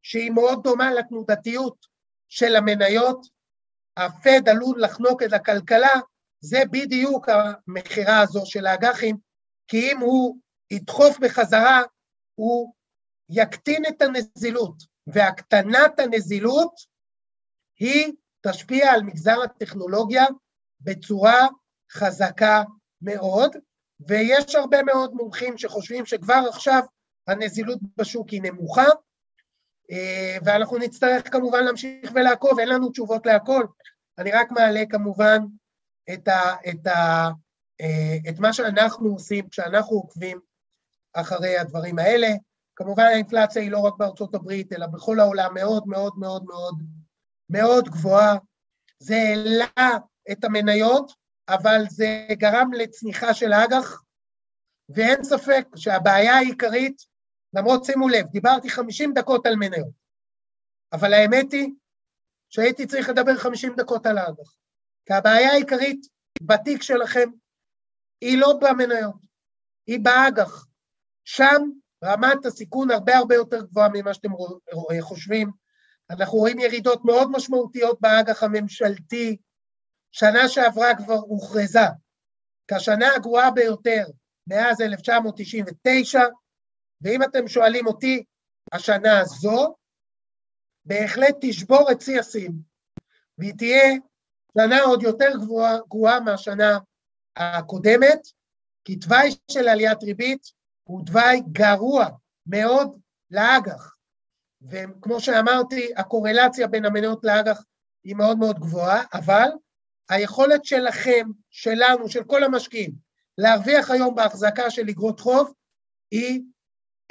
שהיא 0.03 0.31
מאוד 0.31 0.63
דומה 0.63 0.95
לתנודתיות 0.95 1.87
של 2.29 2.57
המניות. 2.57 3.27
הפד 3.97 4.49
עלול 4.49 4.83
לחנוק 4.83 5.23
את 5.23 5.33
הכלכלה, 5.33 6.01
זה 6.45 6.63
בדיוק 6.71 7.29
המכירה 7.29 8.21
הזו 8.21 8.43
של 8.47 8.67
האג"חים, 8.67 9.17
כי 9.69 9.93
אם 9.93 10.01
הוא 10.01 10.39
ידחוף 10.71 11.19
בחזרה, 11.19 11.83
הוא 12.35 12.75
יקטין 13.31 13.83
את 13.87 14.03
הנזילות, 14.03 14.75
והקטנת 15.07 15.99
הנזילות 16.01 16.75
היא 17.79 18.13
תשפיע 18.47 18.93
על 18.93 19.03
מגזר 19.03 19.43
הטכנולוגיה 19.43 20.25
בצורה 20.81 21.47
חזקה 21.93 22.63
מאוד, 23.03 23.57
ויש 24.09 24.55
הרבה 24.55 24.83
מאוד 24.83 25.15
מומחים 25.15 25.59
שחושבים 25.59 26.07
שכבר 26.07 26.45
עכשיו 26.49 26.81
הנזילות 27.29 27.79
בשוק 27.97 28.29
היא 28.31 28.43
נמוכה, 28.43 28.87
אה, 29.91 30.37
ואנחנו 30.45 30.79
נצטרך 30.79 31.33
כמובן 31.33 31.65
להמשיך 31.65 32.11
ולעקוב, 32.15 32.59
אין 32.59 32.69
לנו 32.69 32.91
תשובות 32.91 33.27
להכל. 33.27 33.65
אני 34.19 34.33
רק 34.33 34.51
מעלה 34.53 34.83
כמובן 34.91 35.39
את, 36.13 36.29
ה, 36.29 36.55
את, 36.71 36.87
ה, 36.87 37.29
אה, 37.81 38.17
את 38.29 38.39
מה 38.39 38.53
שאנחנו 38.53 39.09
עושים 39.09 39.49
כשאנחנו 39.49 39.97
עוקבים 39.97 40.41
אחרי 41.13 41.59
הדברים 41.59 41.99
האלה. 41.99 42.29
כמובן 42.77 43.03
האינפלציה 43.03 43.63
היא 43.63 43.71
לא 43.71 43.79
רק 43.79 43.95
בארצות 43.99 44.35
הברית, 44.35 44.73
אלא 44.73 44.87
בכל 44.87 45.21
העולם 45.21 45.55
מאוד 45.55 45.87
מאוד 45.87 46.19
מאוד 46.19 46.45
מאוד 46.45 46.75
מאוד 47.51 47.89
גבוהה. 47.89 48.37
זה 48.99 49.15
העלה 49.15 49.99
את 50.33 50.45
המניות, 50.45 51.13
אבל 51.49 51.85
זה 51.89 52.27
גרם 52.33 52.73
לצניחה 52.73 53.35
של 53.35 53.53
האג"ח, 53.53 54.03
ואין 54.89 55.25
ספק 55.25 55.67
שהבעיה 55.77 56.35
העיקרית, 56.35 57.03
למרות 57.55 57.85
שימו 57.85 58.09
לב, 58.09 58.27
דיברתי 58.27 58.71
50 58.71 59.13
דקות 59.15 59.47
על 59.47 59.57
מניות, 59.57 60.05
אבל 60.93 61.15
האמת 61.15 61.53
היא 61.53 61.71
שהייתי 62.51 62.87
צריך 62.87 63.09
לדבר 63.09 63.37
50 63.37 63.75
דקות 63.77 64.07
על 64.07 64.19
האג"ח, 64.19 64.57
כי 65.07 65.13
הבעיה 65.13 65.51
העיקרית 65.51 66.07
בתיק 66.43 66.83
שלכם 66.83 67.31
היא 68.21 68.39
לא 68.39 68.59
במניות, 68.61 69.21
היא 69.87 69.99
באג"ח. 70.03 70.67
שם 71.25 71.63
רמת 72.05 72.47
הסיכון 72.47 72.91
הרבה 72.91 73.17
הרבה 73.17 73.35
יותר 73.35 73.65
גבוהה 73.65 73.89
ממה 73.93 74.15
שאתם 74.15 74.31
חושבים. 75.01 75.51
אנחנו 76.11 76.39
רואים 76.39 76.59
ירידות 76.59 77.05
מאוד 77.05 77.31
משמעותיות 77.31 78.01
באג"ח 78.01 78.43
הממשלתי, 78.43 79.37
שנה 80.13 80.49
שעברה 80.49 80.97
כבר 80.97 81.15
הוכרזה 81.15 81.89
כשנה 82.69 83.15
הגרועה 83.17 83.51
ביותר 83.51 84.05
מאז 84.47 84.81
1999, 84.81 86.21
ואם 87.01 87.23
אתם 87.23 87.49
שואלים 87.49 87.87
אותי, 87.87 88.25
השנה 88.73 89.21
הזו 89.21 89.75
בהחלט 90.85 91.37
תשבור 91.41 91.93
את 91.93 92.01
שיא 92.01 92.21
השיאים, 92.21 92.53
והיא 93.39 93.55
תהיה 93.59 93.95
שנה 94.59 94.81
עוד 94.81 95.03
יותר 95.03 95.31
גרועה, 95.45 95.79
גרועה 95.89 96.21
מהשנה 96.21 96.79
הקודמת, 97.37 98.21
כי 98.85 98.97
תוואי 98.97 99.29
של 99.51 99.69
עליית 99.69 100.03
ריבית 100.03 100.47
הוא 100.85 101.07
תוואי 101.07 101.41
גרוע 101.53 102.07
מאוד 102.47 103.01
לאג"ח. 103.31 103.97
וכמו 104.71 105.21
שאמרתי, 105.21 105.93
הקורלציה 105.97 106.67
בין 106.67 106.85
המניות 106.85 107.25
לאג"ח 107.25 107.65
היא 108.05 108.17
מאוד 108.17 108.39
מאוד 108.39 108.59
גבוהה, 108.59 109.03
אבל 109.13 109.49
היכולת 110.09 110.65
שלכם, 110.65 111.27
שלנו, 111.51 112.09
של 112.09 112.25
כל 112.25 112.45
המשקיעים, 112.45 112.93
להרוויח 113.39 113.91
היום 113.91 114.15
בהחזקה 114.15 114.71
של 114.71 114.89
אגרות 114.89 115.21
חוב 115.21 115.55
היא 116.11 116.43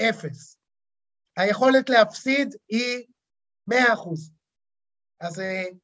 אפס. 0.02 0.58
היכולת 1.38 1.90
להפסיד 1.90 2.56
היא 2.70 3.08
מאה 3.68 3.94
אחוז. 3.94 4.32
אז 5.20 5.40
uh, 5.40 5.76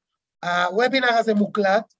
הוובינר 0.45 1.13
הזה 1.13 1.33
מוקלט, 1.33 1.93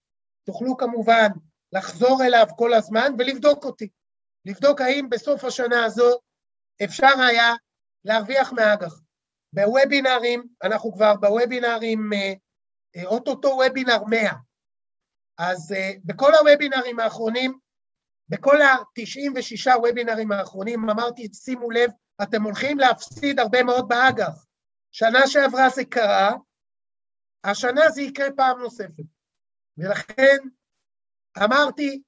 תוכלו 0.46 0.78
כמובן 0.78 1.28
לחזור 1.74 2.24
אליו 2.24 2.46
כל 2.58 2.74
הזמן 2.74 3.12
ולבדוק 3.18 3.66
אותי. 3.66 3.90
לבדוק 4.46 4.82
האם 4.82 5.10
בסוף 5.10 5.44
השנה 5.44 5.86
הזו 5.86 6.20
אפשר 6.84 7.20
היה 7.30 7.54
להרוויח 8.06 8.54
מאג"ח. 8.54 9.02
בוובינרים, 9.54 10.44
אנחנו 10.64 10.94
כבר 10.94 11.16
בוובינרים, 11.16 12.14
אה, 12.14 12.34
אה, 12.96 13.06
אוטוטו 13.06 13.48
וובינר 13.48 14.04
100. 14.04 14.32
אז 15.38 15.72
אה, 15.72 15.92
בכל 16.06 16.32
הוובינרים 16.36 17.00
האחרונים, 17.00 17.60
בכל 18.30 18.62
ה-96 18.62 19.78
וובינרים 19.78 20.32
האחרונים, 20.32 20.90
אמרתי, 20.90 21.28
שימו 21.34 21.72
לב, 21.72 21.92
אתם 22.24 22.44
הולכים 22.44 22.80
להפסיד 22.80 23.40
הרבה 23.40 23.64
מאוד 23.64 23.88
באג"ח. 23.88 24.46
שנה 24.92 25.28
שעברה 25.28 25.70
זה 25.70 25.86
קרה, 25.86 26.32
השנה 27.44 27.90
זה 27.90 28.02
יקרה 28.02 28.28
פעם 28.36 28.60
נוספת. 28.60 29.04
ולכן 29.78 30.38
אמרתי 31.44 32.02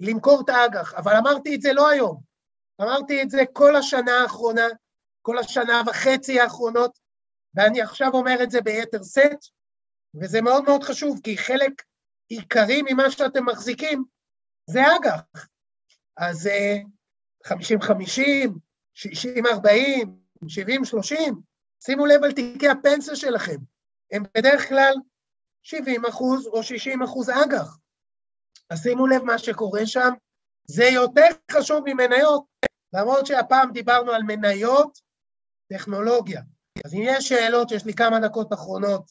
למכור 0.00 0.42
את 0.44 0.48
האג"ח, 0.48 0.94
אבל 0.94 1.12
אמרתי 1.16 1.54
את 1.54 1.60
זה 1.60 1.72
לא 1.72 1.88
היום, 1.88 2.22
אמרתי 2.80 3.22
את 3.22 3.30
זה 3.30 3.42
כל 3.52 3.76
השנה 3.76 4.12
האחרונה, 4.22 4.66
כל 5.22 5.38
השנה 5.38 5.82
וחצי 5.86 6.40
האחרונות, 6.40 6.98
ואני 7.54 7.82
עכשיו 7.82 8.10
אומר 8.12 8.42
את 8.42 8.50
זה 8.50 8.60
ביתר 8.60 9.02
שאת, 9.02 9.38
וזה 10.20 10.40
מאוד 10.40 10.64
מאוד 10.64 10.82
חשוב, 10.82 11.20
כי 11.24 11.38
חלק 11.38 11.82
עיקרי 12.28 12.82
ממה 12.82 13.10
שאתם 13.10 13.46
מחזיקים 13.46 14.04
זה 14.70 14.80
אג"ח. 14.96 15.46
אז 16.16 16.48
50-50, 17.46 17.50
60-40, 18.96 19.06
70-30, 20.44 21.14
שימו 21.84 22.06
לב 22.06 22.24
על 22.24 22.32
תיקי 22.32 22.68
הפנסיה 22.68 23.16
שלכם, 23.16 23.56
הם 24.10 24.22
בדרך 24.34 24.68
כלל 24.68 24.94
70 25.62 26.06
אחוז 26.06 26.46
או 26.46 26.62
60 26.62 27.02
אחוז 27.02 27.30
אג"ח. 27.30 27.78
אז 28.70 28.82
שימו 28.82 29.06
לב 29.06 29.22
מה 29.22 29.38
שקורה 29.38 29.86
שם, 29.86 30.10
זה 30.64 30.84
יותר 30.84 31.28
חשוב 31.50 31.84
ממניות, 31.86 32.44
למרות 32.92 33.26
שהפעם 33.26 33.72
דיברנו 33.72 34.12
על 34.12 34.22
מניות, 34.22 34.98
טכנולוגיה. 35.72 36.42
אז 36.84 36.94
אם 36.94 37.02
יש 37.04 37.28
שאלות, 37.28 37.72
יש 37.72 37.84
לי 37.84 37.94
כמה 37.94 38.20
דקות 38.20 38.52
אחרונות, 38.52 39.10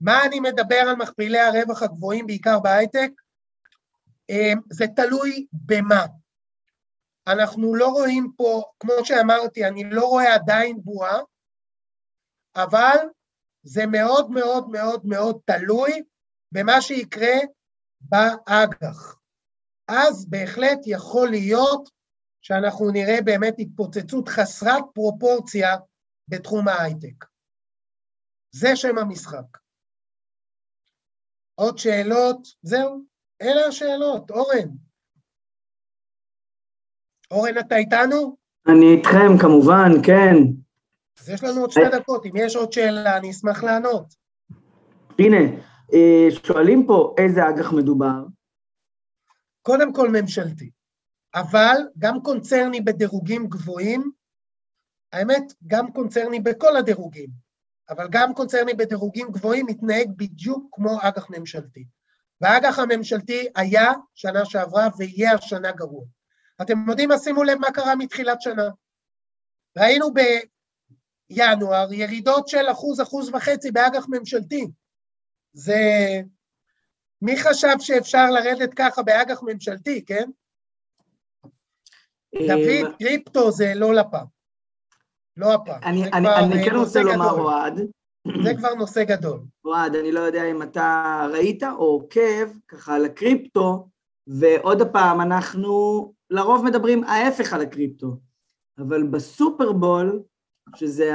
מה 0.00 0.24
אני 0.24 0.40
מדבר 0.40 0.80
על 0.88 0.96
מכפילי 0.96 1.38
הרווח 1.38 1.82
הגבוהים, 1.82 2.26
בעיקר 2.26 2.60
בהייטק? 2.60 3.10
אמ, 4.28 4.60
זה 4.70 4.84
תלוי 4.96 5.46
במה. 5.52 6.06
אנחנו 7.26 7.74
לא 7.74 7.88
רואים 7.88 8.32
פה, 8.36 8.62
כמו 8.80 8.92
שאמרתי, 9.04 9.64
אני 9.64 9.84
לא 9.90 10.04
רואה 10.06 10.34
עדיין 10.34 10.80
בועה, 10.82 11.18
אבל 12.56 12.96
זה 13.62 13.82
מאוד 13.86 14.30
מאוד 14.30 14.68
מאוד 14.68 15.06
מאוד 15.06 15.40
תלוי 15.44 16.02
במה 16.52 16.80
שיקרה 16.80 17.36
באג"ח. 18.00 19.18
אז 19.88 20.30
בהחלט 20.30 20.78
יכול 20.86 21.28
להיות 21.30 21.88
שאנחנו 22.42 22.90
נראה 22.90 23.22
באמת 23.24 23.54
התפוצצות 23.58 24.28
חסרת 24.28 24.84
פרופורציה 24.94 25.68
בתחום 26.28 26.68
ההייטק. 26.68 27.24
זה 28.54 28.68
שם 28.74 28.98
המשחק. 28.98 29.58
עוד 31.54 31.78
שאלות? 31.78 32.48
זהו, 32.62 33.04
אלה 33.42 33.66
השאלות. 33.68 34.30
אורן. 34.30 34.68
אורן, 37.30 37.58
אתה 37.58 37.76
איתנו? 37.76 38.36
אני 38.68 38.86
איתכם, 38.96 39.38
כמובן, 39.40 39.90
כן. 40.06 40.36
אז 41.20 41.28
יש 41.28 41.44
לנו 41.44 41.60
עוד 41.60 41.70
שתי 41.70 41.88
דקות, 41.92 42.26
אם 42.26 42.32
יש 42.36 42.56
עוד 42.56 42.72
שאלה, 42.72 43.16
אני 43.16 43.30
אשמח 43.30 43.64
לענות. 43.64 44.14
הנה, 45.18 45.38
אה, 45.94 46.28
שואלים 46.46 46.86
פה 46.86 47.14
איזה 47.18 47.48
אג"ח 47.48 47.72
מדובר. 47.72 48.24
קודם 49.62 49.92
כל 49.92 50.08
ממשלתי, 50.10 50.70
אבל 51.34 51.76
גם 51.98 52.22
קונצרני 52.22 52.80
בדירוגים 52.80 53.46
גבוהים, 53.46 54.10
האמת, 55.12 55.52
גם 55.66 55.92
קונצרני 55.92 56.40
בכל 56.40 56.76
הדירוגים, 56.76 57.30
אבל 57.90 58.08
גם 58.10 58.34
קונצרני 58.34 58.74
בדירוגים 58.74 59.28
גבוהים 59.30 59.66
מתנהג 59.66 60.10
בדיוק 60.16 60.68
כמו 60.72 60.98
אג"ח 61.02 61.30
ממשלתי. 61.30 61.84
והאג"ח 62.40 62.78
הממשלתי 62.78 63.48
היה 63.56 63.92
שנה 64.14 64.44
שעברה 64.44 64.88
ויהיה 64.98 65.34
השנה 65.34 65.72
גרוע. 65.72 66.04
אתם 66.62 66.88
יודעים 66.88 67.08
מה? 67.08 67.18
שימו 67.18 67.42
לב 67.42 67.58
מה 67.58 67.72
קרה 67.72 67.96
מתחילת 67.96 68.42
שנה. 68.42 68.68
ראינו 69.78 70.14
בינואר 71.36 71.92
ירידות 71.92 72.48
של 72.48 72.70
אחוז, 72.72 73.00
אחוז 73.00 73.30
וחצי 73.34 73.70
באג"ח 73.70 74.06
ממשלתי. 74.08 74.66
זה... 75.52 75.80
מי 77.22 77.36
חשב 77.36 77.74
שאפשר 77.78 78.30
לרדת 78.30 78.74
ככה 78.76 79.02
באג"ח 79.02 79.42
ממשלתי, 79.42 80.04
כן? 80.04 80.30
אה, 82.34 82.46
דוד, 82.48 82.94
קריפטו 82.98 83.50
זה 83.50 83.72
לא 83.74 83.94
לפ"ם. 83.94 84.24
לא 85.36 85.54
הפעם. 85.54 85.82
אני, 85.82 86.12
אני, 86.12 86.28
אני 86.28 86.64
כן 86.64 86.76
רוצה 86.76 87.02
לומר, 87.02 87.30
אוהד, 87.30 87.80
זה 88.44 88.54
כבר 88.58 88.74
נושא 88.74 89.04
גדול. 89.04 89.40
אוהד, 89.64 89.96
אני 89.96 90.12
לא 90.12 90.20
יודע 90.20 90.50
אם 90.50 90.62
אתה 90.62 91.26
ראית 91.32 91.62
או 91.62 91.84
עוקב 91.84 92.58
ככה 92.68 92.94
על 92.94 93.04
הקריפטו, 93.04 93.88
ועוד 94.26 94.82
פעם, 94.92 95.20
אנחנו 95.20 96.12
לרוב 96.30 96.64
מדברים 96.64 97.04
ההפך 97.04 97.52
על 97.52 97.60
הקריפטו, 97.60 98.16
אבל 98.78 99.02
בסופרבול, 99.02 100.22
שזה 100.76 101.12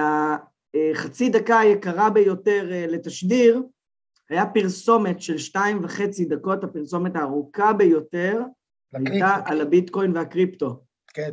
החצי 0.94 1.30
דקה 1.30 1.60
היקרה 1.60 2.10
ביותר 2.10 2.68
אה, 2.72 2.86
לתשדיר, 2.88 3.62
היה 4.30 4.46
פרסומת 4.46 5.22
של 5.22 5.38
שתיים 5.38 5.84
וחצי 5.84 6.26
דקות, 6.26 6.64
הפרסומת 6.64 7.16
הארוכה 7.16 7.74
ביותר, 7.74 8.42
הייתה 8.94 9.38
על 9.46 9.62
הביטקוין 9.62 10.18
והקריפטו. 10.18 10.84
כן. 11.14 11.32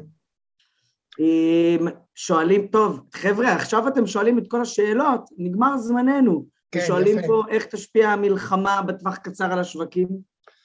שואלים, 2.14 2.66
טוב, 2.66 3.00
חבר'ה, 3.14 3.52
עכשיו 3.52 3.88
אתם 3.88 4.06
שואלים 4.06 4.38
את 4.38 4.44
כל 4.48 4.62
השאלות, 4.62 5.20
נגמר 5.38 5.78
זמננו. 5.78 6.46
כן, 6.72 6.80
שואלים 6.86 7.18
יפה. 7.18 7.26
פה 7.26 7.42
איך 7.48 7.66
תשפיע 7.66 8.08
המלחמה 8.08 8.82
בטווח 8.82 9.16
קצר 9.16 9.52
על 9.52 9.58
השווקים, 9.58 10.08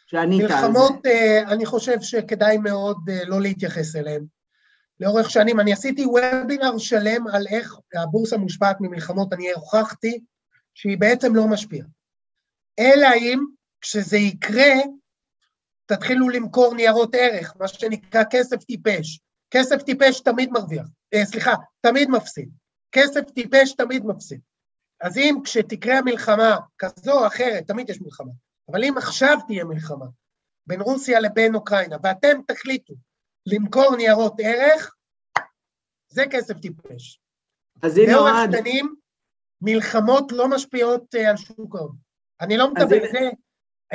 שענית 0.07 0.41
על 0.41 0.47
זה. 0.47 0.55
מלחמות, 0.55 1.05
אה, 1.05 1.51
אני 1.51 1.65
חושב 1.65 2.01
שכדאי 2.01 2.57
מאוד 2.57 2.97
אה, 3.09 3.25
לא 3.25 3.41
להתייחס 3.41 3.95
אליהן. 3.95 4.25
לאורך 4.99 5.29
שנים, 5.29 5.59
אני 5.59 5.73
עשיתי 5.73 6.05
וובינר 6.05 6.77
שלם 6.77 7.27
על 7.27 7.47
איך 7.49 7.75
הבורסה 7.95 8.37
מושפעת 8.37 8.77
ממלחמות, 8.79 9.33
אני 9.33 9.51
הוכחתי 9.51 10.19
שהיא 10.73 10.97
בעצם 10.97 11.35
לא 11.35 11.47
משפיעה. 11.47 11.87
אלא 12.79 13.07
אם 13.17 13.39
כשזה 13.81 14.17
יקרה, 14.17 14.73
תתחילו 15.85 16.29
למכור 16.29 16.75
ניירות 16.75 17.15
ערך, 17.15 17.53
מה 17.59 17.67
שנקרא 17.67 18.23
כסף 18.29 18.63
טיפש. 18.63 19.19
כסף 19.51 19.83
טיפש 19.83 20.19
תמיד 20.19 20.51
מרוויח, 20.51 20.87
אה, 21.13 21.25
סליחה, 21.25 21.53
תמיד 21.81 22.09
מפסיד. 22.09 22.49
כסף 22.91 23.21
טיפש 23.35 23.73
תמיד 23.73 24.05
מפסיד. 24.05 24.39
אז 25.01 25.17
אם 25.17 25.35
כשתקרה 25.43 25.97
המלחמה 25.97 26.57
כזו 26.77 27.11
או 27.11 27.27
אחרת, 27.27 27.67
תמיד 27.67 27.89
יש 27.89 28.01
מלחמה, 28.01 28.31
אבל 28.71 28.83
אם 28.83 28.97
עכשיו 28.97 29.37
תהיה 29.47 29.63
מלחמה 29.63 30.05
בין 30.67 30.81
רוסיה 30.81 31.19
לבין 31.19 31.55
אוקראינה, 31.55 31.97
ואתם 32.03 32.41
תחליטו 32.47 32.93
למכור 33.45 33.95
ניירות 33.95 34.33
ערך, 34.43 34.95
זה 36.09 36.23
כסף 36.31 36.59
טיפש. 36.59 37.21
אז 37.81 37.97
הנה 37.97 38.17
אוהד... 38.17 38.49
לאורך 38.49 38.51
שנים, 38.51 38.95
מלחמות 39.61 40.31
לא 40.31 40.47
משפיעות 40.47 41.15
אה, 41.15 41.29
על 41.29 41.37
שוק 41.37 41.75
ההון. 41.75 41.95
אני 42.41 42.57
לא 42.57 42.71
מדבר, 42.71 42.99
זה, 43.11 43.29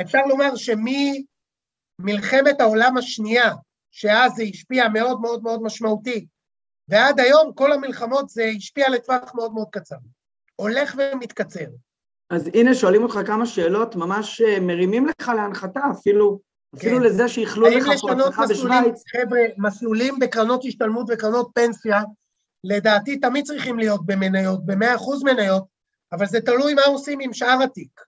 אפשר 0.01 0.19
לומר 0.27 0.51
שממלחמת 0.55 2.61
העולם 2.61 2.97
השנייה, 2.97 3.53
שאז 3.91 4.33
זה 4.35 4.43
השפיע 4.43 4.89
מאוד 4.89 5.21
מאוד 5.21 5.43
מאוד 5.43 5.61
משמעותי, 5.61 6.27
ועד 6.87 7.19
היום 7.19 7.53
כל 7.55 7.71
המלחמות 7.71 8.29
זה 8.29 8.43
השפיע 8.57 8.89
לטווח 8.89 9.35
מאוד 9.35 9.53
מאוד 9.53 9.67
קצר. 9.71 9.95
הולך 10.55 10.95
ומתקצר. 10.97 11.65
אז 12.29 12.49
הנה, 12.53 12.73
שואלים 12.73 13.03
אותך 13.03 13.19
כמה 13.27 13.45
שאלות, 13.45 13.95
ממש 13.95 14.41
אה, 14.41 14.59
מרימים 14.59 15.07
לך 15.07 15.31
להנחתה, 15.35 15.81
אפילו. 15.91 16.39
אפילו 16.77 16.99
לזה 16.99 17.27
שיכלו 17.27 17.67
לך 17.67 17.85
פה 18.01 18.11
הצלחה 18.11 18.47
בשוויץ. 18.47 19.03
חבר'ה, 19.11 19.39
מסלולים 19.57 20.19
בקרנות 20.19 20.61
השתלמות 20.65 21.05
וקרנות 21.09 21.51
פנסיה, 21.55 22.01
לדעתי 22.63 23.17
תמיד 23.19 23.45
צריכים 23.45 23.79
להיות 23.79 24.05
במניות, 24.05 24.65
במאה 24.65 24.95
אחוז 24.95 25.23
מניות, 25.23 25.65
אבל 26.11 26.25
זה 26.25 26.41
תלוי 26.41 26.73
מה 26.73 26.81
עושים 26.81 27.19
עם 27.19 27.33
שאר 27.33 27.63
התיק. 27.63 28.01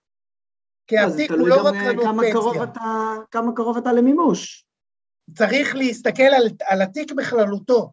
כי 0.86 0.98
התיק 0.98 1.30
הוא 1.30 1.48
לא 1.48 1.66
רק 1.66 1.74
אה, 1.74 1.80
קרנות 1.80 2.04
פנסיה. 2.04 2.32
קרוב 2.32 2.62
אתה, 2.62 3.14
כמה 3.30 3.52
קרוב 3.56 3.76
אתה 3.76 3.92
למימוש. 3.92 4.64
צריך 5.34 5.74
להסתכל 5.74 6.22
על, 6.22 6.48
על 6.64 6.82
התיק 6.82 7.12
בכללותו, 7.12 7.92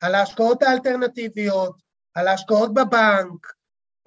על 0.00 0.14
ההשקעות 0.14 0.62
האלטרנטיביות, 0.62 1.82
על 2.14 2.28
ההשקעות 2.28 2.74
בבנק, 2.74 3.52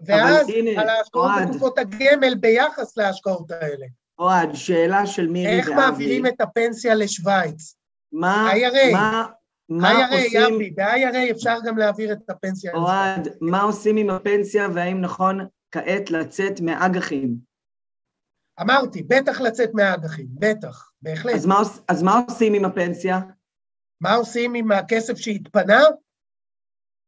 ואז 0.06 0.50
הנה, 0.50 0.82
על 0.82 0.90
ההשקעות 0.90 1.32
בקופות 1.42 1.78
הגמל 1.78 2.36
ביחס 2.36 2.98
להשקעות 2.98 3.52
האלה. 3.52 3.86
אוהד, 4.20 4.50
שאלה 4.54 5.06
של 5.06 5.28
מירי 5.28 5.48
ואבי. 5.48 5.60
איך 5.60 5.70
מעבירים 5.70 6.26
את 6.26 6.42
הפנסיה 6.42 6.96
לשוויץ? 6.96 7.76
מה, 8.12 8.52
IRA, 8.54 8.94
מה, 8.94 9.26
מה 9.70 9.92
IRA, 9.92 10.16
עושים... 10.16 10.60
ב-IRA 10.76 11.32
אפשר 11.32 11.58
גם 11.66 11.78
להעביר 11.78 12.12
את 12.14 12.30
הפנסיה. 12.30 12.74
אוהד, 12.74 13.28
מה 13.42 13.62
עושים 13.62 13.98
עם 13.98 14.10
הפנסיה 14.10 14.68
והאם 14.74 15.02
נכון 15.02 15.48
כעת 15.72 16.12
לצאת 16.12 16.62
מאג"חים? 16.62 17.36
אמרתי, 18.62 19.04
בטח 19.04 19.42
לצאת 19.42 19.70
מהאג"חים, 19.74 20.28
בטח, 20.30 20.92
בהחלט. 21.02 21.36
אז 21.36 21.46
מה, 21.46 21.56
אז 21.88 22.04
מה 22.04 22.22
עושים 22.28 22.54
עם 22.54 22.66
הפנסיה? 22.66 23.20
מה 24.02 24.14
עושים 24.14 24.54
עם 24.54 24.72
הכסף 24.72 25.18
שהתפנה? 25.18 25.82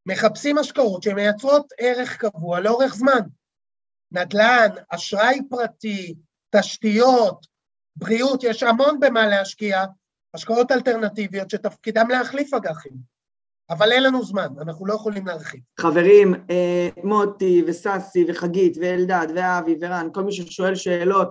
מחפשים 0.05 0.57
השקעות 0.57 1.03
שמייצרות 1.03 1.73
ערך 1.77 2.17
קבוע 2.17 2.59
לאורך 2.59 2.95
זמן. 2.95 3.19
נדל"ן, 4.11 4.69
אשראי 4.89 5.39
פרטי, 5.49 6.15
תשתיות, 6.55 7.47
בריאות, 7.95 8.43
יש 8.43 8.63
המון 8.63 8.99
במה 8.99 9.27
להשקיע, 9.27 9.83
השקעות 10.33 10.71
אלטרנטיביות 10.71 11.49
שתפקידם 11.49 12.05
להחליף 12.09 12.53
אג"חים. 12.53 13.19
אבל 13.69 13.91
אין 13.91 14.03
לנו 14.03 14.23
זמן, 14.23 14.47
אנחנו 14.61 14.85
לא 14.85 14.93
יכולים 14.93 15.27
להרחיב. 15.27 15.59
חברים, 15.79 16.33
אה, 16.49 16.89
מוטי 17.03 17.63
וססי 17.67 18.25
וחגית 18.27 18.77
ואלדד 18.81 19.27
ואבי 19.35 19.75
ורן, 19.81 20.07
כל 20.13 20.23
מי 20.23 20.31
ששואל 20.31 20.75
שאלות, 20.75 21.29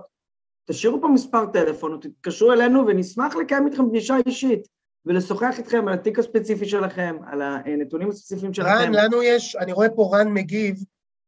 תשאירו 0.65 1.01
פה 1.01 1.07
מספר 1.07 1.45
טלפון 1.45 1.93
או 1.93 1.97
תתקשרו 1.97 2.53
אלינו 2.53 2.87
ונשמח 2.87 3.35
לקיים 3.35 3.67
איתכם 3.67 3.89
פגישה 3.89 4.15
אישית. 4.25 4.67
ולשוחח 5.05 5.55
איתכם 5.57 5.87
על 5.87 5.93
התיק 5.93 6.19
הספציפי 6.19 6.65
שלכם, 6.65 7.15
על 7.27 7.41
הנתונים 7.41 8.09
הספציפיים 8.09 8.53
שלכם. 8.53 8.69
רן, 8.69 8.91
לנו 8.93 9.23
יש, 9.23 9.55
אני 9.55 9.73
רואה 9.73 9.89
פה 9.89 10.09
רן 10.13 10.33
מגיב, 10.33 10.75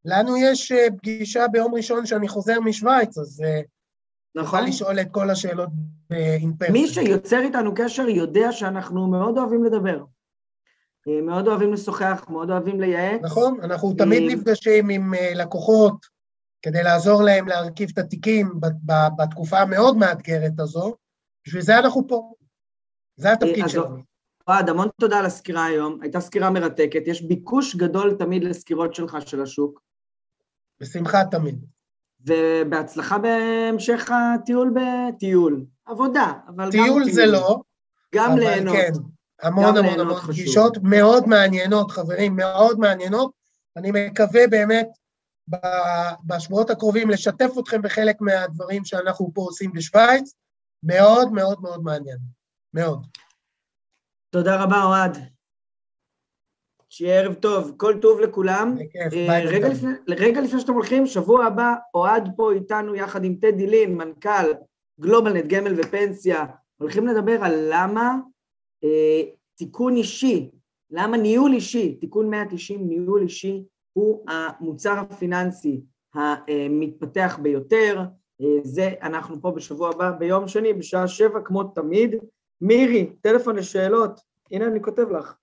לנו 0.05 0.37
יש 0.37 0.71
אה, 0.71 0.87
פגישה 0.97 1.47
ביום 1.47 1.75
ראשון 1.75 2.05
שאני 2.05 2.27
חוזר 2.27 2.59
משוויץ, 2.59 3.17
אז 3.17 3.43
אה, 3.45 3.61
נכון. 4.35 4.65
לשאול 4.65 4.99
את 4.99 5.07
כל 5.11 5.29
השאלות 5.29 5.69
באינפרסיה. 6.09 6.73
מי 6.73 6.87
שיוצר 6.87 7.39
איתנו 7.39 7.71
קשר 7.75 8.09
יודע 8.09 8.51
שאנחנו 8.51 9.07
מאוד 9.07 9.37
אוהבים 9.37 9.63
לדבר. 9.63 10.03
אה, 11.07 11.21
מאוד 11.21 11.47
אוהבים 11.47 11.73
לשוחח, 11.73 12.25
מאוד 12.29 12.51
אוהבים 12.51 12.81
לייעץ. 12.81 13.21
נכון, 13.23 13.59
אנחנו 13.63 13.93
תמיד 13.93 14.31
נפגשים 14.31 14.89
עם 14.89 15.13
לקוחות 15.35 16.05
כדי 16.61 16.83
לעזור 16.83 17.23
להם 17.23 17.47
להרכיב 17.47 17.89
את 17.93 17.97
התיקים 17.97 18.59
בתקופה 19.15 19.59
המאוד 19.59 19.97
מאתגרת 19.97 20.59
הזו, 20.59 20.95
בשביל 21.47 21.61
זה 21.61 21.77
אנחנו 21.77 22.07
פה. 22.07 22.33
זה 23.15 23.31
התפקיד 23.31 23.67
שלנו. 23.67 23.97
אוהד, 24.47 24.69
המון 24.69 24.87
תודה 24.99 25.19
על 25.19 25.25
הסקירה 25.25 25.65
היום, 25.65 26.01
הייתה 26.01 26.19
סקירה 26.19 26.49
מרתקת, 26.49 27.01
יש 27.05 27.21
ביקוש 27.21 27.75
גדול 27.75 28.15
תמיד 28.19 28.43
לסקירות 28.43 28.95
שלך 28.95 29.17
של 29.25 29.41
השוק. 29.41 29.81
בשמחה 30.79 31.25
תמיד. 31.31 31.65
ובהצלחה 32.25 33.17
בהמשך 33.17 34.11
הטיול 34.11 34.73
בטיול. 34.75 35.65
עבודה, 35.85 36.33
אבל 36.47 36.71
טיול 36.71 36.87
גם 36.87 36.93
טיול. 36.93 37.03
טיול 37.03 37.15
זה 37.15 37.25
לא. 37.25 37.61
גם 38.15 38.37
ליהנות. 38.37 38.75
כן, 38.75 38.91
המון 39.41 39.77
המון 39.77 39.99
המון 39.99 40.19
פגישות 40.19 40.77
מאוד 40.83 41.27
מעניינות, 41.27 41.91
חברים, 41.91 42.35
מאוד 42.35 42.79
מעניינות. 42.79 43.31
אני 43.77 43.91
מקווה 43.93 44.47
באמת 44.47 44.87
בשבועות 46.25 46.69
הקרובים 46.69 47.09
לשתף 47.09 47.51
אתכם 47.59 47.81
בחלק 47.81 48.21
מהדברים 48.21 48.85
שאנחנו 48.85 49.31
פה 49.33 49.41
עושים 49.41 49.71
בשוויץ. 49.71 50.33
מאוד 50.83 51.31
מאוד 51.31 51.61
מאוד 51.61 51.83
מעניין. 51.83 52.17
מאוד. 52.73 53.07
תודה 54.29 54.63
רבה, 54.63 54.83
אוהד. 54.83 55.17
שיהיה 56.93 57.19
ערב 57.21 57.33
טוב, 57.33 57.73
כל 57.77 57.97
טוב 58.01 58.19
לכולם. 58.19 58.75
בכיף, 58.75 59.13
אה, 59.13 59.27
ביי. 59.27 59.45
רגע, 59.45 59.69
לפני, 59.69 59.91
רגע 60.09 60.41
לפני 60.41 60.59
שאתם 60.59 60.73
הולכים, 60.73 61.05
שבוע 61.05 61.45
הבא, 61.45 61.73
אוהד 61.93 62.29
פה 62.35 62.51
איתנו 62.51 62.95
יחד 62.95 63.23
עם 63.23 63.35
טדי 63.35 63.67
לין, 63.67 63.95
מנכ"ל 63.95 64.53
גלובלנט 64.99 65.45
גמל 65.45 65.73
ופנסיה, 65.77 66.45
הולכים 66.77 67.07
לדבר 67.07 67.37
על 67.41 67.67
למה 67.71 68.15
אה, 68.83 69.21
תיקון 69.55 69.95
אישי, 69.95 70.51
למה 70.91 71.17
ניהול 71.17 71.53
אישי, 71.53 71.95
תיקון 71.95 72.29
190, 72.29 72.89
ניהול 72.89 73.21
אישי, 73.21 73.63
הוא 73.93 74.25
המוצר 74.27 74.93
הפיננסי 74.99 75.81
המתפתח 76.13 77.39
ביותר. 77.41 77.99
אה, 78.41 78.57
זה 78.63 78.93
אנחנו 79.01 79.41
פה 79.41 79.51
בשבוע 79.51 79.89
הבא, 79.89 80.11
ביום 80.11 80.47
שני, 80.47 80.73
בשעה 80.73 81.07
שבע, 81.07 81.39
כמו 81.45 81.63
תמיד. 81.63 82.15
מירי, 82.61 83.13
טלפון 83.21 83.55
לשאלות, 83.55 84.21
הנה 84.51 84.67
אני 84.67 84.81
כותב 84.81 85.09
לך, 85.11 85.35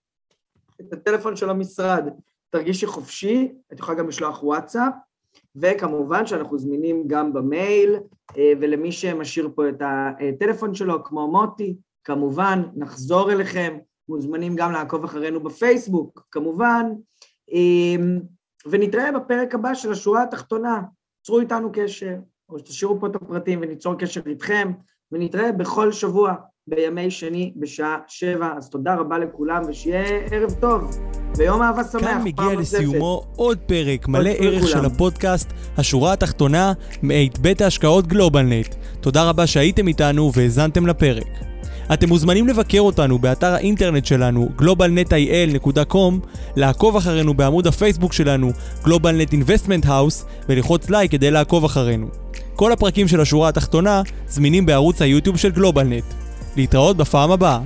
את 0.80 0.92
הטלפון 0.92 1.36
של 1.36 1.50
המשרד, 1.50 2.08
תרגישי 2.50 2.86
חופשי, 2.86 3.52
את 3.72 3.78
יכולה 3.78 3.98
גם 3.98 4.08
לשלוח 4.08 4.42
וואטסאפ, 4.42 4.92
וכמובן 5.56 6.26
שאנחנו 6.26 6.58
זמינים 6.58 7.04
גם 7.06 7.32
במייל, 7.32 7.96
אה, 8.36 8.52
ולמי 8.60 8.92
שמשאיר 8.92 9.50
פה 9.54 9.68
את 9.68 9.82
הטלפון 9.82 10.74
שלו, 10.74 11.04
כמו 11.04 11.28
מוטי, 11.28 11.76
כמובן, 12.04 12.62
נחזור 12.76 13.32
אליכם, 13.32 13.78
מוזמנים 14.08 14.56
גם 14.56 14.72
לעקוב 14.72 15.04
אחרינו 15.04 15.42
בפייסבוק, 15.42 16.26
כמובן, 16.30 16.86
אה, 17.52 18.04
ונתראה 18.66 19.12
בפרק 19.12 19.54
הבא 19.54 19.74
של 19.74 19.92
השורה 19.92 20.22
התחתונה, 20.22 20.82
צרו 21.22 21.40
איתנו 21.40 21.70
קשר, 21.72 22.14
או 22.48 22.58
שתשאירו 22.58 23.00
פה 23.00 23.06
את 23.06 23.16
הפרטים 23.16 23.58
וניצור 23.62 23.94
קשר 23.94 24.20
איתכם, 24.26 24.72
ונתראה 25.12 25.52
בכל 25.52 25.92
שבוע 25.92 26.34
בימי 26.68 27.10
שני 27.10 27.52
בשעה 27.56 27.96
שבע. 28.06 28.48
אז 28.56 28.68
תודה 28.68 28.94
רבה 28.94 29.18
לכולם 29.18 29.62
ושיהיה 29.68 30.04
ערב 30.30 30.50
טוב. 30.60 30.98
ויום 31.36 31.62
אהבה 31.62 31.84
שמח. 31.84 32.00
כאן 32.00 32.20
מגיע 32.24 32.44
פעם 32.44 32.52
נוספת. 32.52 32.78
לסיומו 32.78 33.22
עוד 33.36 33.58
פרק 33.58 34.08
מלא 34.08 34.30
ערך 34.38 34.68
של. 34.68 34.84
הפודקאסט, 34.84 35.52
השורה 35.76 36.12
התחתונה, 36.12 36.72
מאת 37.02 37.38
בית 37.38 37.60
ההשקעות 37.60 38.06
גלובלנט. 38.06 38.74
תודה 39.00 39.28
רבה 39.28 39.46
שהייתם 39.46 39.88
איתנו 39.88 40.32
והאזנתם 40.34 40.86
לפרק. 40.86 41.28
אתם 41.92 42.08
מוזמנים 42.08 42.48
לבקר 42.48 42.80
אותנו 42.80 43.18
באתר 43.18 43.52
האינטרנט 43.52 44.04
שלנו 44.04 44.48
globalnetil.com, 44.58 46.26
לעקוב 46.56 46.96
אחרינו 46.96 47.34
בעמוד 47.34 47.66
הפייסבוק 47.66 48.12
שלנו 48.12 48.50
GlobalNet 48.84 49.32
Investment 49.32 49.86
House 49.86 50.24
וללחוץ 50.48 50.90
לייק 50.90 51.10
כדי 51.10 51.30
לעקוב 51.30 51.64
אחרינו. 51.64 52.08
כל 52.56 52.72
הפרקים 52.72 53.08
של 53.08 53.20
השורה 53.20 53.48
התחתונה 53.48 54.02
זמינים 54.28 54.66
בערוץ 54.66 55.02
היוטיוב 55.02 55.36
של 55.36 55.50
גלובלנט. 55.50 56.27
להתראות 56.59 56.96
בפעם 56.96 57.30
הבאה. 57.30 57.61